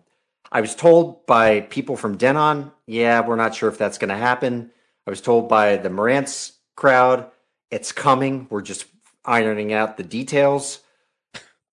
[0.53, 4.17] I was told by people from Denon, yeah, we're not sure if that's going to
[4.17, 4.71] happen.
[5.07, 7.31] I was told by the Marantz crowd,
[7.71, 8.47] it's coming.
[8.51, 8.87] We're just
[9.25, 10.81] ironing out the details.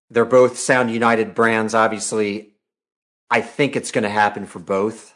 [0.09, 2.53] They're both Sound United brands, obviously.
[3.29, 5.13] I think it's going to happen for both.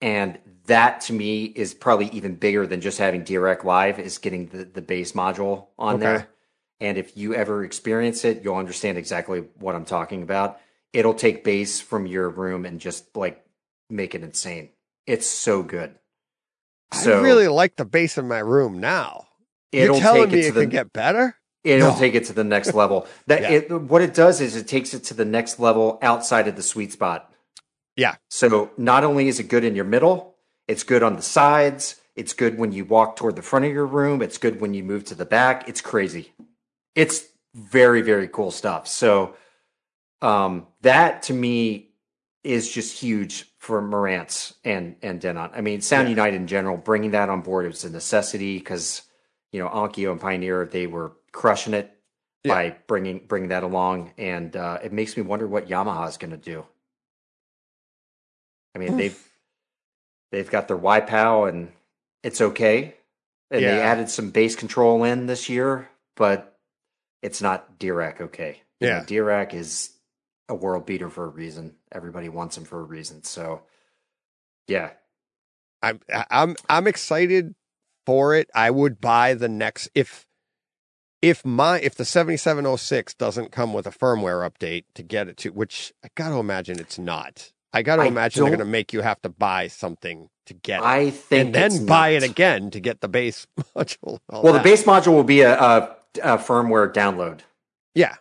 [0.00, 4.46] And that to me is probably even bigger than just having Dirac Live, is getting
[4.48, 6.04] the, the bass module on Okay.
[6.04, 6.28] there.
[6.80, 10.60] And if you ever experience it, you'll understand exactly what I'm talking about.
[10.92, 13.44] It'll take bass from your room and just like
[13.90, 14.70] make it insane.
[15.06, 15.96] It's so good.
[16.92, 19.28] So I really like the bass in my room now.
[19.72, 21.36] it'll You're telling take me it to it the can get better?
[21.64, 21.98] it'll No.
[21.98, 23.06] take it to the next level.
[23.26, 23.50] That Yeah.
[23.50, 26.62] it, what it does is it takes it to the next level outside of the
[26.62, 27.29] sweet spot.
[27.96, 28.16] Yeah.
[28.28, 30.36] So not only is it good in your middle,
[30.68, 31.96] it's good on the sides.
[32.16, 34.22] It's good when you walk toward the front of your room.
[34.22, 35.68] It's good when you move to the back.
[35.68, 36.32] It's crazy.
[36.94, 37.24] It's
[37.54, 38.86] very very cool stuff.
[38.86, 39.34] So
[40.22, 41.90] um, that to me
[42.44, 45.50] is just huge for Marantz and and Denon.
[45.54, 46.10] I mean, Sound Yeah.
[46.10, 49.02] United in general, bringing that on board was a necessity because
[49.52, 51.90] you know Onkyo and Pioneer they were crushing it
[52.44, 52.54] Yeah.
[52.54, 56.30] by bringing bringing that along, and uh, it makes me wonder what Yamaha is going
[56.32, 56.64] to do.
[58.74, 58.98] I mean, Oof.
[58.98, 59.28] they've
[60.32, 61.72] they've got their YPAO and
[62.22, 62.94] it's okay,
[63.50, 66.58] and they added some bass control in this year, but
[67.22, 68.62] it's not Dirac okay.
[68.80, 69.04] You know, Yeah.
[69.04, 69.90] Dirac is
[70.48, 71.76] a world beater for a reason.
[71.92, 73.22] Everybody wants him for a reason.
[73.24, 73.62] So,
[74.66, 74.90] yeah,
[75.82, 76.00] I'm
[76.30, 77.54] I'm I'm excited
[78.06, 78.50] for it.
[78.54, 80.26] I would buy the next if
[81.22, 85.50] if my if the 7706 doesn't come with a firmware update to get it to
[85.50, 87.52] which I got to imagine it's not.
[87.72, 90.80] I got to imagine they're going to make you have to buy something to get
[90.80, 90.84] it.
[90.84, 92.22] I think and then buy not.
[92.22, 93.46] it again to get the bass
[93.76, 94.18] module.
[94.28, 97.40] Well, the bass module will be a, a, a firmware download.
[97.94, 98.16] Yeah.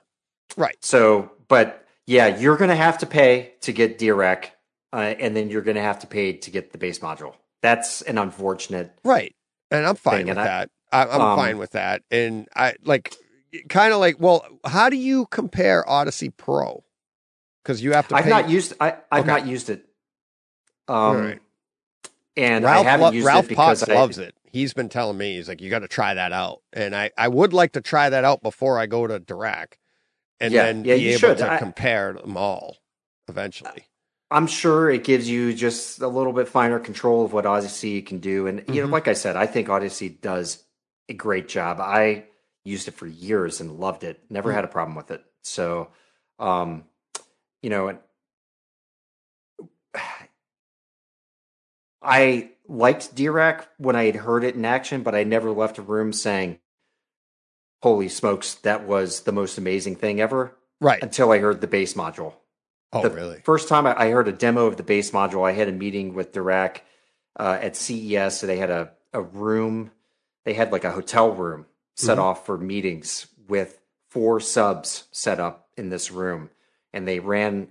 [0.55, 0.77] Right.
[0.81, 4.49] So, but yeah, you're going to have to pay to get Dirac,
[4.93, 7.33] uh, and then you're going to have to pay to get the bass module.
[7.61, 8.97] That's an unfortunate.
[9.03, 9.35] Right.
[9.71, 10.69] And I'm fine thing, with and that.
[10.91, 12.03] I, I'm um, fine with that.
[12.09, 13.15] And I like
[13.67, 16.83] kind of like, well, how do you compare Audyssey Pro?
[17.63, 18.29] Because you have to I've pay.
[18.29, 18.73] not used.
[18.79, 19.27] I, I've Okay.
[19.27, 19.85] not used it.
[20.87, 21.39] Um, right.
[22.35, 24.35] and Ralph, I haven't used Ralph it because Potts I, loves it.
[24.51, 27.27] He's been telling me he's like, you got to try that out, and I I
[27.27, 29.73] would like to try that out before I go to Dirac,
[30.39, 31.37] and Yeah, then yeah, be you able should.
[31.39, 32.77] to I- compare them all
[33.27, 33.85] eventually.
[34.31, 38.19] I'm sure it gives you just a little bit finer control of what Audyssey can
[38.19, 38.45] do.
[38.47, 38.91] And you know, Mhm.
[38.91, 40.63] like I said, I think Audyssey does
[41.09, 41.79] a great job.
[41.79, 42.25] I
[42.63, 44.19] used it for years and loved it.
[44.29, 44.55] Never Mm.
[44.55, 45.23] had a problem with it.
[45.43, 45.89] So,
[46.37, 46.85] um,
[47.61, 47.99] you know, and
[52.01, 55.81] I liked Dirac when I had heard it in action, but I never left a
[55.81, 56.59] room saying,
[57.81, 61.01] "Holy smokes, that was the most amazing thing ever!" Right.
[61.03, 62.35] Until I heard the bass module.
[62.93, 63.41] Oh, the really?
[63.43, 66.31] First time I, heard a demo of the bass module, I had a meeting with
[66.31, 66.79] Dirac
[67.37, 68.39] uh, at CES.
[68.39, 69.91] So they had a, a room,
[70.45, 72.21] they had like a hotel room set Mhm.
[72.21, 76.49] off for meetings with four subs set up in this room.
[76.93, 77.67] And they ran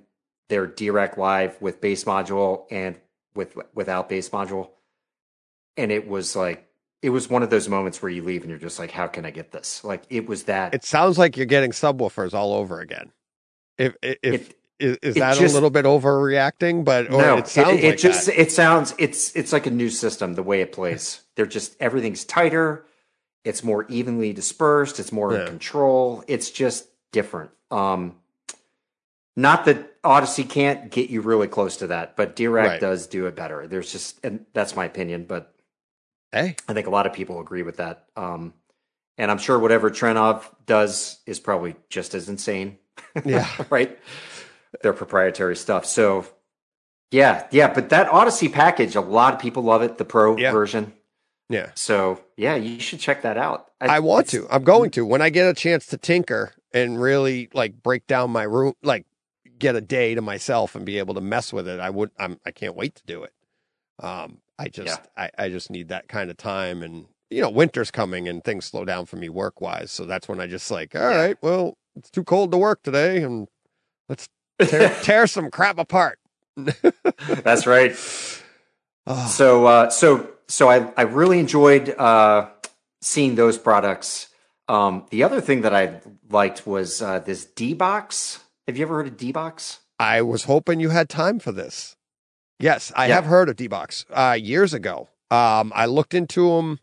[0.48, 2.96] their Dirac Live with bass module and
[3.34, 4.70] with without bass module.
[5.76, 6.68] And it was like,
[7.02, 9.24] it was one of those moments where you leave and you're just like, how can
[9.24, 9.84] I get this?
[9.84, 10.74] Like it was that.
[10.74, 13.12] It sounds like you're getting subwoofers all over again.
[13.76, 16.84] If if It- is, is that just- a little bit overreacting?
[16.84, 18.40] But or no, it sounds it, like just that.
[18.40, 21.22] it sounds it's it's like a new system the way it plays.
[21.34, 22.84] They're just everything's tighter,
[23.44, 25.40] it's more evenly dispersed, it's more Yeah.
[25.42, 26.22] in control.
[26.28, 27.50] It's just different.
[27.72, 28.14] Um
[29.38, 32.80] not that Audyssey can't get you really close to that, but Dirac Right.
[32.80, 33.66] does do it better.
[33.68, 35.54] There's just and that's my opinion, but
[36.32, 38.06] Hey, I think a lot of people agree with that.
[38.16, 38.52] Um
[39.16, 42.78] and I'm sure whatever Trinnov does is probably just as insane
[43.24, 43.96] yeah, right?
[44.82, 45.86] Their proprietary stuff.
[45.86, 46.26] So,
[47.10, 47.72] yeah, yeah.
[47.72, 50.50] But that Audyssey package, a lot of people love it, the Pro Yeah.
[50.52, 50.92] version.
[51.48, 51.70] yeah.
[51.74, 53.70] So, yeah, you should check that out.
[53.80, 54.46] I want to.
[54.50, 58.30] I'm going to when I get a chance to tinker and really like break down
[58.30, 59.06] my room, like
[59.58, 61.80] get a day to myself and be able to mess with it.
[61.80, 62.10] I would.
[62.18, 62.38] I'm.
[62.46, 63.32] I can't wait to do it.
[64.00, 64.38] Um.
[64.58, 65.00] I just.
[65.16, 65.30] I.
[65.38, 68.84] I just need that kind of time, and you know, winter's coming and things slow
[68.84, 69.92] down for me work wise.
[69.92, 71.34] So that's when I just like, all right, Yeah.
[71.42, 73.46] well, it's too cold to work today, and
[74.08, 74.28] let's
[74.60, 76.18] tear, tear some crap apart.
[76.56, 77.92] That's right.
[79.06, 82.48] Oh, So, uh, so, so I, I really enjoyed uh,
[83.00, 84.28] seeing those products.
[84.68, 86.00] Um, the other thing that I
[86.30, 88.40] liked was uh, this D box.
[88.68, 89.80] Have you ever heard of D box?
[89.98, 91.96] I was hoping you had time for this.
[92.60, 93.14] Yes, I Yeah.
[93.14, 95.08] have heard of D-Box uh, years ago.
[95.30, 96.80] Um, I looked into them.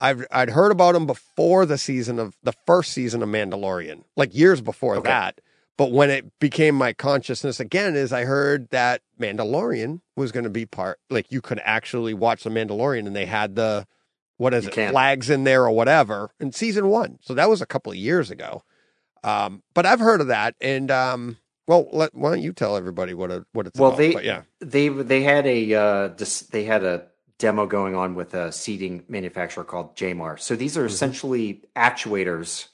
[0.00, 4.34] I've I'd heard about them before the season of the first season of Mandalorian, like
[4.34, 5.08] years before Okay.
[5.10, 5.40] that.
[5.76, 10.50] But when it became my consciousness again, is I heard that Mandalorian was going to
[10.50, 11.00] be part.
[11.10, 13.86] Like you could actually watch the Mandalorian, and they had the
[14.38, 14.92] what is You it can.
[14.92, 17.18] flags in there or whatever in season one.
[17.20, 18.62] So that was a couple of years ago.
[19.24, 23.14] Um, but I've heard of that, and um, well, let, why don't you tell everybody
[23.14, 23.98] what it, what it's Well, about?
[23.98, 27.06] they- But yeah, they they had a uh, dis- they had a
[27.38, 30.40] demo going on with a seating manufacturer called Jaymar.
[30.40, 30.90] So these are Mhm.
[30.90, 32.68] essentially actuators.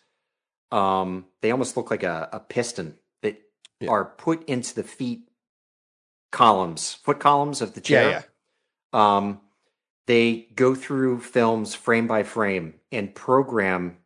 [0.71, 3.41] Um, they almost look like a, a piston that
[3.81, 3.91] Yeah.
[3.91, 5.29] are put into the feet
[6.33, 8.11] columns, foot columns of the yeah, chair.
[8.93, 9.17] yeah.
[9.17, 9.41] Um,
[10.07, 13.99] they go through films frame by frame and program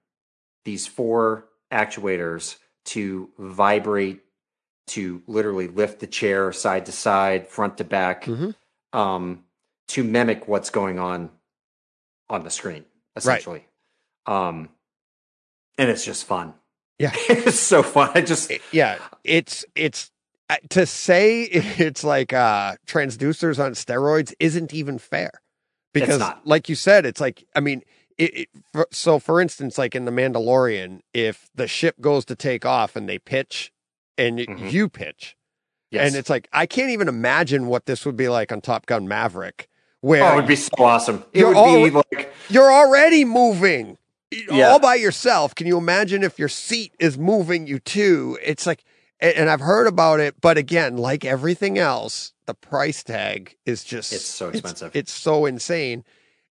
[0.65, 2.57] these four actuators
[2.87, 4.21] to vibrate,
[4.89, 8.55] to literally lift the chair side to side, front to back, Mhm.
[8.93, 9.45] um,
[9.89, 11.31] to mimic what's going on
[12.31, 12.85] on the screen,
[13.17, 13.67] essentially.
[14.27, 14.69] Um,
[15.79, 16.55] and it's just fun.
[16.99, 17.13] Yeah.
[17.29, 18.11] it's so fun.
[18.15, 18.99] I just It- yeah.
[19.25, 20.11] It's it's
[20.51, 25.31] uh, to say it's like uh transducers on steroids isn't even fair
[25.95, 27.83] because, like you said, it's like I mean.
[28.19, 32.67] It, it, so, for instance, like in the Mandalorian, if the ship goes to take
[32.67, 33.73] off and they pitch,
[34.17, 34.73] and Mhm.
[34.73, 35.37] you pitch,
[35.93, 36.07] yes.
[36.09, 39.07] and it's like I can't even imagine what this would be like on Top Gun
[39.07, 39.69] Maverick,
[40.01, 41.25] where oh, it would be so awesome.
[41.33, 43.99] It You're would all- be like you're already moving
[44.51, 44.71] Yeah.
[44.71, 45.55] all by yourself.
[45.55, 48.37] Can you imagine if your seat is moving you too?
[48.43, 48.83] It's like,
[49.21, 53.85] and and I've heard about it, but again, like everything else, the price tag is
[53.85, 54.91] just It's so expensive.
[54.97, 56.05] It's, so insane,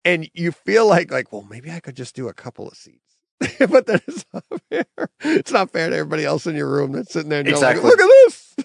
[0.06, 2.98] and you feel like like, well, maybe I could just do a couple of seats.
[3.60, 4.86] but then it's not fair.
[5.22, 7.40] It's not fair to everybody else in your room that's sitting there.
[7.40, 7.90] And you're like, Exactly.
[7.90, 8.56] Look at this.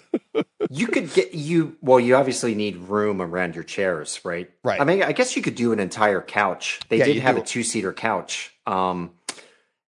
[0.69, 4.79] you could get you well you obviously need room around your chairs right Right.
[4.81, 7.41] i mean i guess you could do an entire couch they Yeah, did have do.
[7.41, 9.11] a two-seater couch um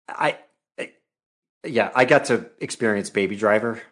[0.08, 0.38] i
[0.78, 0.92] I-
[1.66, 3.82] yeah i got to experience baby driver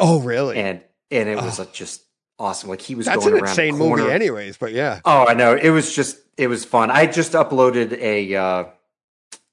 [0.00, 0.56] Oh, really?
[0.56, 1.68] and and it was Oh.
[1.72, 2.02] just
[2.38, 4.02] awesome like he was that's going an around insane the corner.
[4.04, 4.56] movie, anyways.
[4.58, 8.34] But yeah, oh i know it was just it was fun i just uploaded a
[8.34, 8.64] uh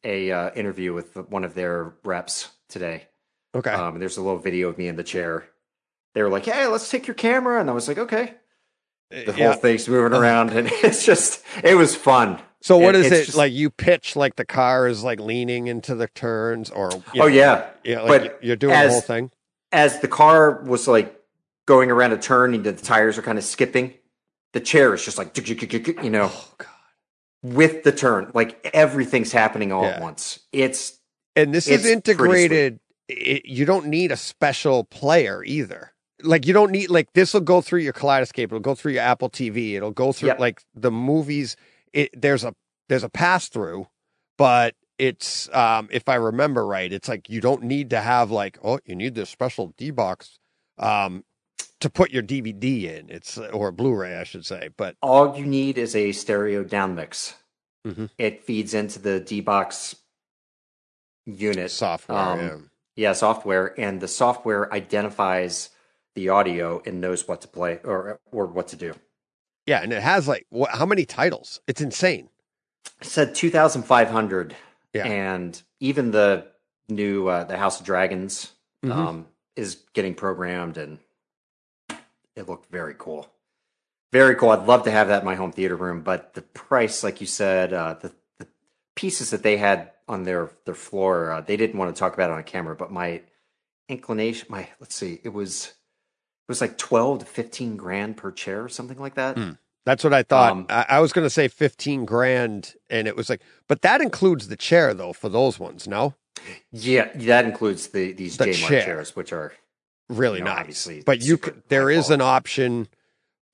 [0.05, 3.07] a uh, interview with one of their reps today
[3.55, 3.71] okay.
[3.71, 5.45] um, there's a little video of me in the chair.
[6.13, 8.33] They were like, "Hey, let's take your camera," and I was like, "Okay."
[9.09, 9.51] The Yeah.
[9.51, 12.39] whole thing's moving around, and it's just it was fun.
[12.61, 13.51] So what It- is it just- like?
[13.53, 17.67] You pitch like the car is like leaning into the turns, or Oh know, yeah,
[17.83, 19.31] yeah, like but you're doing as- the whole thing.
[19.71, 21.17] as the car was like
[21.65, 23.93] going around a turn and the tires are kind of skipping.
[24.53, 25.35] The chair is just like
[26.03, 26.67] you know Oh god.
[27.41, 30.39] with the turn, like everything's happening all at once.
[30.51, 30.99] It's
[31.35, 32.79] And this It's is integrated.
[33.09, 35.91] It, you don't need a special player either.
[36.21, 38.45] Like you don't need like this will go through your Kaleidoscape.
[38.45, 39.73] It'll go through your Apple TV.
[39.73, 40.39] It'll go through Yep.
[40.39, 41.55] like the movies.
[41.91, 42.53] It there's a
[42.89, 43.87] there's a pass through,
[44.37, 48.57] but it's um if I remember right, it's like you don't need to have like
[48.63, 50.39] oh you need this special D box
[50.77, 51.23] um
[51.83, 53.09] to put your DVD in.
[53.09, 54.69] It's or Blu-ray I should say.
[54.75, 57.35] But all you need is a stereo down mix.
[57.85, 58.09] Mhm.
[58.17, 59.95] It feeds into the D box
[61.25, 62.17] unit software.
[62.17, 62.57] Um, yeah.
[62.95, 65.71] Yeah, software, and the software identifies
[66.13, 68.93] the audio and knows what to play or or what to do.
[69.65, 71.59] Yeah, and it has like what, how many titles?
[71.67, 72.29] It's insane.
[73.01, 74.55] It said two thousand five hundred,
[74.93, 75.07] Yeah.
[75.07, 76.45] and even the
[76.87, 78.51] new uh, the House of Dragons
[78.85, 78.91] Mhm.
[78.91, 80.99] um, is getting programmed, and
[82.35, 83.29] it looked very cool.
[84.11, 84.49] Very cool.
[84.51, 87.27] I'd love to have that in my home theater room, but the price, like you
[87.27, 88.47] said, uh, the, the
[88.95, 92.29] pieces that they had on their their floor, uh, they didn't want to talk about
[92.29, 92.75] it on camera.
[92.75, 93.21] But my
[93.89, 98.63] inclination, my let's see, it was it was like twelve to fifteen grand per chair
[98.63, 99.35] or something like that.
[99.35, 99.57] Mm.
[99.85, 100.51] That's what I thought.
[100.51, 103.99] Um, I, I was going to say 15 grand and it was like, but that
[103.99, 105.89] includes the chair though for those ones.
[105.89, 106.13] No,
[106.71, 108.85] Yeah, that includes the these The Jaymar chair.
[108.85, 109.51] chairs, which are
[110.09, 110.89] really You know, nice.
[111.05, 112.87] But you could, there an option,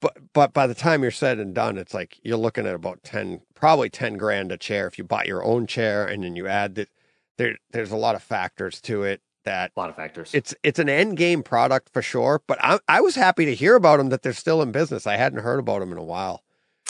[0.02, 3.04] but, but by the time you're said and done, it's like you're looking at about
[3.04, 4.88] 10, probably 10 grand a chair.
[4.88, 6.90] If you bought your own chair and then you add that
[7.38, 10.34] there, there's a lot of factors to it that a lot of factors.
[10.34, 12.42] it's, it's an end game product for sure.
[12.46, 15.08] But I, I was happy to hear about them that they're still in business.
[15.08, 16.44] I hadn't heard about them in a while.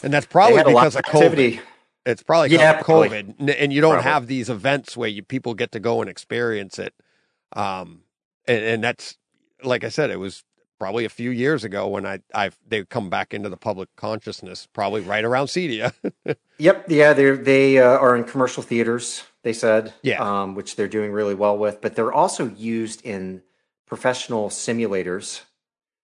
[0.03, 1.59] And that's probably had a lot because of COVID.
[2.05, 3.09] It's probably Yeah, of probably.
[3.09, 4.11] COVID, and you don't Probably.
[4.11, 6.93] have these events where you people get to go and experience it.
[7.53, 8.01] Um,
[8.47, 9.17] and, and that's
[9.63, 10.43] like I said, it was
[10.79, 14.67] probably a few years ago when I I they come back into the public consciousness,
[14.73, 15.93] probably right around CEDIA.
[16.61, 19.23] Yep, yeah, they they uh, are in commercial theaters.
[19.43, 20.21] They said, Yeah.
[20.21, 21.79] um, which they're doing really well with.
[21.79, 23.43] But they're also used in
[23.87, 25.43] professional simulators.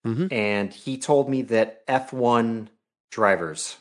[0.08, 0.32] Mhm.
[0.32, 2.70] And he told me that F one
[3.12, 3.76] drivers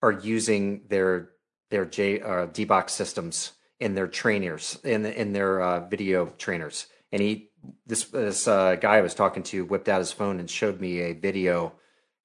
[0.00, 1.30] are using their
[1.70, 6.86] their J uh, D box systems in their trainers in in their uh, video trainers.
[7.10, 7.49] And he
[7.86, 11.00] this this uh, guy I was talking to whipped out his phone and showed me
[11.00, 11.72] a video.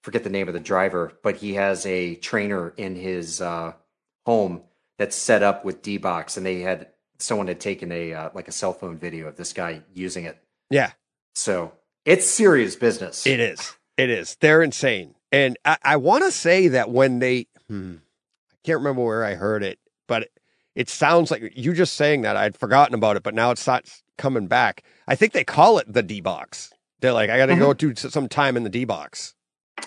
[0.02, 3.74] Forget the name of the driver, but he has a trainer in his uh,
[4.26, 4.62] home
[4.98, 8.48] that's set up with D box, and they had someone had taken a uh, like
[8.48, 10.38] a cell phone video of this guy using it.
[10.70, 10.92] yeah,
[11.34, 11.74] So
[12.06, 13.26] it's serious business.
[13.26, 13.74] it is.
[13.98, 14.36] It is.
[14.42, 17.96] They're insane, and I, I want to say that when they, hmm,
[18.52, 19.80] I can't remember where I heard it,
[20.76, 23.90] it, sounds like you just saying that I'd forgotten about it, but now it's not
[24.18, 24.84] coming back.
[25.08, 26.74] I think they call it the D box.
[27.02, 27.90] They're like, I got to go mm-hmm.
[27.90, 29.36] do some time in the D box.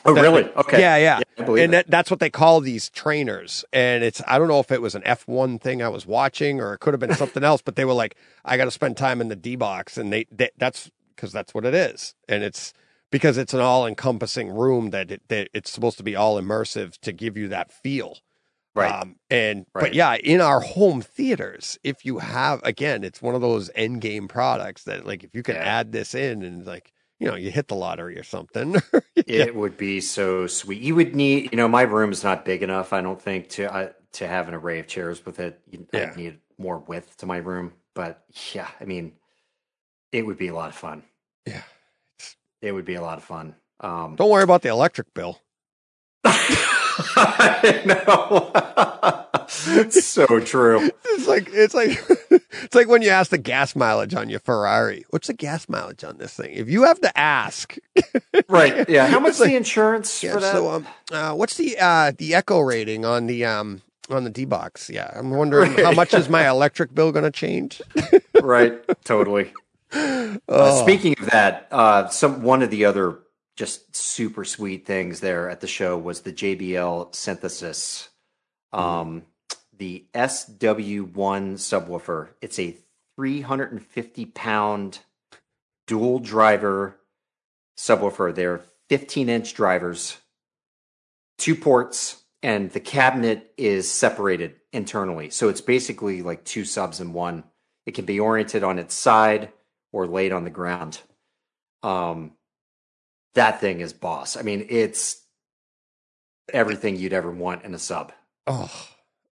[0.05, 0.45] oh, that- really?
[0.45, 0.81] Okay.
[0.81, 1.21] Yeah, yeah.
[1.45, 3.65] Believe and that, that's what they call these trainers.
[3.73, 6.75] And it's, I don't know if it was an F1 thing I was watching or
[6.75, 9.21] it could have been something else, but they were like, I got to spend time
[9.21, 9.97] in the D box.
[9.97, 12.15] And they, they that's because that's what it is.
[12.29, 12.73] And it's
[13.11, 16.99] because it's an all encompassing room that, it, that it's supposed to be all immersive
[17.01, 18.19] to give you that feel.
[18.75, 19.03] Right.
[19.03, 23.41] Um, and but yeah, in our home theaters, if you have again, it's one of
[23.41, 25.63] those end game products that like if you can Yeah.
[25.65, 28.77] add this in and like you know you hit the lottery or something.
[29.27, 30.81] It would be so sweet.
[30.81, 32.95] You would need, you know, my room is not big enough.
[32.95, 35.61] I don't think to uh, to have an array of chairs with it.
[35.71, 36.11] You, Yeah.
[36.11, 37.73] I'd need more width to my room.
[37.95, 38.23] But
[38.55, 39.13] yeah, I mean,
[40.13, 41.03] it would be a lot of fun.
[41.47, 41.63] Yeah.
[42.63, 43.55] it would be a lot of fun.
[43.81, 45.41] Um, Don't worry about the electric bill.
[47.17, 48.53] I know.
[49.81, 50.91] it's so true.
[51.05, 51.91] It's like it's like
[52.31, 55.05] it's like when you ask the gas mileage on your Ferrari.
[55.11, 56.53] What's the gas mileage on this thing?
[56.53, 57.77] If you have to ask,
[58.49, 58.89] Right?
[58.89, 59.07] Yeah.
[59.07, 60.53] How much like- the insurance yeah, for that?
[60.53, 64.45] so um, uh, what's the uh the echo rating on the um on the D
[64.45, 64.89] box?
[64.91, 67.81] Yeah, I'm wondering how much is my electric bill going to change?
[68.43, 68.75] right.
[69.05, 69.53] Totally.
[69.93, 70.83] Uh, Oh.
[70.83, 73.19] speaking of that, uh, some one of the other
[73.59, 78.09] just super sweet things there at the show was the JBL synthesis,
[78.73, 79.25] um,
[79.77, 82.29] the SW1 subwoofer.
[82.41, 82.77] It's a
[83.17, 85.01] 350 pound
[85.89, 87.01] dual driver
[87.77, 88.33] subwoofer.
[88.33, 90.19] They're 15 inch drivers,
[91.37, 95.31] two ports, and the cabinet is separated internally.
[95.31, 97.43] So it's basically like two subs in one.
[97.87, 99.51] It can be oriented on its side
[99.91, 101.01] or laid on the ground.
[101.83, 102.33] Um,
[103.39, 104.37] that thing is boss.
[104.37, 105.23] I mean, it's
[106.53, 108.13] everything you'd ever want in a sub.
[108.47, 108.71] oh,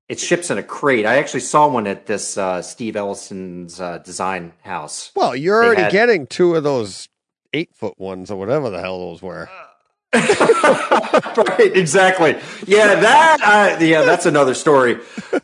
[0.10, 1.06] It ships in a crate.
[1.06, 5.12] I actually saw one at this uh, Steve Ellison's uh, design house.
[5.16, 7.08] well, you're They already had- getting two of those
[7.54, 9.50] eight foot ones or whatever the hell those were.
[10.14, 12.32] right, exactly.
[12.68, 13.38] Yeah, that.
[13.80, 14.98] Uh, yeah, that's another story.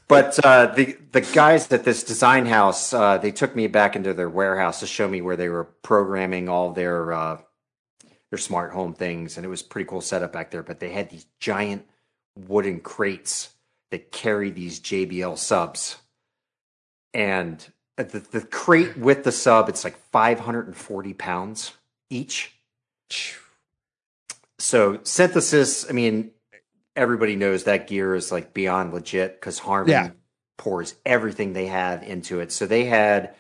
[0.08, 4.14] But uh, the the guys at this design house, uh, they took me back into
[4.14, 7.38] their warehouse to show me where they were programming all their uh,
[8.32, 10.64] their smart home things, and it was pretty cool setup back there.
[10.64, 11.86] But they had these giant
[12.38, 13.50] wooden crates
[13.92, 15.98] that carry these JBL subs,
[17.14, 17.66] and
[17.98, 21.74] the the crate with the sub, it's like five hundred and forty pounds
[22.10, 22.54] each
[24.60, 26.32] so synthesis, I mean,
[26.96, 30.10] everybody knows that gear is like beyond legit because Harman Yeah.
[30.58, 32.52] pours everything they have into it.
[32.52, 33.36] So they had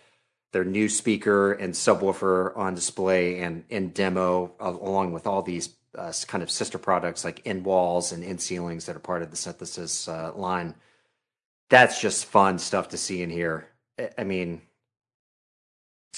[0.53, 6.13] their new speaker and subwoofer on display and in demo, along with all these uh,
[6.27, 9.37] kind of sister products like in walls and in ceilings that are part of the
[9.37, 10.75] synthesis uh, line.
[11.69, 13.67] That's just fun stuff to see in here.
[14.17, 14.61] I- mean,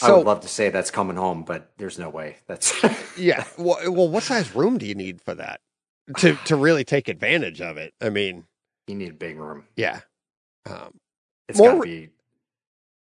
[0.02, 2.38] I would love to say that's coming home, but there's no way.
[2.48, 2.74] That's
[3.18, 5.60] yeah, well, well, what size room do you need for that
[6.18, 7.94] to to really take advantage of it?
[8.02, 8.46] I mean,
[8.88, 9.66] you need a big room.
[9.76, 10.02] yeah.
[10.66, 11.00] Um,
[11.50, 12.10] It's got to be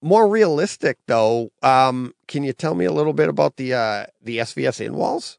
[0.01, 1.51] more realistic though.
[1.61, 5.37] Um, can you tell me a little bit about the uh the SVS in walls?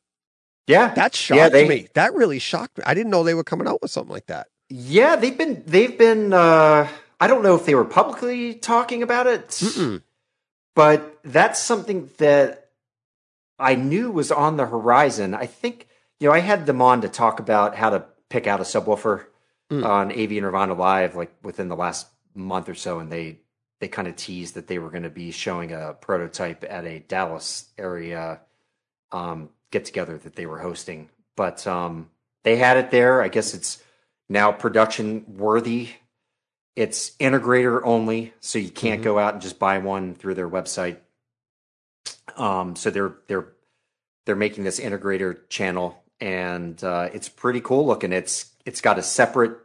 [0.66, 0.94] yeah.
[0.94, 1.88] That shocked Yeah, they- me.
[1.94, 2.84] That really shocked me.
[2.86, 4.48] I didn't know they were coming out with something like that.
[4.68, 6.88] Yeah, they've been they've been uh
[7.20, 10.02] I don't know if they were publicly talking about it, Mm-mm.
[10.74, 12.68] but that's something that
[13.58, 15.34] I knew was on the horizon.
[15.34, 15.88] I think
[16.20, 19.26] you know, I had them on to talk about how to pick out a subwoofer
[19.70, 19.86] Mm.
[19.86, 23.38] on AV and Nirvana Live like within the last month or so and they
[23.82, 27.00] they kind of teased that they were going to be showing a prototype at a
[27.00, 28.38] Dallas area
[29.10, 31.08] um, get together that they were hosting.
[31.34, 32.08] But um,
[32.44, 33.20] they had it there.
[33.22, 33.82] I guess it's
[34.28, 35.88] now production worthy.
[36.76, 39.04] It's integrator only, so you can't Mhm.
[39.04, 40.98] go out and just buy one through their website.
[42.36, 43.48] Um, so they're they're
[44.26, 48.12] they're making this integrator channel, and uh, it's pretty cool looking.
[48.12, 49.58] It's it's got a separate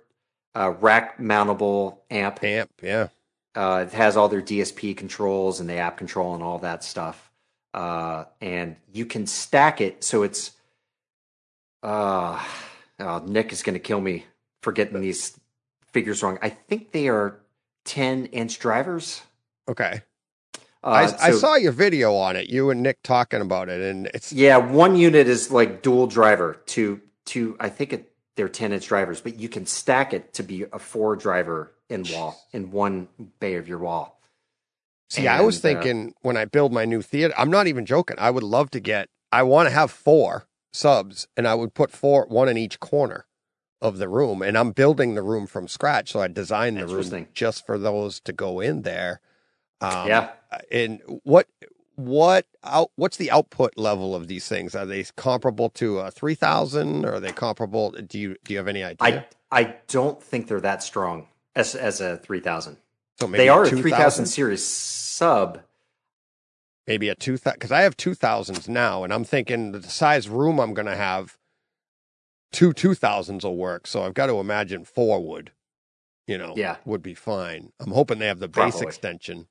[0.55, 2.43] uh, rack mountable amp.
[2.43, 3.09] Amp, yeah.
[3.57, 7.31] Uh, it has all their DSP controls and the app control and all that stuff.
[7.73, 10.51] Uh, and you can stack it so it's.
[11.81, 12.39] Uh,
[12.99, 14.25] oh, Nick is going to kill me
[14.61, 15.39] for getting these
[15.91, 16.37] figures wrong.
[16.43, 17.39] I think they are
[17.85, 19.23] 10 inch drivers.
[19.67, 20.01] Okay.
[20.83, 22.49] Uh, I, I saw your video on it.
[22.49, 26.61] You and Nick talking about it, and it's Yeah, one unit is like dual driver.
[26.67, 30.43] To to I think it, they're 10 inch drivers, but you can stack it to
[30.43, 33.07] be a four driver in wall in one
[33.39, 34.19] bay of your wall.
[35.09, 37.85] See, I was And, uh, thinking when I build my new theater, I'm not even
[37.85, 38.17] joking.
[38.19, 41.91] I would love to get, I want to have four subs and I would put
[41.91, 43.25] four, one in each corner
[43.81, 44.41] of the room.
[44.41, 46.11] And I'm building the room from scratch.
[46.11, 49.21] So I designed the room just for those to go in there.
[49.79, 50.31] Um, yeah.
[50.71, 51.47] And what,
[51.95, 54.75] what out, what's the output level of these things?
[54.75, 57.91] Are they comparable to a 3000 or are they comparable?
[57.91, 58.97] Do you, do you have any idea?
[58.99, 61.27] I I don't think they're that strong
[61.57, 62.77] as as a 3000.
[63.19, 65.59] so They are a 3000 series sub.
[66.85, 70.29] maybe a two thousand because I have two thousands now, and I'm thinking the size
[70.29, 71.37] room I'm going to have
[72.51, 73.87] two two thousands will work.
[73.87, 75.51] So I've got to imagine four would,
[76.27, 76.77] you know, Yeah.
[76.85, 77.73] would be fine.
[77.79, 78.87] I'm hoping they have the bass Probably.
[78.87, 79.47] extension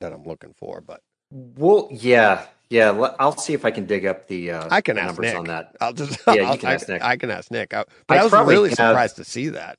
[0.00, 1.00] that I'm looking for, but
[1.30, 2.46] Well, yeah.
[2.68, 5.36] Yeah, I'll see if I can dig up the uh I can ask numbers Nick.
[5.38, 5.76] on that.
[5.80, 7.02] I'll just Yeah, you I'll- can I, ask Nick.
[7.02, 7.72] I can ask Nick.
[7.72, 9.78] I, but I I, was really have- surprised to see that.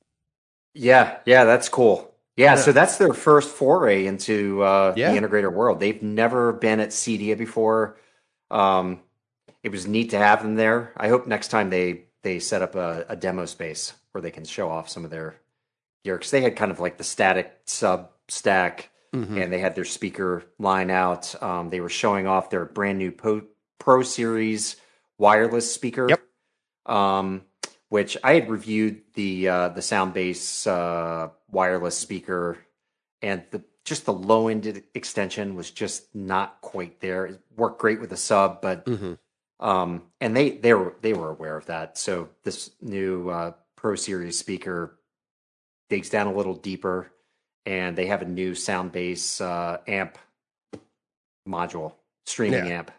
[0.78, 2.14] Yeah, yeah, that's cool.
[2.36, 5.12] Yeah, so that's their first foray into uh, Yeah.
[5.12, 5.80] the integrator world.
[5.80, 7.96] They've never been at CEDIA before.
[8.50, 9.00] Um,
[9.64, 10.92] it was neat to have them there.
[10.96, 14.44] I hope next time they they set up a, a demo space where they can
[14.44, 15.36] show off some of their
[16.04, 19.42] gear because they had kind of like the static sub stack Mhm.
[19.42, 21.40] and they had their speaker line out.
[21.42, 23.46] Um, they were showing off their brand new po-
[23.78, 24.76] Pro Series
[25.16, 26.06] wireless speaker.
[26.08, 26.20] Yep.
[26.94, 27.42] Um,
[27.88, 32.58] which I had reviewed the uh, the Soundbase uh, wireless speaker,
[33.22, 37.26] and the just the low end extension was just not quite there.
[37.26, 39.18] It worked great with the sub, but Mhm.
[39.60, 41.96] um, and they they were they were aware of that.
[41.98, 44.98] So this new uh, Pro Series speaker
[45.88, 47.10] digs down a little deeper,
[47.64, 50.18] and they have a new Soundbase uh, amp
[51.48, 51.94] module,
[52.26, 52.78] streaming Yeah.
[52.80, 52.90] amp,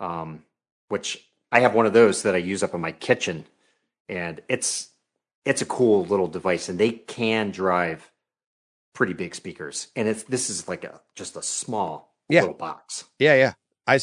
[0.00, 0.44] um,
[0.88, 3.44] which I have one of those that I use up in my kitchen,
[4.12, 4.88] and it's
[5.44, 8.10] it's a cool little device, and they can drive
[8.94, 12.40] pretty big speakers, and it's this is like a just a small Yeah.
[12.42, 13.04] little box.
[13.18, 13.52] Yeah, yeah.
[13.86, 13.98] I,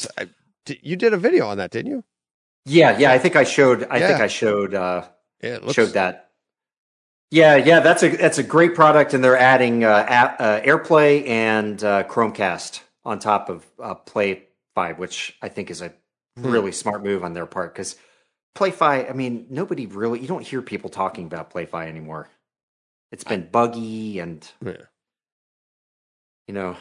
[0.65, 2.03] di- you did a video on that, didn't you?
[2.65, 3.11] Yeah, yeah.
[3.14, 3.84] I think I showed.
[3.90, 4.73] I think I showed.
[4.73, 5.07] Uh,
[5.41, 6.31] Yeah, looks, showed that.
[7.31, 7.80] Yeah, yeah.
[7.80, 12.03] That's a that's a great product, and they're adding uh, app, uh, AirPlay and uh,
[12.03, 14.44] Chromecast on top of uh, Play
[14.76, 15.94] Five, which I think is a
[16.38, 17.95] really smart move on their part because
[18.55, 19.09] PlayFi.
[19.09, 20.19] I mean, nobody really.
[20.19, 22.30] You don't hear people talking about PlayFi anymore.
[23.11, 24.73] It's been buggy and Yeah.
[26.47, 26.77] you know.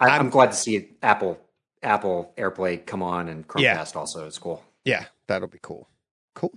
[0.00, 1.38] I, I'm, I'm- glad to see Apple
[1.82, 3.98] Apple AirPlay come on and Chromecast Yeah.
[4.00, 4.26] also.
[4.26, 4.62] It's cool.
[4.84, 5.88] Yeah, that'll be cool.
[6.34, 6.52] Cool.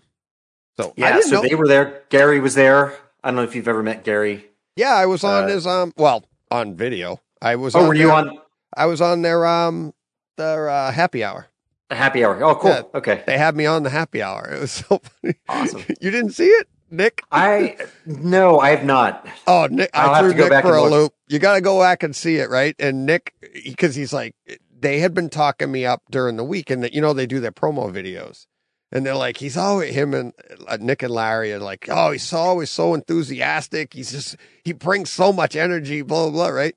[0.77, 1.41] So Yeah, so know.
[1.47, 2.03] they were there.
[2.09, 2.95] Gary was there.
[3.23, 4.45] I don't know if you've ever met Gary.
[4.75, 5.93] yeah, I was on uh, his um.
[5.97, 7.19] Well, on video.
[7.41, 7.75] I was.
[7.75, 8.39] Oh, on were you on
[8.75, 9.93] I was on their um
[10.37, 11.47] their uh, happy hour.
[11.89, 12.41] A happy hour?
[12.43, 12.71] Oh, cool.
[12.71, 12.81] Yeah.
[12.95, 14.49] Okay, They had me on the happy hour.
[14.53, 15.35] It was so funny.
[15.47, 15.83] Awesome.
[16.01, 17.21] you didn't see it, Nick?
[17.31, 19.27] I no, I have not.
[19.47, 19.89] Oh, Nick!
[19.93, 20.91] I'll I have threw to go Nick back for a look.
[20.91, 21.13] loop.
[21.27, 22.75] You got to go back and see it, right?
[22.79, 23.33] And Nick,
[23.63, 24.35] because he's like,
[24.79, 27.39] they had been talking me up during the week, and that you know they do
[27.39, 28.47] their promo videos,
[28.91, 30.33] and they're like, he's always him and
[30.67, 33.93] uh, Nick and Larry are like, oh, he's always so enthusiastic.
[33.93, 36.75] He's just he brings so much energy, blah blah blah, right?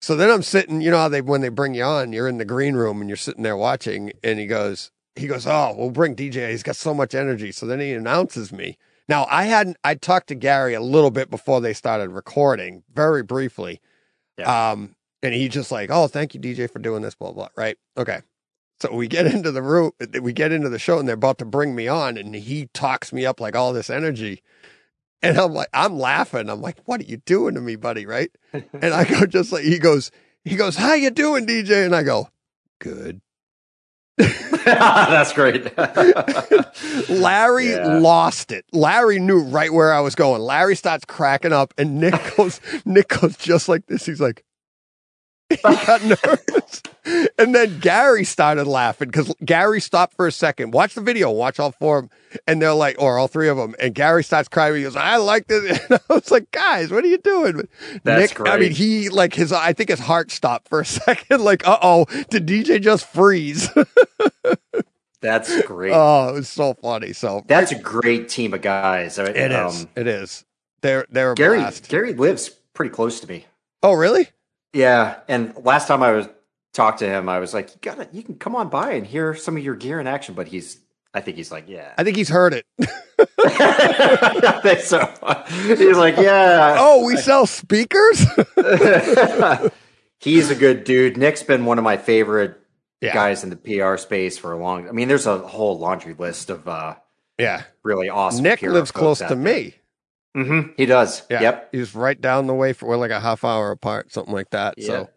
[0.00, 2.38] So then I'm sitting, you know how they when they bring you on, you're in
[2.38, 5.90] the green room and you're sitting there watching, and he goes, he goes, oh, we'll
[5.90, 6.50] bring DJ.
[6.50, 7.52] He's got so much energy.
[7.52, 8.78] So then he announces me.
[9.08, 13.22] Now I hadn't, I talked to Gary a little bit before they started recording, very
[13.22, 13.80] briefly.
[14.38, 14.70] Yeah.
[14.70, 17.48] Um, and he just like, oh, thank you, DJ, for doing this, blah blah.
[17.56, 17.76] Right?
[17.96, 18.20] Okay.
[18.80, 21.44] So we get into the room, we get into the show, and they're about to
[21.44, 24.42] bring me on, and he talks me up like all this energy.
[25.22, 26.48] And I'm like, I'm laughing.
[26.48, 28.06] I'm like, what are you doing to me, buddy?
[28.06, 28.30] Right?
[28.52, 30.10] And I go just like he goes,
[30.44, 31.84] he goes, How you doing, DJ?
[31.84, 32.28] And I go,
[32.80, 33.20] Good.
[34.16, 35.76] That's great.
[37.08, 37.98] Larry Yeah.
[37.98, 38.64] lost it.
[38.72, 40.42] Larry knew right where I was going.
[40.42, 44.04] Larry starts cracking up and Nick goes, Nick goes just like this.
[44.06, 44.44] He's like,
[45.62, 46.82] got nervous.
[47.38, 50.72] And then Gary started laughing because Gary stopped for a second.
[50.72, 52.10] Watch the video, watch all four of them.
[52.46, 53.74] And they're like, or all three of them.
[53.80, 54.76] And Gary starts crying.
[54.76, 55.80] He goes, I like this.
[55.90, 57.54] And I was like, guys, what are you doing?
[57.56, 57.68] But
[58.04, 61.42] That's Nick, I mean, he like his, I think his heart stopped for a second.
[61.42, 63.68] Like, uh oh, did DJ just freeze?
[65.22, 65.92] That's great.
[65.94, 67.12] oh, it was so funny.
[67.12, 69.18] So That's a great team of guys.
[69.18, 69.82] I mean, it is.
[69.82, 70.44] um, It is.
[70.80, 71.88] They're they're a Gary blast.
[71.88, 73.44] Gary lives pretty close to me.
[73.82, 74.28] Oh, really?
[74.72, 76.28] Yeah, and last time I was
[76.72, 79.06] talked to him, I was like, "You got to You can come on by and
[79.06, 80.78] hear some of your gear in action." But he's,
[81.12, 82.66] I think he's like, "Yeah." I think he's heard it.
[83.38, 84.98] I think so.
[85.76, 88.24] He's like, "Yeah." oh, we sell speakers.
[90.20, 91.16] he's a good dude.
[91.16, 92.60] Nick's been one of my favorite
[93.00, 94.88] yeah, guys in the PR space for a long.
[94.88, 96.94] I mean, there's a whole laundry list of uh,
[97.38, 97.62] yeah.
[97.82, 98.42] really awesome.
[98.42, 99.36] Nick lives close to there.
[99.36, 99.74] me.
[100.36, 101.22] Mhm, he does.
[101.30, 101.42] Yeah.
[101.42, 101.68] Yep.
[101.72, 104.80] He's right down the way for we're like a half hour apart, something like that.
[104.80, 105.08] So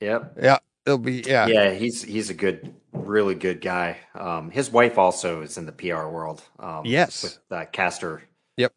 [0.00, 0.38] Yep.
[0.40, 1.46] yeah, it'll be yeah.
[1.46, 3.98] Yeah, he's he's a good, really good guy.
[4.14, 6.42] Um, his wife also is in the PR world.
[6.58, 7.22] Um, Yes.
[7.22, 8.22] with uh, Caster.
[8.56, 8.72] Yep.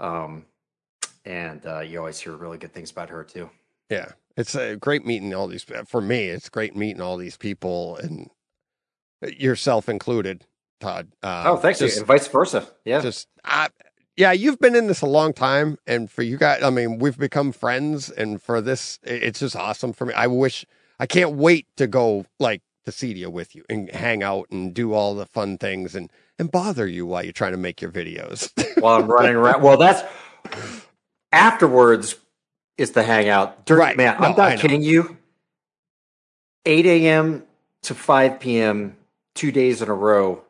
[0.00, 0.46] Um,
[1.24, 3.48] and uh, you always hear really good things about her too.
[3.90, 4.12] Yeah.
[4.36, 8.30] It's a great meeting all these for me, it's great meeting all these people and
[9.22, 10.46] yourself included,
[10.80, 11.12] Todd.
[11.22, 12.66] Uh, oh, thanks, just, and vice versa.
[12.84, 13.68] Yeah, just I,
[14.16, 17.18] yeah, you've been in this a long time, and for you guys, I mean, we've
[17.18, 20.14] become friends, and for this, it's just awesome for me.
[20.14, 20.64] I wish
[20.98, 24.92] I can't wait to go like to CEDIA with you and hang out and do
[24.92, 28.50] all the fun things and and bother you while you're trying to make your videos.
[28.82, 29.62] while I'm running around.
[29.62, 30.02] Well, that's
[31.30, 32.16] afterwards
[32.78, 33.64] is the hangout.
[33.66, 33.96] During, Right.
[33.96, 35.16] Man, No, I'm not kidding you.
[36.64, 37.44] 8 a.m.
[37.82, 38.96] to 5 p.m.
[39.34, 40.42] two days in a row.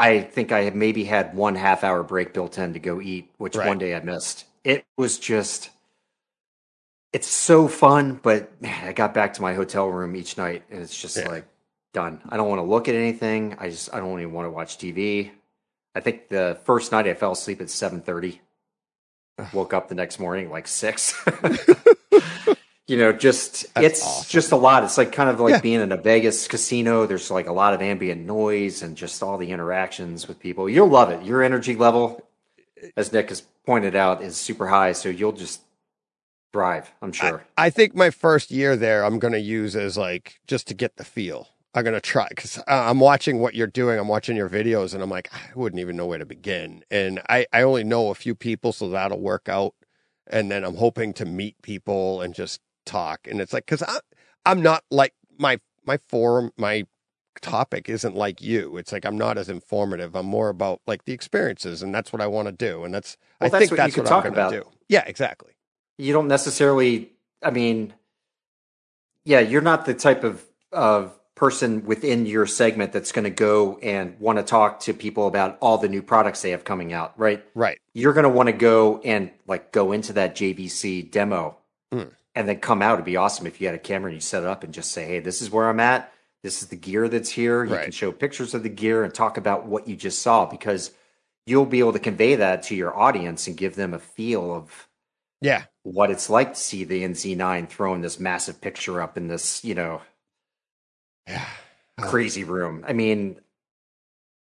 [0.00, 3.30] I think I had maybe had one half hour break built in to go eat,
[3.36, 3.68] which Right.
[3.68, 4.46] one day I missed.
[4.64, 5.68] It was just,
[7.12, 10.80] it's so fun, but man, I got back to my hotel room each night and
[10.80, 11.28] it's just Yeah.
[11.28, 11.44] like
[11.92, 12.22] done.
[12.28, 13.56] I don't want to look at anything.
[13.58, 15.32] I just, I don't even want to watch TV.
[15.94, 18.40] I think the first night I fell asleep at 7:30
[19.52, 21.14] woke up the next morning like six.
[22.90, 24.28] you know, just That's it's awesome.
[24.30, 24.82] just a lot.
[24.82, 25.60] It's like kind of like Yeah.
[25.60, 27.06] being in a Vegas casino.
[27.06, 30.68] There's like a lot of ambient noise and just all the interactions with people.
[30.68, 31.22] You'll love it.
[31.22, 32.26] Your energy level,
[32.96, 34.90] as Nick has pointed out, is super high.
[34.90, 35.60] So you'll just
[36.52, 36.92] thrive.
[37.00, 37.44] I'm sure.
[37.56, 40.96] I think my first year there, I'm going to use as like just to get
[40.96, 41.46] the feel.
[41.72, 44.00] I'm going to try because I'm watching what you're doing.
[44.00, 46.82] I'm watching your videos and I'm like, I wouldn't even know where to begin.
[46.90, 49.74] And I, I only know a few people, so that'll work out.
[50.26, 53.26] And then I'm hoping to meet people and just talk.
[53.28, 53.98] And it's like, cause I,
[54.46, 56.86] I'm not like my, my forum, my
[57.40, 58.76] topic isn't like you.
[58.76, 60.14] It's like, I'm not as informative.
[60.14, 62.84] I'm more about like the experiences and that's what I want to do.
[62.84, 64.50] And that's, Well, I that's think what that's what talk I'm going about.
[64.52, 64.68] to do.
[64.88, 65.52] Yeah, exactly.
[65.98, 67.10] you don't necessarily
[67.42, 67.94] i mean
[69.24, 73.78] yeah you're not the type of of person within your segment that's going to go
[73.78, 77.18] and want to talk to people about all the new products they have coming out
[77.18, 77.78] right Right.
[77.94, 81.56] you're going to want to go and like go into that jvc demo
[81.92, 82.12] Mm.
[82.34, 84.42] And then come out it'd be awesome if you had a camera and you set
[84.42, 86.12] it up and just say hey this is where i'm at
[86.42, 87.64] this is the gear that's here.
[87.64, 87.82] You Right.
[87.82, 90.90] can show pictures of the gear and talk about what you just saw because
[91.44, 94.88] you'll be able to convey that to your audience and give them a feel of
[95.42, 95.64] Yeah.
[95.82, 99.74] what it's like to see the NZ9 throwing this massive picture up in this, you
[99.74, 100.00] know,
[101.26, 101.46] Yeah.
[102.00, 102.84] crazy room.
[102.88, 103.40] I mean,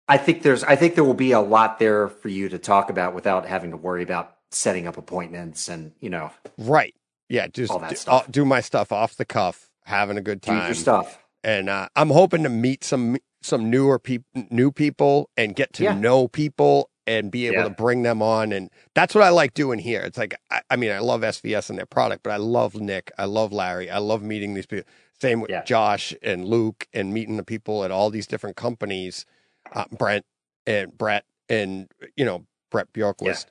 [0.07, 2.89] I think there's I think there will be a lot there for you to talk
[2.91, 6.93] about without having to worry about setting up appointments and, you know, Right.
[7.31, 7.47] Yeah.
[7.47, 8.31] Just All that do, stuff.
[8.31, 10.65] Do my stuff off the cuff, having a good do time.
[10.67, 11.17] your stuff.
[11.43, 15.83] and uh, I'm hoping to meet some some newer people, new people, and get to
[15.85, 15.93] Yeah.
[15.95, 17.63] know people and be able Yeah.
[17.63, 18.51] to bring them on.
[18.51, 20.01] And that's what I like doing here.
[20.01, 23.11] It's like I, I mean, I love SVS and their product, but I love Nick,
[23.17, 24.85] I love Larry, I love meeting these people.
[25.19, 25.63] Same with Yeah.
[25.63, 29.25] Josh and Luke, and meeting the people at all these different companies,
[29.73, 30.25] uh, Brent
[30.67, 33.45] and Brett, and you know Brett Bjorkquist.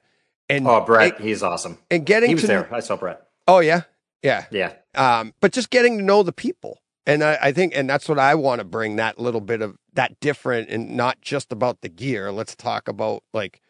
[0.48, 1.78] And Oh, Brett, and, he's awesome.
[1.90, 2.74] and getting He was to there.
[2.74, 3.23] I saw Brett.
[3.48, 3.82] Oh yeah,
[4.22, 4.72] yeah, Yeah.
[4.94, 6.78] um, but just getting to know the people.
[7.06, 9.76] And I, I think, and that's what I want to bring that little bit of
[9.94, 12.30] that different and not just about the gear.
[12.30, 13.60] Let's talk about like,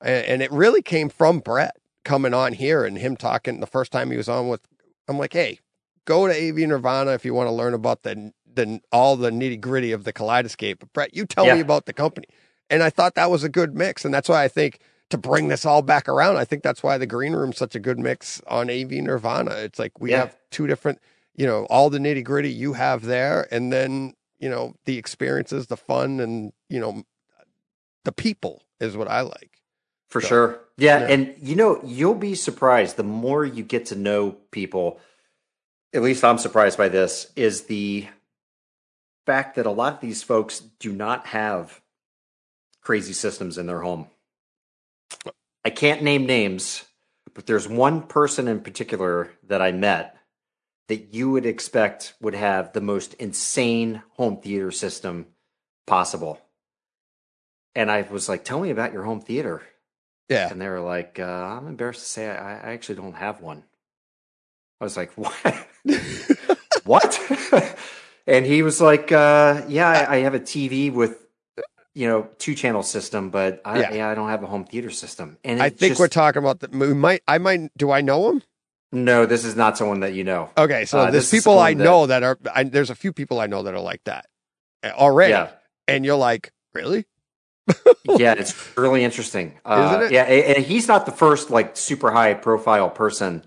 [0.00, 3.90] and, and it really came from Brett coming on here and him talking the first
[3.92, 4.60] time he was on with,
[5.08, 5.58] I'm like, hey,
[6.04, 9.60] go to AV Nirvana if you want to learn about the, the all the nitty
[9.60, 10.78] gritty of the kaleidoscape.
[10.78, 11.54] But Brett, you tell Yeah.
[11.56, 12.28] me about the company.
[12.70, 14.04] And I thought that was a good mix.
[14.04, 14.78] And that's why I think
[15.10, 17.80] to bring this all back around, I think that's why the green room's such a
[17.80, 19.52] good mix on AV Nirvana.
[19.56, 20.18] It's like we Yeah.
[20.18, 20.98] have two different,
[21.34, 25.68] you know, all the nitty gritty you have there, and then you know the experiences,
[25.68, 27.04] the fun, and you know
[28.04, 29.60] the people is what I like.
[30.08, 30.60] For So, sure.
[30.76, 31.06] Yeah, yeah.
[31.06, 35.00] And you know, you'll be surprised the more you get to know people,
[35.92, 38.06] at least I'm surprised by this, is the
[39.24, 41.80] fact that a lot of these folks do not have
[42.80, 44.08] crazy systems in their home.
[45.66, 46.84] I can't name names,
[47.34, 50.16] but there's one person in particular that I met
[50.86, 55.26] that you would expect would have the most insane home theater system
[55.84, 56.40] possible.
[57.74, 59.60] And I was like, tell me about your home theater.
[60.28, 63.40] Yeah, And they were like, uh, I'm embarrassed to say I, I actually don't have
[63.40, 63.64] one.
[64.80, 65.66] I was like, what?
[66.84, 67.76] what?
[68.28, 71.25] and he was like, uh, yeah, I, I have a TV with,
[71.96, 73.94] you know, two channel system, but I, Yeah.
[73.94, 74.08] yeah.
[74.10, 75.38] I don't have a home theater system.
[75.42, 76.68] And I think just- we're talking about the.
[76.76, 77.22] We might.
[77.26, 77.70] I might.
[77.76, 78.42] Do I know him?
[78.92, 80.50] no, this is not someone that you know.
[80.56, 82.38] Okay, so Uh, there's this people I that- know that are.
[82.54, 84.26] I, there's a few people I know that are like that
[84.84, 85.48] uh, already, Yeah.
[85.88, 87.06] and you're like, really?
[88.04, 89.58] yeah, it's really interesting.
[89.64, 90.12] Uh, Isn't it?
[90.12, 93.44] Yeah, and he's not the first like super high profile person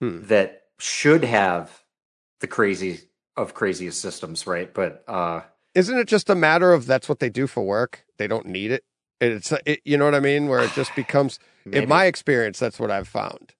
[0.00, 0.22] Hmm.
[0.28, 1.70] that should have
[2.40, 3.00] the crazy
[3.36, 4.72] of craziest systems, right?
[4.72, 5.42] But uh,
[5.74, 8.04] Isn't it just a matter of that's what they do for work?
[8.18, 8.84] They don't need it.
[9.20, 11.38] It's it, you know what I mean, where it just becomes.
[11.70, 13.54] In my experience, that's what I've found.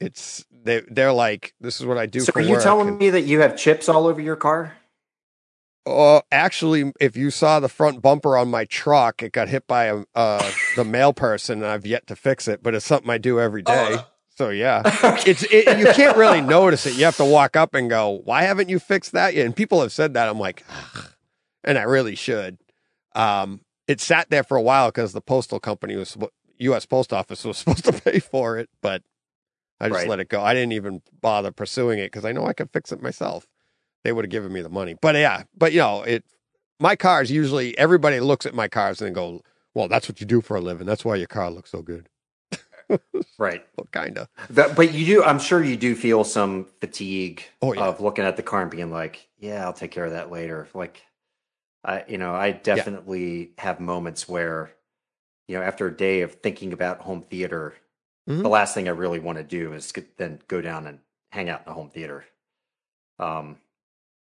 [0.00, 3.10] It's they they're like, this is what I do so are you telling and- me
[3.10, 4.76] that you have chips all over your car?
[5.88, 9.84] Oh, actually, if you saw the front bumper on my truck, it got hit by
[9.84, 12.60] a uh, the mail person, and I've yet to fix it.
[12.60, 13.98] But it's something I do every day.
[14.36, 14.82] So yeah,
[15.24, 16.96] it's it, you can't really notice it.
[16.96, 19.80] You have to walk up and go, "Why haven't you fixed that yet?" And people
[19.80, 20.28] have said that.
[20.28, 21.10] I'm like, "Ugh,"
[21.66, 22.58] and I really should.
[23.14, 26.16] Um, it sat there for a while because the postal company was
[26.58, 26.86] U.S.
[26.86, 29.02] Post Office was supposed to pay for it, but
[29.80, 30.08] I just Right.
[30.08, 30.42] let it go.
[30.42, 33.46] I didn't even bother pursuing it because I know I could fix it myself.
[34.04, 36.24] They would have given me the money, but yeah, but you know, it.
[36.78, 39.40] My cars usually everybody looks at my cars and go,
[39.74, 40.86] "Well, that's what you do for a living.
[40.86, 42.08] That's why your car looks so good."
[43.38, 43.66] Right.
[43.76, 44.28] Well, kind of.
[44.48, 45.24] But you do.
[45.24, 47.82] I'm sure you do feel some fatigue Oh, yeah.
[47.86, 50.68] of looking at the car and being like, "Yeah, I'll take care of that later."
[50.72, 51.02] Like,
[51.86, 54.72] I, you know, I definitely have moments where,
[55.46, 57.74] you know, after a day of thinking about home theater,
[58.28, 58.42] Mhm.
[58.42, 60.98] the last thing I really want to do is get, then go down and
[61.30, 62.24] hang out in the home theater.
[63.18, 63.58] Um,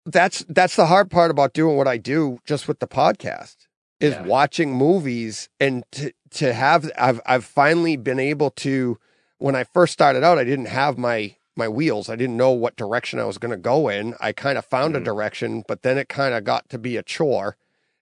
[0.06, 3.56] that's that's the hard part about doing what I do just with the podcast
[4.00, 4.24] is Yeah.
[4.24, 9.00] watching movies and to to have I've I've finally been able to
[9.38, 12.10] when I first started out I didn't have my my wheels.
[12.10, 14.16] I didn't know what direction I was going to go in.
[14.20, 15.06] I kind of found a Mhm.
[15.06, 17.58] direction but then it kind of got to be a chore.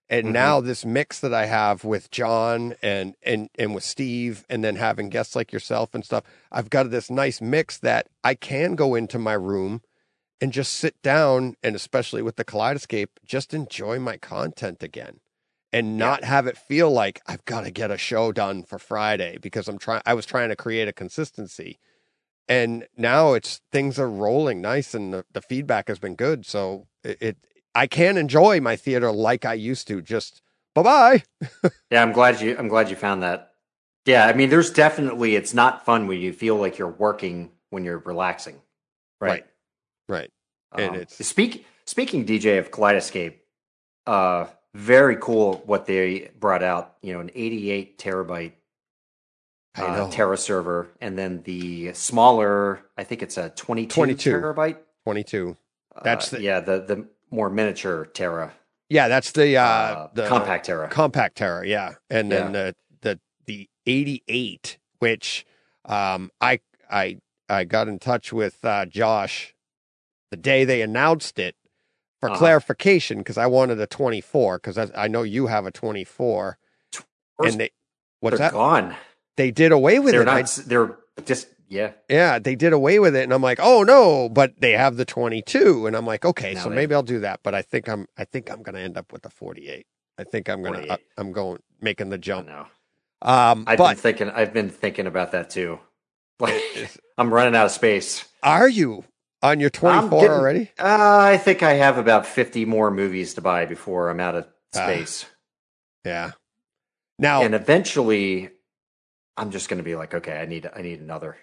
[0.08, 0.32] And Mhm.
[0.32, 4.76] now this mix that I have with John and and and with Steve and then
[4.76, 8.94] having guests like yourself and stuff I've got this nice mix that I can go
[8.94, 9.82] into my room
[10.40, 15.20] and just sit down and especially with the kaleidoscape just enjoy my content again
[15.72, 19.38] and not have it feel like I've got to get a show done for Friday
[19.40, 21.78] because I'm trying I was trying to create a consistency
[22.48, 26.86] and now it's things are rolling nice and the, the feedback has been good so
[27.04, 27.36] it, it
[27.74, 30.40] I can enjoy my theater like I used to just
[30.74, 31.22] bye-bye
[31.90, 32.56] yeah, I'm glad you.
[32.58, 33.52] I'm glad you found that.
[34.06, 35.34] Yeah, I mean, there's definitely.
[35.36, 38.54] It's not fun when you feel like you're working when you're relaxing,
[39.20, 39.30] right?
[39.30, 39.46] right
[40.08, 40.30] right
[40.76, 43.34] And Um, it's- speak speaking DJ of Kaleidoscape.
[44.06, 46.96] uh, very cool what they brought out.
[47.02, 48.52] You know, an 88 terabyte
[49.84, 50.10] uh.
[50.10, 54.30] Terra server, and then the smaller, I think it's a 22, 22.
[54.32, 54.76] terabyte.
[55.04, 55.56] 22.
[56.02, 58.52] That's Uh, the- yeah, the the more miniature Terra,
[58.88, 60.88] Yeah, that's the uh, uh, the compact Terra.
[60.88, 61.94] compact Terra, yeah.
[62.10, 62.72] And then Yeah.
[62.72, 65.44] the the the 88 which
[65.84, 69.54] um I I I got in touch with uh Josh
[70.30, 71.54] the day they announced it
[72.20, 72.38] for Uh-huh.
[72.38, 76.58] clarification because I wanted a 24 because I, I know you have a 24
[77.36, 77.70] Where's- and they
[78.20, 78.52] what's they're that?
[78.52, 78.96] gone.
[79.36, 80.26] They did away with They're it.
[80.26, 80.58] not.
[80.58, 81.92] I- They're just yeah.
[82.08, 85.04] yeah, they did away with it, and I'm like, oh no, but they have the
[85.04, 87.40] 22, and I'm like, okay, Now so maybe I'll do that.
[87.42, 89.86] But I think I'm, I think I'm gonna end up with the 48.
[90.18, 92.46] I think I'm gonna, I'm going making the jump.
[92.48, 92.66] know.
[93.22, 94.30] Um, I've been thinking.
[94.30, 95.78] I've been thinking about that too.
[96.38, 96.60] Like
[97.18, 98.26] I'm running out of space.
[98.42, 99.04] are you
[99.42, 100.70] on your 24 getting- already?
[100.78, 104.46] Uh, I think I have about 50 more movies to buy before I'm out of
[104.74, 104.84] Ah.
[104.84, 105.24] space.
[106.04, 106.32] Yeah.
[107.18, 108.50] Now, and eventually,
[109.36, 111.36] I'm just going to be like, okay, I need, I need another.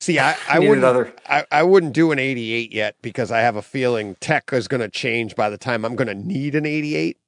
[0.00, 1.12] see, I, I wouldn't, another.
[1.26, 4.80] I, I wouldn't do an 88 yet because I have a feeling tech is going
[4.80, 7.18] to change by the time I'm going to need an 88.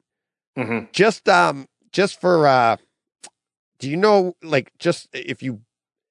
[0.56, 2.77] hmm just um just for uh
[3.78, 5.61] do you know like just if you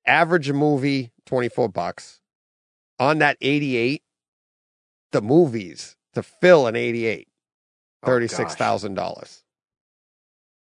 [0.05, 2.19] average a movie 24 bucks
[2.99, 4.01] on that 88
[5.13, 7.27] the movies to fill an 88
[8.05, 9.41] Oh, $36,000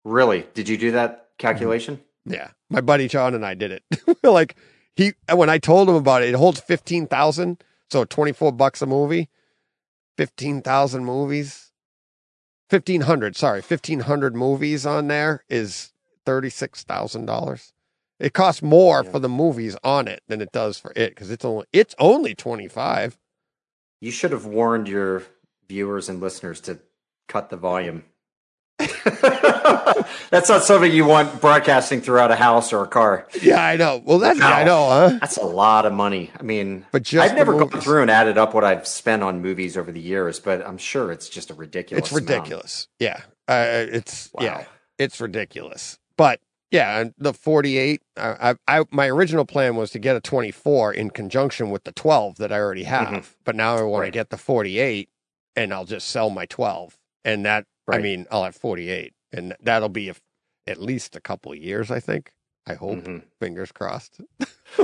[0.03, 0.47] Really?
[0.55, 2.01] Did you do that calculation?
[2.25, 3.83] yeah my buddy John and I did it.
[4.23, 4.55] Like
[4.95, 9.29] he when I told him about it it holds 15,000 so 24 bucks a movie.
[10.17, 11.71] 15,000 movies.
[12.69, 15.93] 1500 sorry 1500 movies on there is
[16.25, 17.71] $36,000
[18.19, 19.11] it costs more Yeah.
[19.11, 22.35] for the movies on it than it does for it cuz it's only it's only
[22.35, 23.17] 25
[24.01, 25.23] You should have warned your
[25.69, 26.79] viewers and listeners to
[27.27, 28.03] cut the volume.
[30.29, 33.27] That's not something you want broadcasting throughout a house or a car.
[33.41, 36.31] yeah I know well that's I know huh That's a lot of money.
[36.39, 39.41] I mean, But just I've never gone through and added up what I've spent on
[39.41, 42.03] movies over the years, but I'm sure it's just a ridiculous.
[42.07, 42.29] it's amount.
[42.29, 44.43] ridiculous yeah uh, it's Wow.
[44.43, 44.65] yeah
[44.99, 45.99] it's ridiculous.
[46.17, 46.39] But
[46.71, 51.11] yeah, the 48, I, I, I, my original plan was to get a 24 in
[51.11, 53.07] conjunction with the 12 that I already have.
[53.07, 53.25] Mhm.
[53.45, 55.07] But now I want to get the 48
[55.55, 56.97] and I'll just sell my 12.
[57.23, 60.15] And that, I mean, I'll have 48 and that'll be a,
[60.65, 62.31] at least a couple of years, I think.
[62.65, 62.99] I hope.
[62.99, 63.23] Mhm.
[63.39, 64.19] Fingers crossed.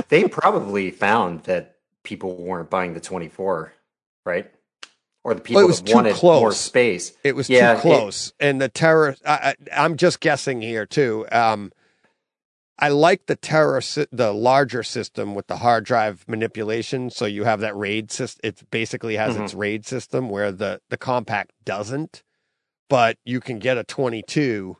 [0.08, 3.72] They probably found that people weren't buying the 24,
[4.24, 4.50] right?
[5.22, 7.12] Or the people Well, it was that too wanted more space.
[7.22, 9.16] It was Yeah, too it- close, and the Terra.
[9.26, 9.54] I, I,
[9.84, 11.26] I'm just guessing here too.
[11.30, 11.72] Um,
[12.78, 17.08] I like the Terra, the larger system with the hard drive manipulation.
[17.08, 18.40] So you have that RAID system.
[18.44, 19.44] It basically has Mhm.
[19.44, 22.23] its RAID system where the the compact doesn't.
[22.94, 24.76] But you can get a 22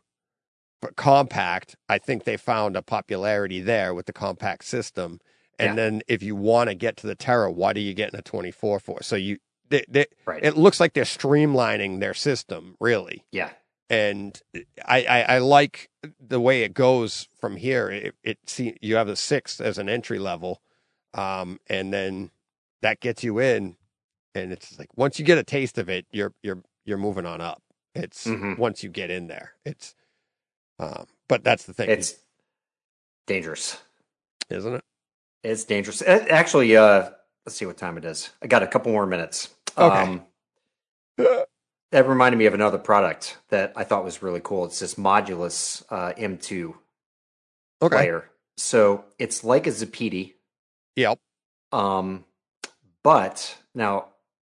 [0.80, 1.74] for compact.
[1.88, 5.20] I think they found a popularity there with the compact system.
[5.58, 5.74] And Yeah.
[5.74, 8.78] then if you want to get to the Terra, what are you getting a 24
[8.78, 9.02] for?
[9.02, 9.38] So you,
[9.68, 10.44] they, they, Right.
[10.44, 13.24] it looks like they're streamlining their system, really.
[13.32, 13.50] yeah.
[13.90, 14.40] And
[14.86, 17.90] I, I, I like the way it goes from here.
[17.90, 20.62] It, it see you have the six as an entry level,
[21.14, 22.30] um, and then
[22.80, 23.76] that gets you in,
[24.34, 27.42] and it's like once you get a taste of it, you're you're you're moving on
[27.42, 27.62] up.
[27.94, 28.58] It's Mhm.
[28.58, 29.94] once you get in there, it's.
[30.78, 32.14] Um, but that's the thing, It's
[33.26, 33.80] dangerous.
[34.50, 34.84] isn't it?
[35.44, 36.02] It's dangerous.
[36.02, 37.10] Actually, uh,
[37.46, 38.30] let's see what time it is.
[38.42, 39.54] I got a couple more minutes.
[39.78, 40.00] Okay.
[40.00, 40.26] Um,
[41.16, 44.64] that reminded me of another product that I thought was really cool.
[44.64, 46.74] It's this Modulus uh, M2
[47.82, 47.94] Okay.
[47.96, 48.30] player.
[48.56, 50.34] So it's like a Zapiti,
[50.96, 51.18] Yep.
[51.72, 52.24] um,
[53.02, 54.08] but now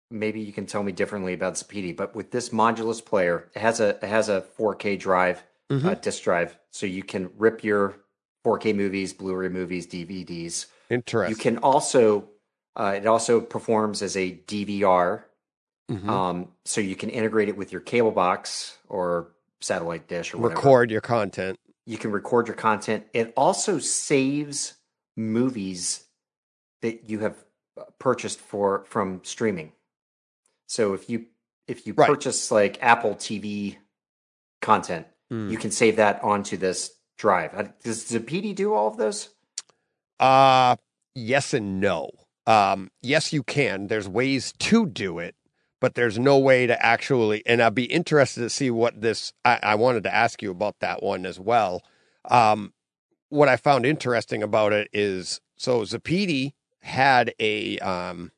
[0.09, 1.95] maybe you can tell me differently about Zapiti.
[1.95, 5.85] But with this Modulus player, it has a it has a 4K drive, Mhm.
[5.85, 7.95] uh, disc drive, so you can rip your
[8.43, 10.67] 4K movies, Blu-ray movies, DVDs.
[10.89, 11.31] Interesting.
[11.31, 12.29] You can also
[12.77, 15.23] uh, it also performs as a DVR,
[15.89, 16.09] Mhm.
[16.09, 20.57] um, so you can integrate it with your cable box or satellite dish or whatever.
[20.59, 21.57] record your content.
[21.85, 23.05] You can record your content.
[23.13, 24.73] It also saves
[25.15, 26.03] movies
[26.81, 27.45] that you have
[27.77, 29.71] uh, purchased for from streaming.
[30.67, 31.25] So if you
[31.67, 32.07] if you Right.
[32.07, 33.77] purchase like Apple TV
[34.61, 35.49] content, Mm.
[35.51, 37.73] you can save that onto this drive.
[37.83, 39.29] Does Zapiti do all of those?
[40.19, 40.75] Uh
[41.13, 42.11] yes and no.
[42.45, 43.87] Um yes you can.
[43.87, 45.35] There's ways to do it,
[45.81, 49.59] but there's no way to actually and I'd be interested to see what this I,
[49.63, 51.81] I wanted to ask you about that one as well.
[52.29, 52.73] Um
[53.29, 58.31] what I found interesting about it is so Zapiti had a um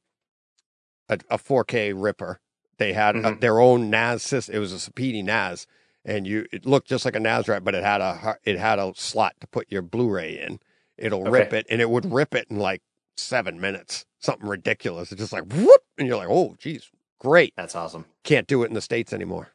[1.10, 2.40] a, a 4K ripper
[2.78, 3.40] They had uh, Mhm.
[3.42, 4.56] their own NAS system.
[4.56, 5.66] It was a Zapiti NAS,
[6.06, 8.78] and you it looked just like a NAS drive, but it had a it had
[8.80, 10.60] a slot to put your Blu-ray in.
[10.98, 12.82] It'll rip it, and it would rip it in like
[13.16, 14.06] seven minutes.
[14.20, 15.12] Something ridiculous.
[15.12, 16.90] It's just like whoop, and you're like, oh, geez,
[17.20, 17.54] great.
[17.58, 18.06] That's awesome.
[18.24, 19.54] Can't do it in the states anymore.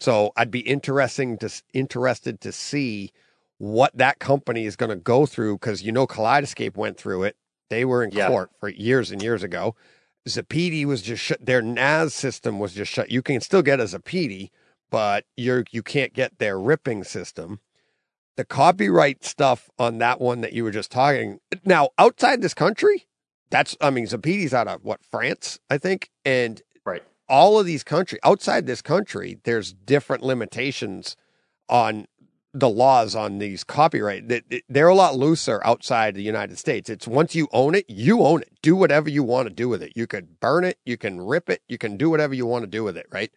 [0.00, 3.12] So I'd be interesting to interested to see
[3.58, 7.36] what that company is going to go through because you know Kaleidoscape went through it.
[7.70, 8.28] They were in Yeah.
[8.28, 9.74] court for years and years ago.
[10.28, 11.44] Zapiti was just shut.
[11.44, 13.10] Their NAS system was just shut.
[13.10, 14.50] You can still get a Zapiti,
[14.90, 17.60] but you're you can't get their ripping system.
[18.36, 23.06] The copyright stuff on that one that you were just talking now outside this country,
[23.50, 27.02] that's I mean Zapiti's out of what France I think, and Right.
[27.28, 31.16] all of these country outside this country, there's different limitations
[31.68, 32.06] on
[32.54, 34.32] the laws on these copyright.
[34.68, 36.88] They're a lot looser outside the United States.
[36.88, 38.52] It's once you own it, you own it.
[38.62, 39.92] Do whatever you want to do with it.
[39.96, 42.70] You could burn it, you can rip it, you can do whatever you want to
[42.70, 43.32] do with it, right?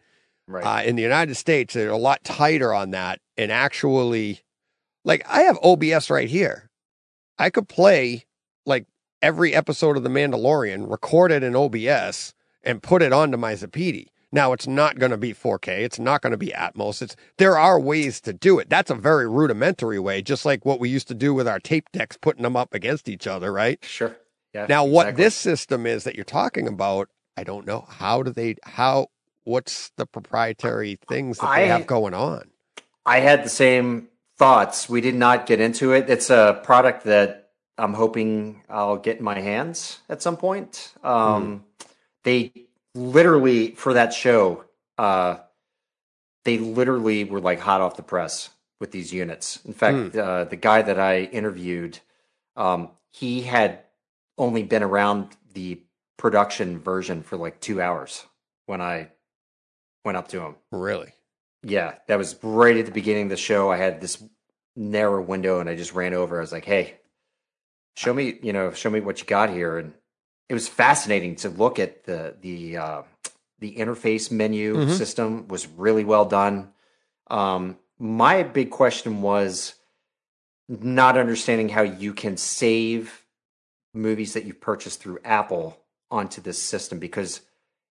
[0.46, 0.64] Right.
[0.64, 3.20] Uh, in the United States, they're a lot tighter on that.
[3.36, 4.40] And actually,
[5.04, 6.70] like I have OBS right here.
[7.38, 8.24] I could play
[8.64, 8.86] like
[9.20, 14.06] every episode of The Mandalorian, record it in OBS, and put it onto my Zapiti.
[14.30, 15.80] Now it's not going to be 4K.
[15.80, 17.00] It's not going to be Atmos.
[17.00, 18.68] It's there are ways to do it.
[18.68, 21.90] That's a very rudimentary way, just like what we used to do with our tape
[21.92, 23.78] decks, putting them up against each other, right?
[23.82, 24.16] sure.
[24.54, 24.66] Yeah.
[24.68, 25.24] Now, what exactly.
[25.24, 27.86] this system is that you're talking about, I don't know.
[27.88, 28.56] How do they?
[28.64, 29.08] How?
[29.44, 32.50] What's the proprietary things that they have going on?
[33.06, 34.88] I had the same thoughts.
[34.88, 36.10] We did not get into it.
[36.10, 40.92] It's a product that I'm hoping I'll get in my hands at some point.
[41.02, 41.64] Um,
[42.24, 42.52] They
[42.94, 44.64] literally for that show,
[44.96, 45.38] uh,
[46.44, 48.50] they literally were like hot off the press
[48.80, 49.60] with these units.
[49.64, 51.98] In fact, uh, the guy that I interviewed,
[52.56, 53.80] um, he had
[54.36, 55.82] only been around the
[56.16, 58.24] production version for like two hours
[58.66, 59.10] when I
[60.04, 60.56] went up to him.
[60.70, 61.12] Really?
[61.62, 63.70] Yeah, that was right at the beginning of the show.
[63.70, 64.22] I had this
[64.76, 66.38] narrow window and I just ran over.
[66.38, 66.98] I was like, "Hey,
[67.96, 69.92] show me, you know, show me what you got here." And
[70.48, 73.02] it was fascinating to look at the the uh,
[73.58, 74.96] the interface menu Mhm.
[74.96, 76.72] system was really well done.
[77.30, 79.74] Um, my big question was
[80.68, 83.24] not understanding how you can save
[83.94, 85.78] movies that you've purchased through Apple
[86.10, 87.40] onto this system because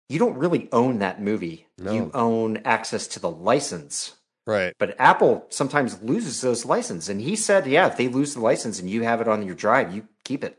[0.10, 1.68] you don't really own that movie.
[1.78, 1.92] No.
[1.92, 4.14] You own access to the license.
[4.46, 4.74] Right.
[4.80, 7.10] But Apple sometimes loses those licenses.
[7.10, 9.56] And he said, yeah, if they lose the license and you have it on your
[9.56, 10.58] drive, you keep it.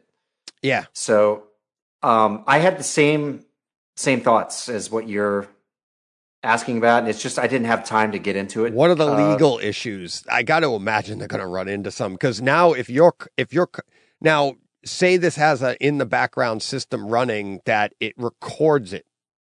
[0.61, 0.85] Yeah.
[0.93, 1.48] So
[2.03, 3.45] um, I had the same
[3.97, 5.49] same thoughts as what you're
[6.45, 7.01] asking about.
[7.01, 8.73] And it's just I didn't have time to get into it.
[8.73, 10.23] What are the Uh, legal issues?
[10.31, 13.53] I got to imagine they're going to run into some because now if you're if
[13.53, 13.69] you're
[14.21, 14.55] now
[14.85, 19.05] say this has a in the background system running that it records it,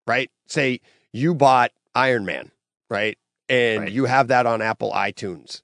[0.06, 0.30] right?
[0.48, 0.82] Say
[1.14, 2.52] you bought Iron Man,
[2.90, 3.18] right?
[3.48, 3.92] And Right.
[3.92, 5.62] you have that on Apple iTunes.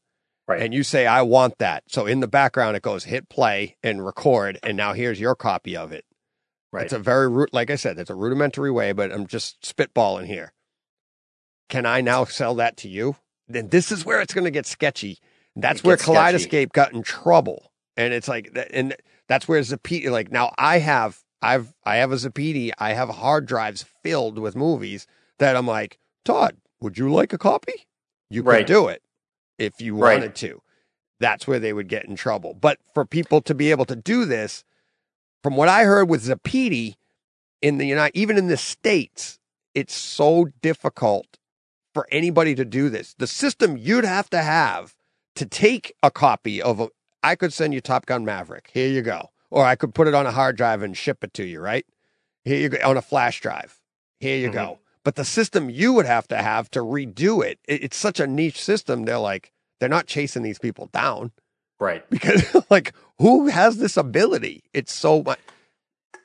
[0.47, 0.61] Right.
[0.61, 1.83] And you say I want that.
[1.87, 5.75] So in the background it goes hit play and record and now here's your copy
[5.75, 6.05] of it.
[6.71, 6.83] Right.
[6.83, 10.27] It's a very root, like I said, it's a rudimentary way, but I'm just spitballing
[10.27, 10.53] here.
[11.69, 13.15] Can I now sell that to you?
[13.47, 15.19] Then this is where it's going to get sketchy.
[15.55, 16.45] That's It where gets sketchy.
[16.47, 18.95] Kaleidoscape got in trouble, and it's like, and
[19.27, 20.09] that's where Zapiti.
[20.11, 22.71] Like now, I have, I've, I have a Zapiti.
[22.77, 25.07] I have hard drives filled with movies
[25.39, 27.87] that I'm like, Todd, would you like a copy?
[28.29, 28.67] You could Right.
[28.67, 29.01] do it
[29.57, 30.13] if you Right.
[30.13, 30.61] wanted to.
[31.19, 32.53] That's where they would get in trouble.
[32.53, 34.63] But for people to be able to do this,
[35.43, 36.95] from what I heard with Zapiti
[37.61, 39.39] in the United, even in the states,
[39.73, 41.37] it's so difficult
[41.93, 43.13] for anybody to do this.
[43.17, 44.95] The system you'd have to have
[45.35, 46.89] to take a copy of a,
[47.23, 48.69] I could send you Top Gun Maverick.
[48.73, 49.29] Here you go.
[49.49, 51.85] Or I could put it on a hard drive and ship it to you, right?
[52.43, 53.79] Here you go on a flash drive.
[54.19, 54.53] Here you Mhm.
[54.53, 54.79] go.
[55.03, 58.27] But the system you would have to have to redo it, it, it's such a
[58.27, 59.05] niche system.
[59.05, 61.31] They're like, they're not chasing these people down
[61.79, 62.07] right.
[62.11, 64.63] because, like, who has this ability?
[64.73, 65.39] It's so much.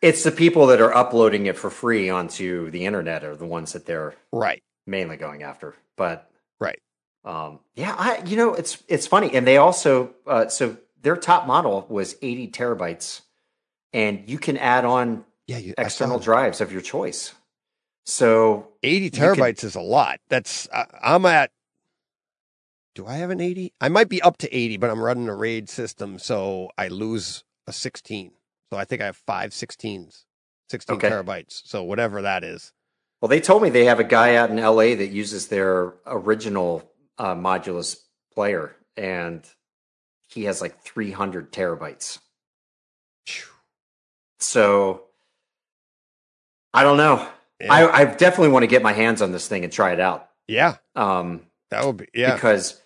[0.02, 3.72] It's the people that are uploading it for free onto the internet are the ones
[3.72, 4.62] that they're Right.
[4.86, 5.74] mainly going after.
[5.96, 6.30] But
[6.60, 6.80] Right.
[7.24, 11.46] Um, yeah, I you know it's it's funny, and they also uh, so their top
[11.46, 13.22] model was 80 terabytes,
[13.94, 15.58] and you can add on Yeah.
[15.58, 17.32] You, external drives of your choice.
[18.06, 20.20] So 80 could- terabytes is a lot.
[20.28, 21.50] That's I, I'm at.
[22.94, 23.72] Do I have an 80?
[23.80, 27.42] I might be up to 80, but I'm running a RAID system, so I lose
[27.66, 28.32] a 16.
[28.72, 30.24] So I think I have five 16s,
[30.68, 31.10] 16 Okay.
[31.10, 31.62] terabytes.
[31.64, 32.72] So whatever that is.
[33.20, 34.94] well, they told me they have a guy out in L.A.
[34.94, 36.88] that uses their original
[37.18, 37.96] uh, modulus
[38.32, 39.42] player, and
[40.28, 42.18] he has like 300 terabytes.
[44.40, 45.04] So
[46.72, 47.26] I don't know.
[47.60, 47.72] Yeah.
[47.72, 50.28] I, I definitely want to get my hands on this thing and try it out.
[50.46, 52.34] yeah, Um, that would be yeah.
[52.34, 52.80] because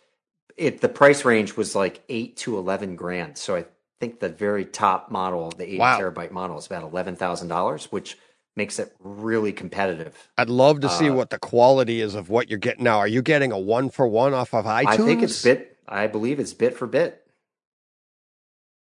[0.58, 3.38] it the price range was like eight to eleven grand.
[3.38, 3.64] So I
[4.00, 5.98] think the very top model, the eight Wow.
[5.98, 8.18] terabyte model, is about eleven thousand dollars, which
[8.56, 10.28] makes it really competitive.
[10.36, 12.98] I'd love to see uh, what the quality is of what you're getting now.
[12.98, 14.86] Are you getting a one for one off of iTunes?
[14.88, 15.76] I think it's bit.
[15.88, 17.24] I believe it's bit for bit.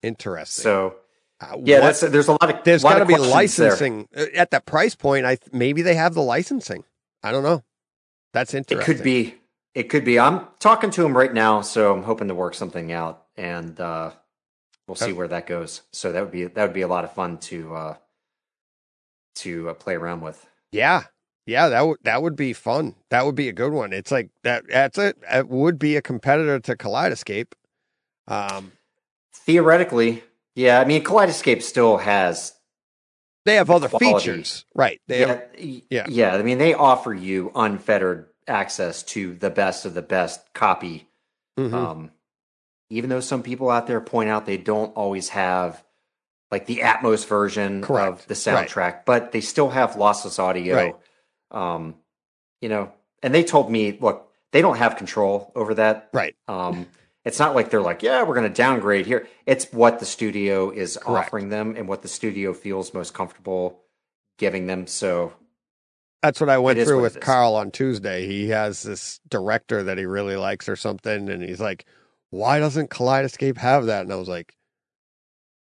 [0.03, 0.63] interesting.
[0.63, 0.95] So
[1.39, 3.69] Uh, yeah, what- that's there's a lot of there's got to of be questions there.
[3.71, 5.25] licensing Uh, at that price point.
[5.25, 6.83] I maybe they have the licensing.
[7.23, 7.63] I don't know.
[8.33, 8.81] That's interesting.
[8.93, 9.35] It could be.
[9.73, 10.19] It could be.
[10.19, 14.11] I'm talking to him right now, so I'm hoping to work something out, and uh,
[14.87, 15.15] we'll see Oh.
[15.15, 15.81] where that goes.
[15.91, 17.95] So that would be that would be a lot of fun to uh,
[19.35, 20.45] to uh, play around with.
[20.71, 21.03] Yeah,
[21.45, 21.69] yeah.
[21.69, 22.95] That would that would be fun.
[23.11, 23.93] That would be a good one.
[23.93, 24.63] It's like that.
[24.67, 25.17] That's it.
[25.31, 27.53] It would be a competitor to Kaleidoscape.
[28.27, 28.73] Um,
[29.33, 30.23] Theoretically,
[30.55, 30.79] yeah.
[30.81, 32.53] I mean, Kaleidoscape still has
[33.45, 34.27] they have other Quality.
[34.27, 35.01] features, right?
[35.07, 35.43] They yeah, have,
[35.89, 36.05] yeah.
[36.09, 36.35] yeah.
[36.35, 41.07] I mean, they offer you unfettered access to the best of the best copy.
[41.57, 41.73] Mhm.
[41.73, 42.11] Um,
[42.89, 45.83] even though some people out there point out they don't always have
[46.51, 48.07] like the Atmos version Correct.
[48.09, 48.67] of the Right.
[48.67, 50.75] soundtrack, but they still have lossless audio.
[50.75, 50.95] Right.
[51.51, 51.95] Um,
[52.61, 52.91] you know,
[53.23, 56.09] and they told me, look, they don't have control over that.
[56.11, 56.35] right.
[56.49, 56.87] Um,
[57.23, 59.27] it's not like they're like, yeah, we're going to downgrade here.
[59.45, 61.27] It's what the studio is Correct.
[61.27, 63.79] offering them and what the studio feels most comfortable
[64.37, 64.87] giving them.
[64.87, 65.31] So
[66.21, 67.19] That's what I went It through with.
[67.19, 68.27] Carl on Tuesday.
[68.27, 71.85] He has this director that he really likes or something, and he's like,
[72.29, 74.55] "Why doesn't Kaleidoscape have that?" And I was like,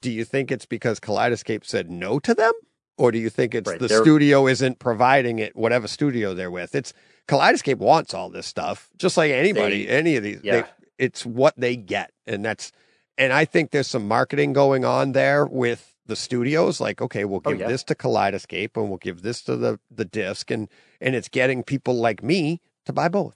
[0.01, 2.53] "Do you think it's because Kaleidoscape said no to them,
[2.97, 5.55] or do you think it's Right, the studio isn't providing it?
[5.55, 6.93] Whatever studio they're with, it's
[7.27, 10.41] Kaleidoscape wants all this stuff, just like anybody, They- any of these.
[10.43, 10.61] yeah.
[10.61, 10.67] They,
[10.99, 12.71] it's what they get, and that's,
[13.17, 16.79] and I think there's some marketing going on there with the studios.
[16.81, 17.67] Like, okay, we'll Oh, give yeah.
[17.67, 20.69] this to Kaleidoscape, and we'll give this to the the disc, and
[21.01, 23.35] and it's getting people like me to buy both.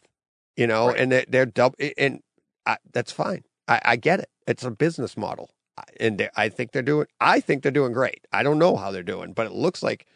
[0.56, 1.00] You know, Right.
[1.00, 2.22] and they're, they're double, and
[2.66, 3.44] I, that's fine.
[3.68, 4.30] I, I get it.
[4.48, 5.52] It's a business model,
[6.00, 7.08] and they, I think they're doing.
[7.22, 8.26] I think they're doing great.
[8.32, 10.08] I don't know how they're doing, but it looks like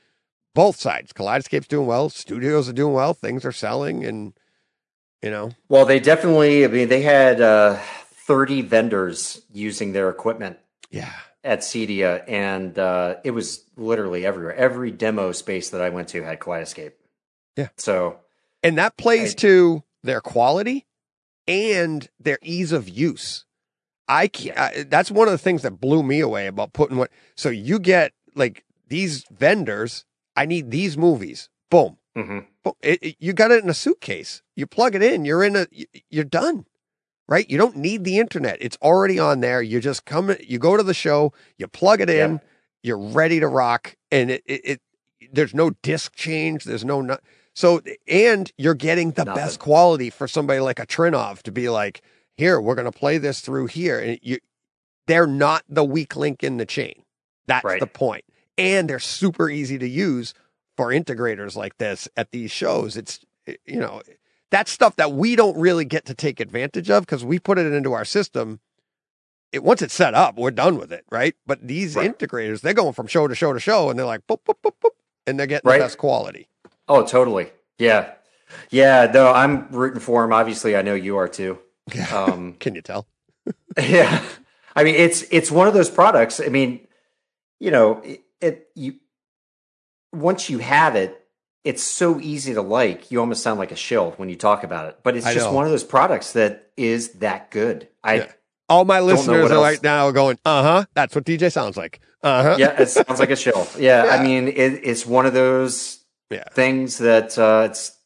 [0.55, 1.13] both sides.
[1.13, 2.09] Kaleidoscape's doing well.
[2.09, 3.13] Studios are doing well.
[3.13, 4.33] Things are selling, and
[5.21, 6.65] you know, Well, they definitely.
[6.65, 7.79] I mean, they had uh,
[8.27, 10.57] thirty vendors using their equipment
[10.89, 11.11] yeah,
[11.43, 14.55] at CEDIA, and uh, it was literally everywhere.
[14.55, 16.93] Every demo space that I went to had Kaleidoscape.
[17.55, 17.69] Yeah.
[17.77, 18.19] So
[18.63, 20.85] and that plays I- to their quality
[21.47, 23.45] and their ease of use.
[24.07, 27.11] I, I that's one of the things that blew me away about putting what.
[27.35, 30.05] So you get like these vendors.
[30.35, 31.49] I need these movies.
[31.69, 31.97] Boom.
[32.17, 32.45] mhm.
[32.63, 32.73] Boom.
[32.81, 34.41] It, it- you got it in a suitcase.
[34.55, 35.23] You plug it in.
[35.25, 35.67] You're in a.
[36.09, 36.65] You're done.
[37.31, 37.49] Right.
[37.49, 38.57] You don't need the internet.
[38.59, 39.61] It's already on there.
[39.61, 40.35] You just come.
[40.45, 41.31] You go to the show.
[41.57, 42.33] You plug it in.
[42.33, 42.39] Yeah.
[42.83, 43.95] You're ready to rock.
[44.11, 44.43] And it.
[44.45, 44.81] it, it
[45.31, 46.65] there's no disc change.
[46.65, 46.99] There's no.
[46.99, 47.17] no
[47.53, 49.41] so and you're getting the Nothing.
[49.41, 52.01] best quality for somebody like a Trinnov to be like,
[52.35, 54.39] here we're going to play this through here, and you.
[55.07, 57.03] They're not the weak link in the chain.
[57.47, 57.79] That's Right.
[57.79, 58.25] the point.
[58.57, 60.33] And they're super easy to use
[60.77, 62.97] for integrators like this at these shows.
[62.97, 63.19] It's
[63.65, 64.01] you know
[64.51, 67.71] that's stuff that we don't really get to take advantage of because we put it
[67.73, 68.59] into our system.
[69.51, 71.35] It once it's set up, we're done with it, right?
[71.45, 72.17] But these Right.
[72.17, 74.73] integrators, they're going from show to show to show, and they're like boop boop boop
[74.83, 74.91] boop,
[75.27, 75.79] and they're getting Right.
[75.79, 76.47] the best quality.
[76.87, 77.51] Oh, totally.
[77.77, 78.13] Yeah.
[78.69, 79.09] Yeah.
[79.13, 80.31] No, I'm rooting for them.
[80.33, 81.59] Obviously, I know you are too.
[82.13, 83.07] Um, Can you tell?
[83.77, 84.23] yeah.
[84.75, 86.39] I mean, it's it's one of those products.
[86.39, 86.87] I mean,
[87.59, 88.95] you know, it, it you
[90.13, 91.20] once you have it,
[91.63, 93.11] it's so easy to like.
[93.11, 94.99] You almost sound like a shill when you talk about it.
[95.03, 95.53] But it's I just know.
[95.53, 97.87] one of those products that is that good.
[98.03, 98.31] I Yeah.
[98.69, 99.63] All my listeners are else.
[99.63, 100.85] right now going, uh huh.
[100.93, 101.99] That's what DJ sounds like.
[102.23, 102.55] Uh huh.
[102.59, 103.67] yeah, it sounds like a shill.
[103.77, 104.11] Yeah, Yeah.
[104.15, 106.45] I mean, it, it's one of those Yeah.
[106.53, 107.97] things that uh, it's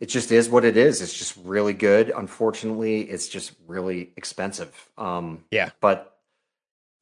[0.00, 1.02] it just is what it is.
[1.02, 2.10] It's just really good.
[2.16, 4.88] Unfortunately, it's just really expensive.
[4.96, 5.70] Um, Yeah.
[5.80, 6.16] but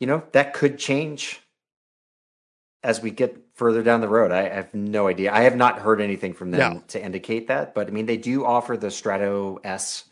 [0.00, 1.40] you know that could change
[2.82, 4.32] as we get further down the road.
[4.32, 5.30] I, have no idea.
[5.32, 6.82] I have not heard anything from them No.
[6.88, 7.74] to indicate that.
[7.74, 10.04] But I mean, they do offer the Strato S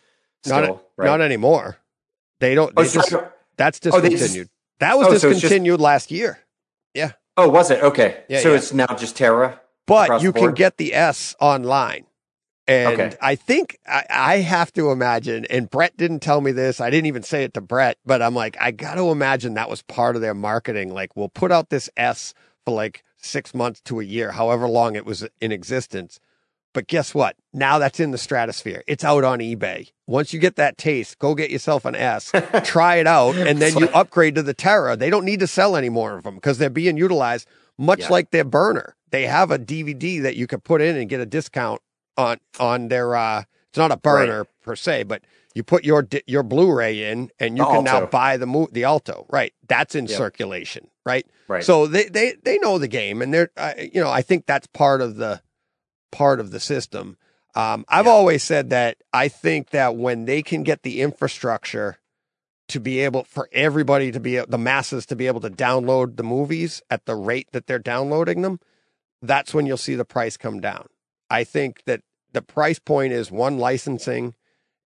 [0.47, 1.07] Not still, a- right?
[1.07, 1.79] not anymore.
[2.41, 2.75] They don't.
[2.77, 4.21] oh, just, Strato- that's Oh, discontinued.
[4.49, 4.51] just-
[4.81, 6.39] that was Oh, so just- discontinued last year.
[6.93, 7.13] Yeah.
[7.39, 8.23] Oh, was it okay?
[8.29, 8.57] Yeah, so yeah.
[8.59, 9.61] it's now just Terra.
[9.87, 12.05] But you can get the S online.
[12.67, 13.17] And Okay.
[13.23, 16.83] I think I, I have to imagine, and Brett didn't tell me this.
[16.83, 19.71] I didn't even say it to Brett, but I'm like, I got to imagine that
[19.71, 20.93] was part of their marketing.
[20.93, 22.35] Like, we'll put out this S
[22.67, 26.19] for like six months to a year, however long it was in existence.
[26.75, 27.35] But guess what?
[27.53, 28.83] Now that's in the stratosphere.
[28.87, 29.91] It's out on eBay.
[30.07, 32.31] Once you get that taste, go get yourself an S,
[32.65, 34.97] try it out, and then you upgrade to the Terra.
[34.97, 37.49] They don't need to sell any more of them because they're being utilized.
[37.79, 38.09] much Yeah.
[38.11, 38.95] like their burner.
[39.11, 41.81] They have a DVD that you could put in and get a discount
[42.17, 43.17] on on their.
[43.17, 45.23] uh It's not a burner per se, but
[45.55, 48.85] you put your your Blu-ray in, and you The can now buy the mo- the
[48.85, 49.27] Alto.
[49.29, 50.17] Right, that's in Yep.
[50.17, 50.89] circulation.
[51.05, 51.27] Right.
[51.49, 51.65] Right.
[51.65, 54.67] So they they they know the game, and they're uh, you know I think that's
[54.69, 55.43] part of the
[56.13, 57.17] part of the system.
[57.55, 58.13] Um, I've Yeah.
[58.13, 61.99] always said that I think that when they can get the infrastructure
[62.69, 66.23] to be able for everybody to be the masses to be able to download the
[66.23, 68.61] movies at the rate that they're downloading them,
[69.23, 70.87] that's when you'll see the price come down.
[71.31, 72.03] I think that
[72.39, 74.35] the price point is one licensing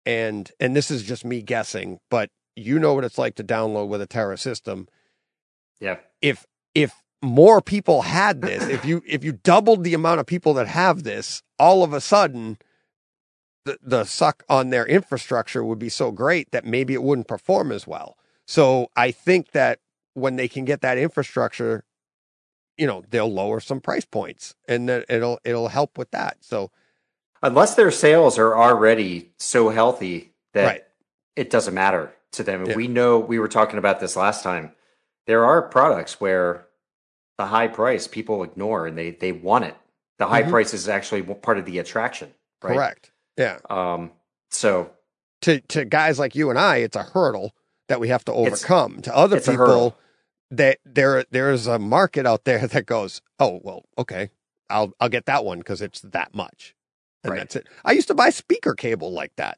[0.05, 3.87] and and this is just me guessing, but you know what it's like to download
[3.87, 4.87] with a Terra system
[5.79, 5.97] yeah.
[6.21, 6.45] if
[6.75, 10.67] if more people had this, if you if you doubled the amount of people that
[10.67, 12.57] have this, all of a sudden
[13.65, 17.71] the the suck on their infrastructure would be so great that maybe it wouldn't perform
[17.71, 18.17] as well.
[18.45, 19.79] So I think that
[20.13, 21.83] when they can get that infrastructure,
[22.77, 26.37] you know, they'll lower some price points and then it'll it'll help with that.
[26.41, 26.71] So
[27.41, 30.83] Unless their sales are already so healthy that Right.
[31.35, 32.61] it doesn't matter to them.
[32.61, 32.75] And Yeah.
[32.75, 34.73] we know we were talking about this last time.
[35.25, 36.67] There are products where
[37.37, 39.75] the high price people ignore and they they want it.
[40.17, 40.49] The high Mhm.
[40.49, 42.73] price is actually part of the attraction, right?
[42.75, 43.11] correct.
[43.37, 43.59] Yeah.
[43.69, 44.11] Um,
[44.51, 44.91] so
[45.41, 47.55] To to guys like you and I, it's a hurdle
[47.87, 49.01] that we have to overcome.
[49.03, 49.97] to other people,
[50.51, 54.29] that there there is a market out there that goes, oh well, okay,
[54.69, 56.75] I'll I'll get that one because it's that much,
[57.23, 57.39] and Right.
[57.39, 57.67] that's it.
[57.85, 59.57] I used to buy speaker cable like that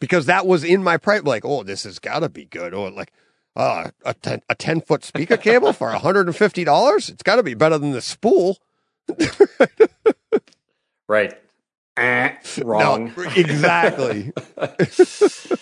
[0.00, 1.22] because that was in my price.
[1.22, 3.12] Like, oh, this has got to be good, or like.
[3.56, 7.08] Uh, a ten a ten foot speaker cable for hundred and fifty dollars.
[7.08, 8.58] It's got to be better than the spool.
[11.08, 11.34] right.
[11.96, 13.12] Eh, wrong.
[13.16, 14.32] No, exactly.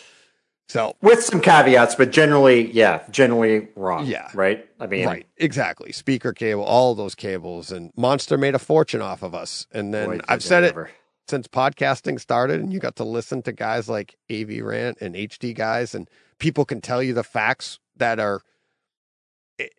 [0.70, 4.04] So With some caveats, but generally, yeah, generally wrong.
[4.04, 4.28] Yeah.
[4.34, 4.68] Right.
[4.78, 5.92] I mean, right, exactly.
[5.92, 9.66] Speaker cable, all those cables, and Monster made a fortune off of us.
[9.72, 10.90] And then boy, I've said it ever.
[11.28, 15.54] Since podcasting started, and you got to listen to guys like AV Rant and HD
[15.54, 18.42] guys, and people can tell you the facts that are,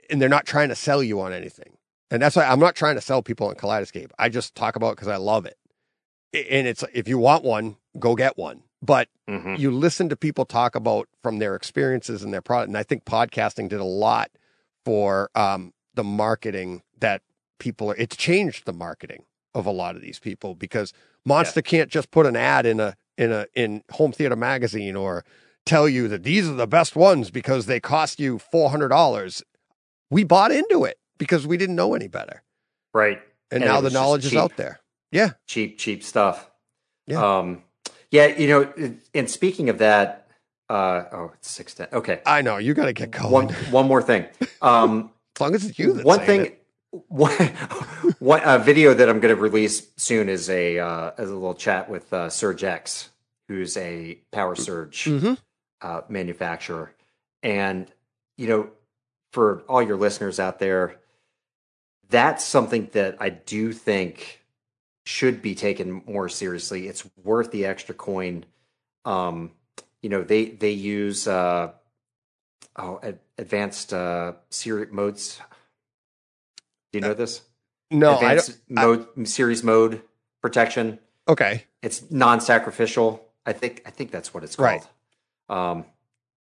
[0.09, 1.77] and they're not trying to sell you on anything.
[2.11, 4.11] And that's why I'm not trying to sell people on Kaleidoscape.
[4.17, 5.57] I just talk about it because I love it.
[6.33, 8.63] And it's if you want one, go get one.
[8.81, 9.59] But Mhm.
[9.59, 12.69] you listen to people talk about from their experiences and their product.
[12.69, 14.31] And I think podcasting did a lot
[14.85, 17.21] for um, the marketing that
[17.59, 20.93] people are, it's changed the marketing of a lot of these people because
[21.25, 25.23] Monster can't just put an ad in a, in a, in home theater magazine or
[25.65, 29.43] tell you that these are the best ones because they cost you $400.
[30.09, 32.43] We bought into it because we didn't know any better.
[32.93, 33.19] Right.
[33.51, 34.79] And, And now the knowledge is out there.
[35.11, 35.31] Yeah.
[35.47, 36.49] cheap, cheap stuff.
[37.07, 37.39] Yeah.
[37.39, 37.63] Um,
[38.11, 40.27] yeah, you know, and speaking of that,
[40.69, 41.87] uh, oh, it's six ten.
[41.91, 43.31] Okay, I know you got to get going.
[43.31, 44.25] one one more thing.
[44.61, 46.58] Um, as long as it's you that's one thing, it.
[46.91, 47.31] One,
[48.19, 51.53] one a video that I'm going to release soon is a uh, is a little
[51.53, 53.09] chat with uh, SurgeX,
[53.47, 55.37] who's a power surge Mhm.
[55.81, 56.91] uh, manufacturer,
[57.43, 57.91] and
[58.37, 58.69] you know,
[59.33, 60.95] for all your listeners out there,
[62.09, 64.43] that's something that I do think
[65.05, 66.87] should be taken more seriously.
[66.87, 68.45] It's worth the extra coin.
[69.05, 69.51] Um,
[70.01, 71.71] you know, they they use uh,
[72.77, 75.39] oh ad- advanced uh, series modes.
[76.91, 77.41] Do you know this?
[77.91, 78.39] No, I don't.
[78.49, 80.01] advanced mode series mode
[80.41, 80.99] protection.
[81.27, 81.65] Okay.
[81.81, 83.25] It's non-sacrificial.
[83.45, 84.81] I think I think that's what it's Right.
[85.47, 85.77] called.
[85.79, 85.85] Um,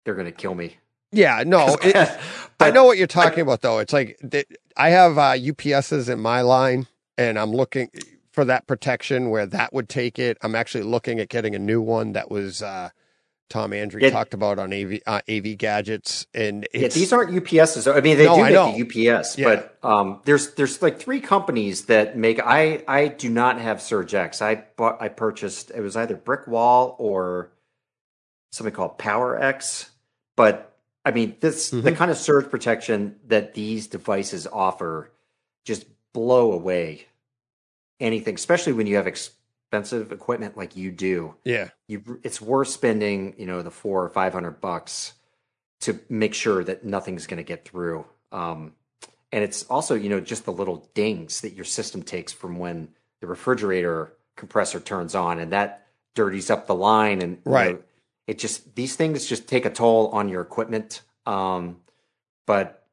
[0.04, 0.76] they're gonna kill me.
[1.12, 1.42] Yeah.
[1.46, 1.76] No.
[1.82, 2.18] It,
[2.62, 3.78] I know what you're talking about, though.
[3.78, 4.46] It's like th-
[4.76, 6.86] I have uh, UPSs in my line,
[7.16, 7.88] and I'm looking
[8.32, 10.36] for that protection where that would take it.
[10.42, 12.90] I'm actually looking at getting a new one that was uh,
[13.50, 14.10] Tom Andry Yeah.
[14.10, 17.92] talked about on AV uh, AV gadgets, and Yeah, these aren't UPSs.
[17.92, 19.44] I mean, they No, do I make the UPS, Yeah.
[19.44, 22.40] but um, there's there's like three companies that make.
[22.40, 24.40] I I do not have SurgeX.
[24.40, 27.50] I bought I purchased it was either Brickwall or
[28.52, 29.90] something called Power X.
[30.36, 30.72] But
[31.04, 31.96] I mean, this the Mhm.
[31.96, 35.10] kind of surge protection that these devices offer
[35.64, 37.06] just blow away
[37.98, 39.06] anything, especially when you have
[39.70, 44.08] expensive equipment like you do yeah, you it's worth spending you know the four or
[44.08, 45.12] five hundred bucks
[45.80, 48.04] to make sure that nothing's going to get through.
[48.32, 48.72] Um,
[49.32, 52.88] and it's also you know just the little dings that your system takes from when
[53.20, 55.86] the refrigerator compressor turns on and that
[56.16, 57.74] dirties up the line and you Right.
[57.74, 57.78] know,
[58.26, 61.02] it just these things just take a toll on your equipment.
[61.26, 61.76] Um,
[62.44, 62.84] but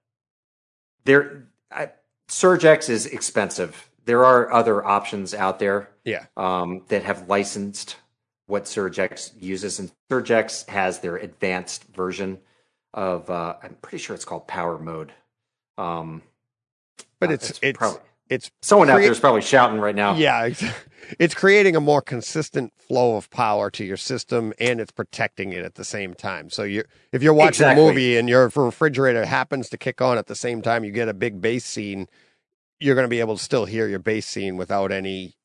[1.05, 1.89] there I,
[2.29, 3.89] SurgeX is expensive.
[4.05, 7.97] There are other options out there yeah, um, that have licensed
[8.47, 12.39] what SurgeX uses, and SurgeX has their advanced version
[12.93, 13.29] of.
[13.29, 15.11] Uh, I'm pretty sure it's called Power Mode.
[15.77, 16.23] Um,
[17.19, 20.13] but Uh, it's it's it's probably- it's Someone out there is probably shouting right now.
[20.15, 20.61] yeah, it's,
[21.19, 25.63] it's creating a more consistent flow of power to your system, and it's protecting it
[25.63, 26.49] at the same time.
[26.49, 27.83] So you, if you're watching Exactly.
[27.83, 31.07] a movie and your refrigerator happens to kick on at the same time, you get
[31.07, 32.07] a big bass scene.
[32.81, 35.35] You're going to be able to still hear your bass scene without any,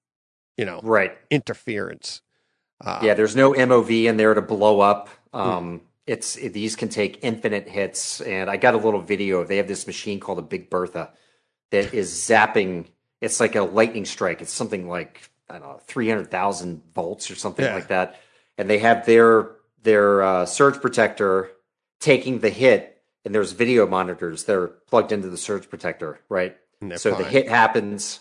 [0.57, 1.17] you know, Right.
[1.31, 2.21] interference.
[2.81, 5.09] Uh, Yeah, there's no MOV in there to blow up.
[5.33, 9.45] Um, It's it, these can take infinite hits, and I got a little video.
[9.45, 11.13] They have this machine called a Big Bertha
[11.71, 12.87] that is zapping.
[13.21, 14.43] It's like a lightning strike.
[14.43, 17.75] It's something like I don't know, three hundred thousand volts or something Yeah.
[17.75, 18.21] like that.
[18.59, 19.53] And they have their
[19.85, 21.51] their uh, surge protector
[22.01, 26.57] taking the hit, and there's video monitors that are plugged into the surge protector, right?
[26.97, 28.21] so the hit happens,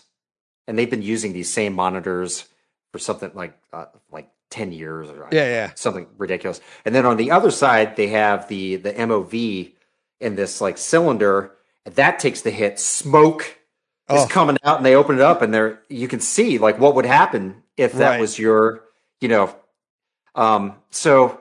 [0.66, 2.46] and they've been using these same monitors
[2.92, 5.70] for something like uh, like ten years or Yeah, yeah.
[5.74, 6.60] something ridiculous.
[6.84, 9.72] And then on the other side, they have the the MOV
[10.20, 11.52] in this like cylinder
[11.84, 12.78] and that takes the hit.
[12.78, 13.58] Smoke
[14.08, 14.24] Oh.
[14.24, 16.96] is coming out, and they open it up, and there you can see like what
[16.96, 18.20] would happen if that Right.
[18.20, 18.82] was your,
[19.20, 19.54] you know,
[20.34, 20.74] um.
[20.90, 21.40] So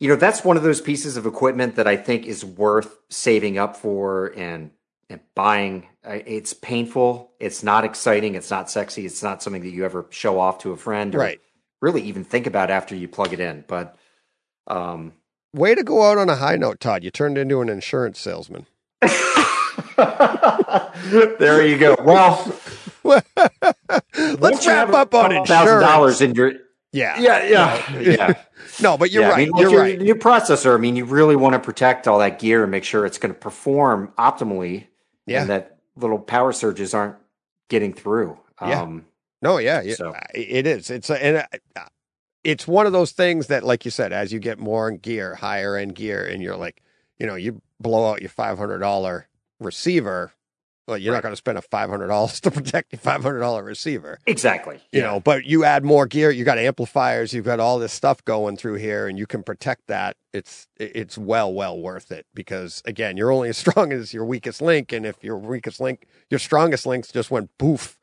[0.00, 3.58] you know that's one of those pieces of equipment that I think is worth saving
[3.58, 4.70] up for and
[5.10, 5.86] and buying.
[6.04, 7.32] It's painful.
[7.40, 8.34] It's not exciting.
[8.34, 9.06] It's not sexy.
[9.06, 11.40] It's not something that you ever show off to a friend or Right.
[11.80, 13.64] really even think about after you plug it in.
[13.66, 13.96] But
[14.66, 15.12] um,
[15.54, 17.02] Way to go out on a high note, Todd.
[17.04, 18.66] You turned into an insurance salesman.
[19.96, 21.96] there you go.
[22.02, 22.52] Well,
[23.04, 25.86] Let's wrap up on thousand insurance.
[25.86, 26.52] dollars in your
[26.92, 27.18] Yeah.
[27.20, 28.32] yeah yeah yeah.
[28.82, 29.38] No, but you're Yeah, I right.
[29.38, 29.98] mean, like you're your right.
[30.00, 30.74] New processor.
[30.74, 33.32] I mean, you really want to protect all that gear and make sure it's going
[33.34, 34.86] to perform optimally,
[35.28, 35.42] Yeah.
[35.42, 37.16] and that little power surges aren't
[37.68, 38.38] getting through.
[38.60, 38.82] Yeah.
[38.82, 39.06] Um,
[39.42, 40.90] No, yeah, yeah So- it is.
[40.90, 41.46] It's and
[42.44, 45.34] it's one of those things that, like you said, as you get more in gear,
[45.34, 46.82] higher end gear, and you're like,
[47.18, 49.28] you know, you blow out your five hundred dollar
[49.60, 50.32] receiver.
[50.86, 53.40] Well, you're not going to spend a five hundred dollars to protect your five hundred
[53.40, 54.76] dollar receiver, exactly.
[54.92, 55.06] you Yeah.
[55.06, 55.20] know.
[55.20, 58.76] But you add more gear, you got amplifiers, you've got all this stuff going through
[58.76, 60.16] here, and you can protect that.
[60.32, 64.60] It's it's well well worth it because again, you're only as strong as your weakest
[64.62, 67.98] link, and if your weakest link, your strongest links just went poof,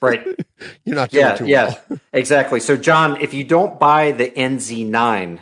[0.00, 0.24] right.
[0.84, 1.98] you're not doing Yeah, too yeah, well.
[2.12, 2.60] exactly.
[2.60, 5.40] So, John, if you don't buy the NZ9,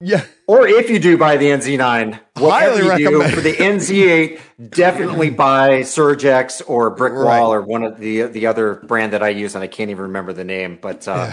[0.00, 0.24] Yeah.
[0.46, 3.34] or if you do buy the NZ9, Highly you do recommend.
[3.34, 4.40] for the NZ8,
[4.70, 7.40] definitely buy SurgeX or Brickwall Right.
[7.42, 10.32] or one of the the other brand that I use, and I can't even remember
[10.32, 10.78] the name.
[10.80, 11.32] But uh,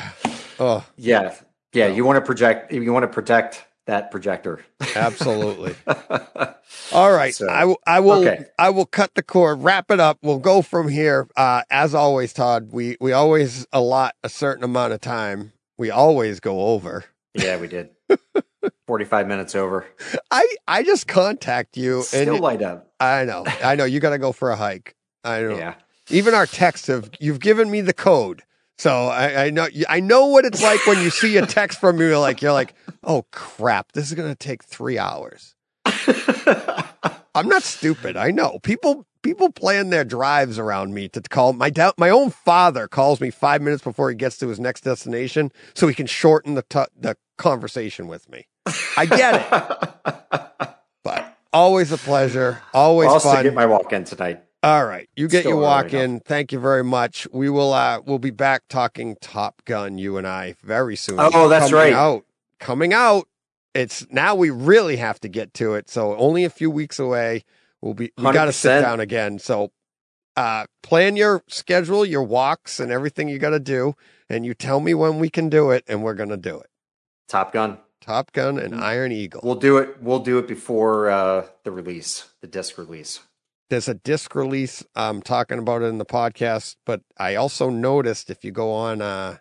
[0.59, 1.35] Oh, yeah,
[1.73, 4.63] yeah, you want to project, you want to protect that projector.
[4.95, 5.75] absolutely.
[6.93, 7.33] All right.
[7.33, 8.45] So, I, will- I will okay.
[8.59, 10.19] I will cut the cord, wrap it up.
[10.21, 11.27] We'll go from here.
[11.35, 15.53] Uh, as always, Todd, we, we always allot a certain amount of time.
[15.77, 17.05] We always go over.
[17.33, 17.89] yeah, we did.
[18.87, 19.85] Forty five minutes over.
[20.31, 22.91] I, I just contact you and Still it- light up.
[22.99, 23.45] I know.
[23.63, 24.95] I know you got to go for a hike.
[25.23, 25.57] I know.
[25.57, 25.75] Yeah.
[26.09, 28.43] Even our texts have you've given me the code.
[28.77, 31.97] So I, I know I know what it's like when you see a text from
[31.97, 35.55] me like you're like, "Oh crap, this is going to take 3 hours."
[37.35, 38.17] I'm not stupid.
[38.17, 38.59] I know.
[38.63, 43.19] People people plan their drives around me to call my da- my own father calls
[43.19, 46.63] me 5 minutes before he gets to his next destination so he can shorten the
[46.63, 48.47] tu the conversation with me.
[48.95, 50.73] I get it.
[51.03, 52.61] But always a pleasure.
[52.73, 53.43] Always I'll also fun.
[53.43, 54.43] get my walk in tonight.
[54.63, 56.03] All right, you get Still your walk enough.
[56.03, 56.19] in.
[56.21, 57.27] Thank you very much.
[57.31, 61.17] We will uh we'll be back talking Top Gun you and I very soon.
[61.19, 61.93] Oh, that's Coming right.
[61.93, 62.25] Out.
[62.59, 63.27] Coming out.
[63.75, 65.89] It's now we really have to get to it.
[65.89, 67.43] So only a few weeks away.
[67.81, 69.37] We'll be we got to sit down again.
[69.37, 69.71] So
[70.35, 73.93] uh plan your schedule, your walks and everything you got to do
[74.29, 76.67] and you tell me when we can do it and we're going to do it.
[77.29, 77.77] Top Gun.
[78.01, 79.41] Top Gun and Iron Eagle.
[79.43, 80.01] We'll do it.
[80.01, 83.19] We'll do it before uh, the release, the disc release.
[83.69, 84.83] There's a disc release.
[84.95, 89.01] I'm talking about it in the podcast, but I also noticed if you go on,
[89.01, 89.37] uh,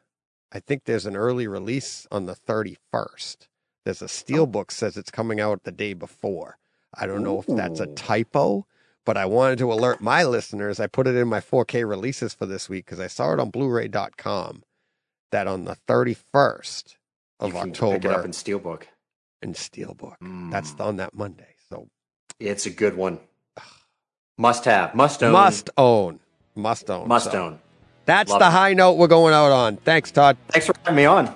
[0.53, 3.49] I think there's an early release on the 31st.
[3.85, 6.59] There's a steelbook says it's coming out the day before.
[6.95, 8.67] I don't know if that's a typo,
[9.05, 10.81] but I wanted to alert my listeners.
[10.81, 13.51] I put it in my 4K releases for this week because I saw it on
[13.51, 14.63] Blu-ray.com
[15.31, 16.97] that on the 31st
[17.39, 18.85] of you can October pick it up in Steelbook.
[19.43, 20.17] in steelbook.
[20.51, 20.81] That's Mm.
[20.85, 21.55] on that Monday.
[21.69, 21.89] So
[22.41, 23.21] It's a good one.
[24.39, 24.95] Must have.
[24.95, 25.33] Must own.
[25.33, 26.21] must own,
[26.55, 27.59] must own, Must So- own.
[28.05, 28.51] That's Love the it.
[28.51, 29.77] high note we're going out on.
[29.79, 30.37] Thanks, Todd.
[30.49, 31.35] Thanks for having me on.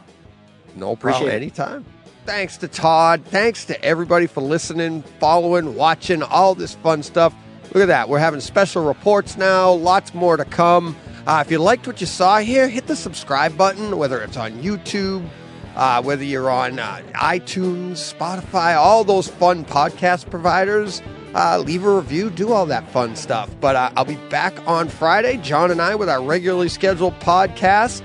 [0.77, 1.32] No Appreciate problem.
[1.32, 1.36] it.
[1.43, 1.85] Anytime.
[2.27, 3.22] Thanks to Todd.
[3.24, 7.35] Thanks to everybody for listening, following, watching, all this fun stuff.
[7.74, 8.09] Look at that.
[8.09, 9.72] We're having special reports now.
[9.72, 10.94] Lots more to come.
[11.27, 14.52] Uh, if you liked what you saw here, hit the subscribe button, whether it's on
[14.62, 15.28] YouTube,
[15.74, 21.02] uh, whether you're on uh, iTunes, Spotify, all those fun podcast providers.
[21.35, 23.51] Uh, leave a review, do all that fun stuff.
[23.61, 28.05] But uh, I'll be back on Friday, John and I, with our regularly scheduled podcast.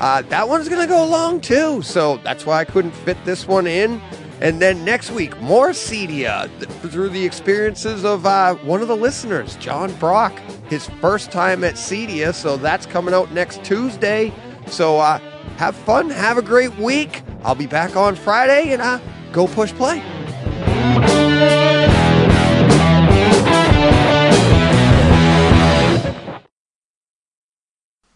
[0.00, 3.46] Uh, that one's going to go long too, so that's why I couldn't fit this
[3.46, 4.00] one in.
[4.40, 6.50] And then next week, more CEDIA
[6.90, 10.36] through the experiences of uh, one of the listeners, John Brock,
[10.68, 12.34] his first time at CEDIA.
[12.34, 14.32] So that's coming out next Tuesday.
[14.66, 15.18] So uh,
[15.56, 17.22] have fun, have a great week.
[17.44, 18.98] I'll be back on Friday and uh,
[19.32, 20.02] go push play.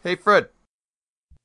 [0.04, 0.50] Hey, Fred.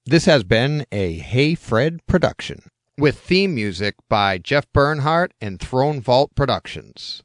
[0.05, 2.69] This has been a Hey Fred production
[2.99, 7.22] with theme music by Jeff Bernhardt and Throne Vault Productions.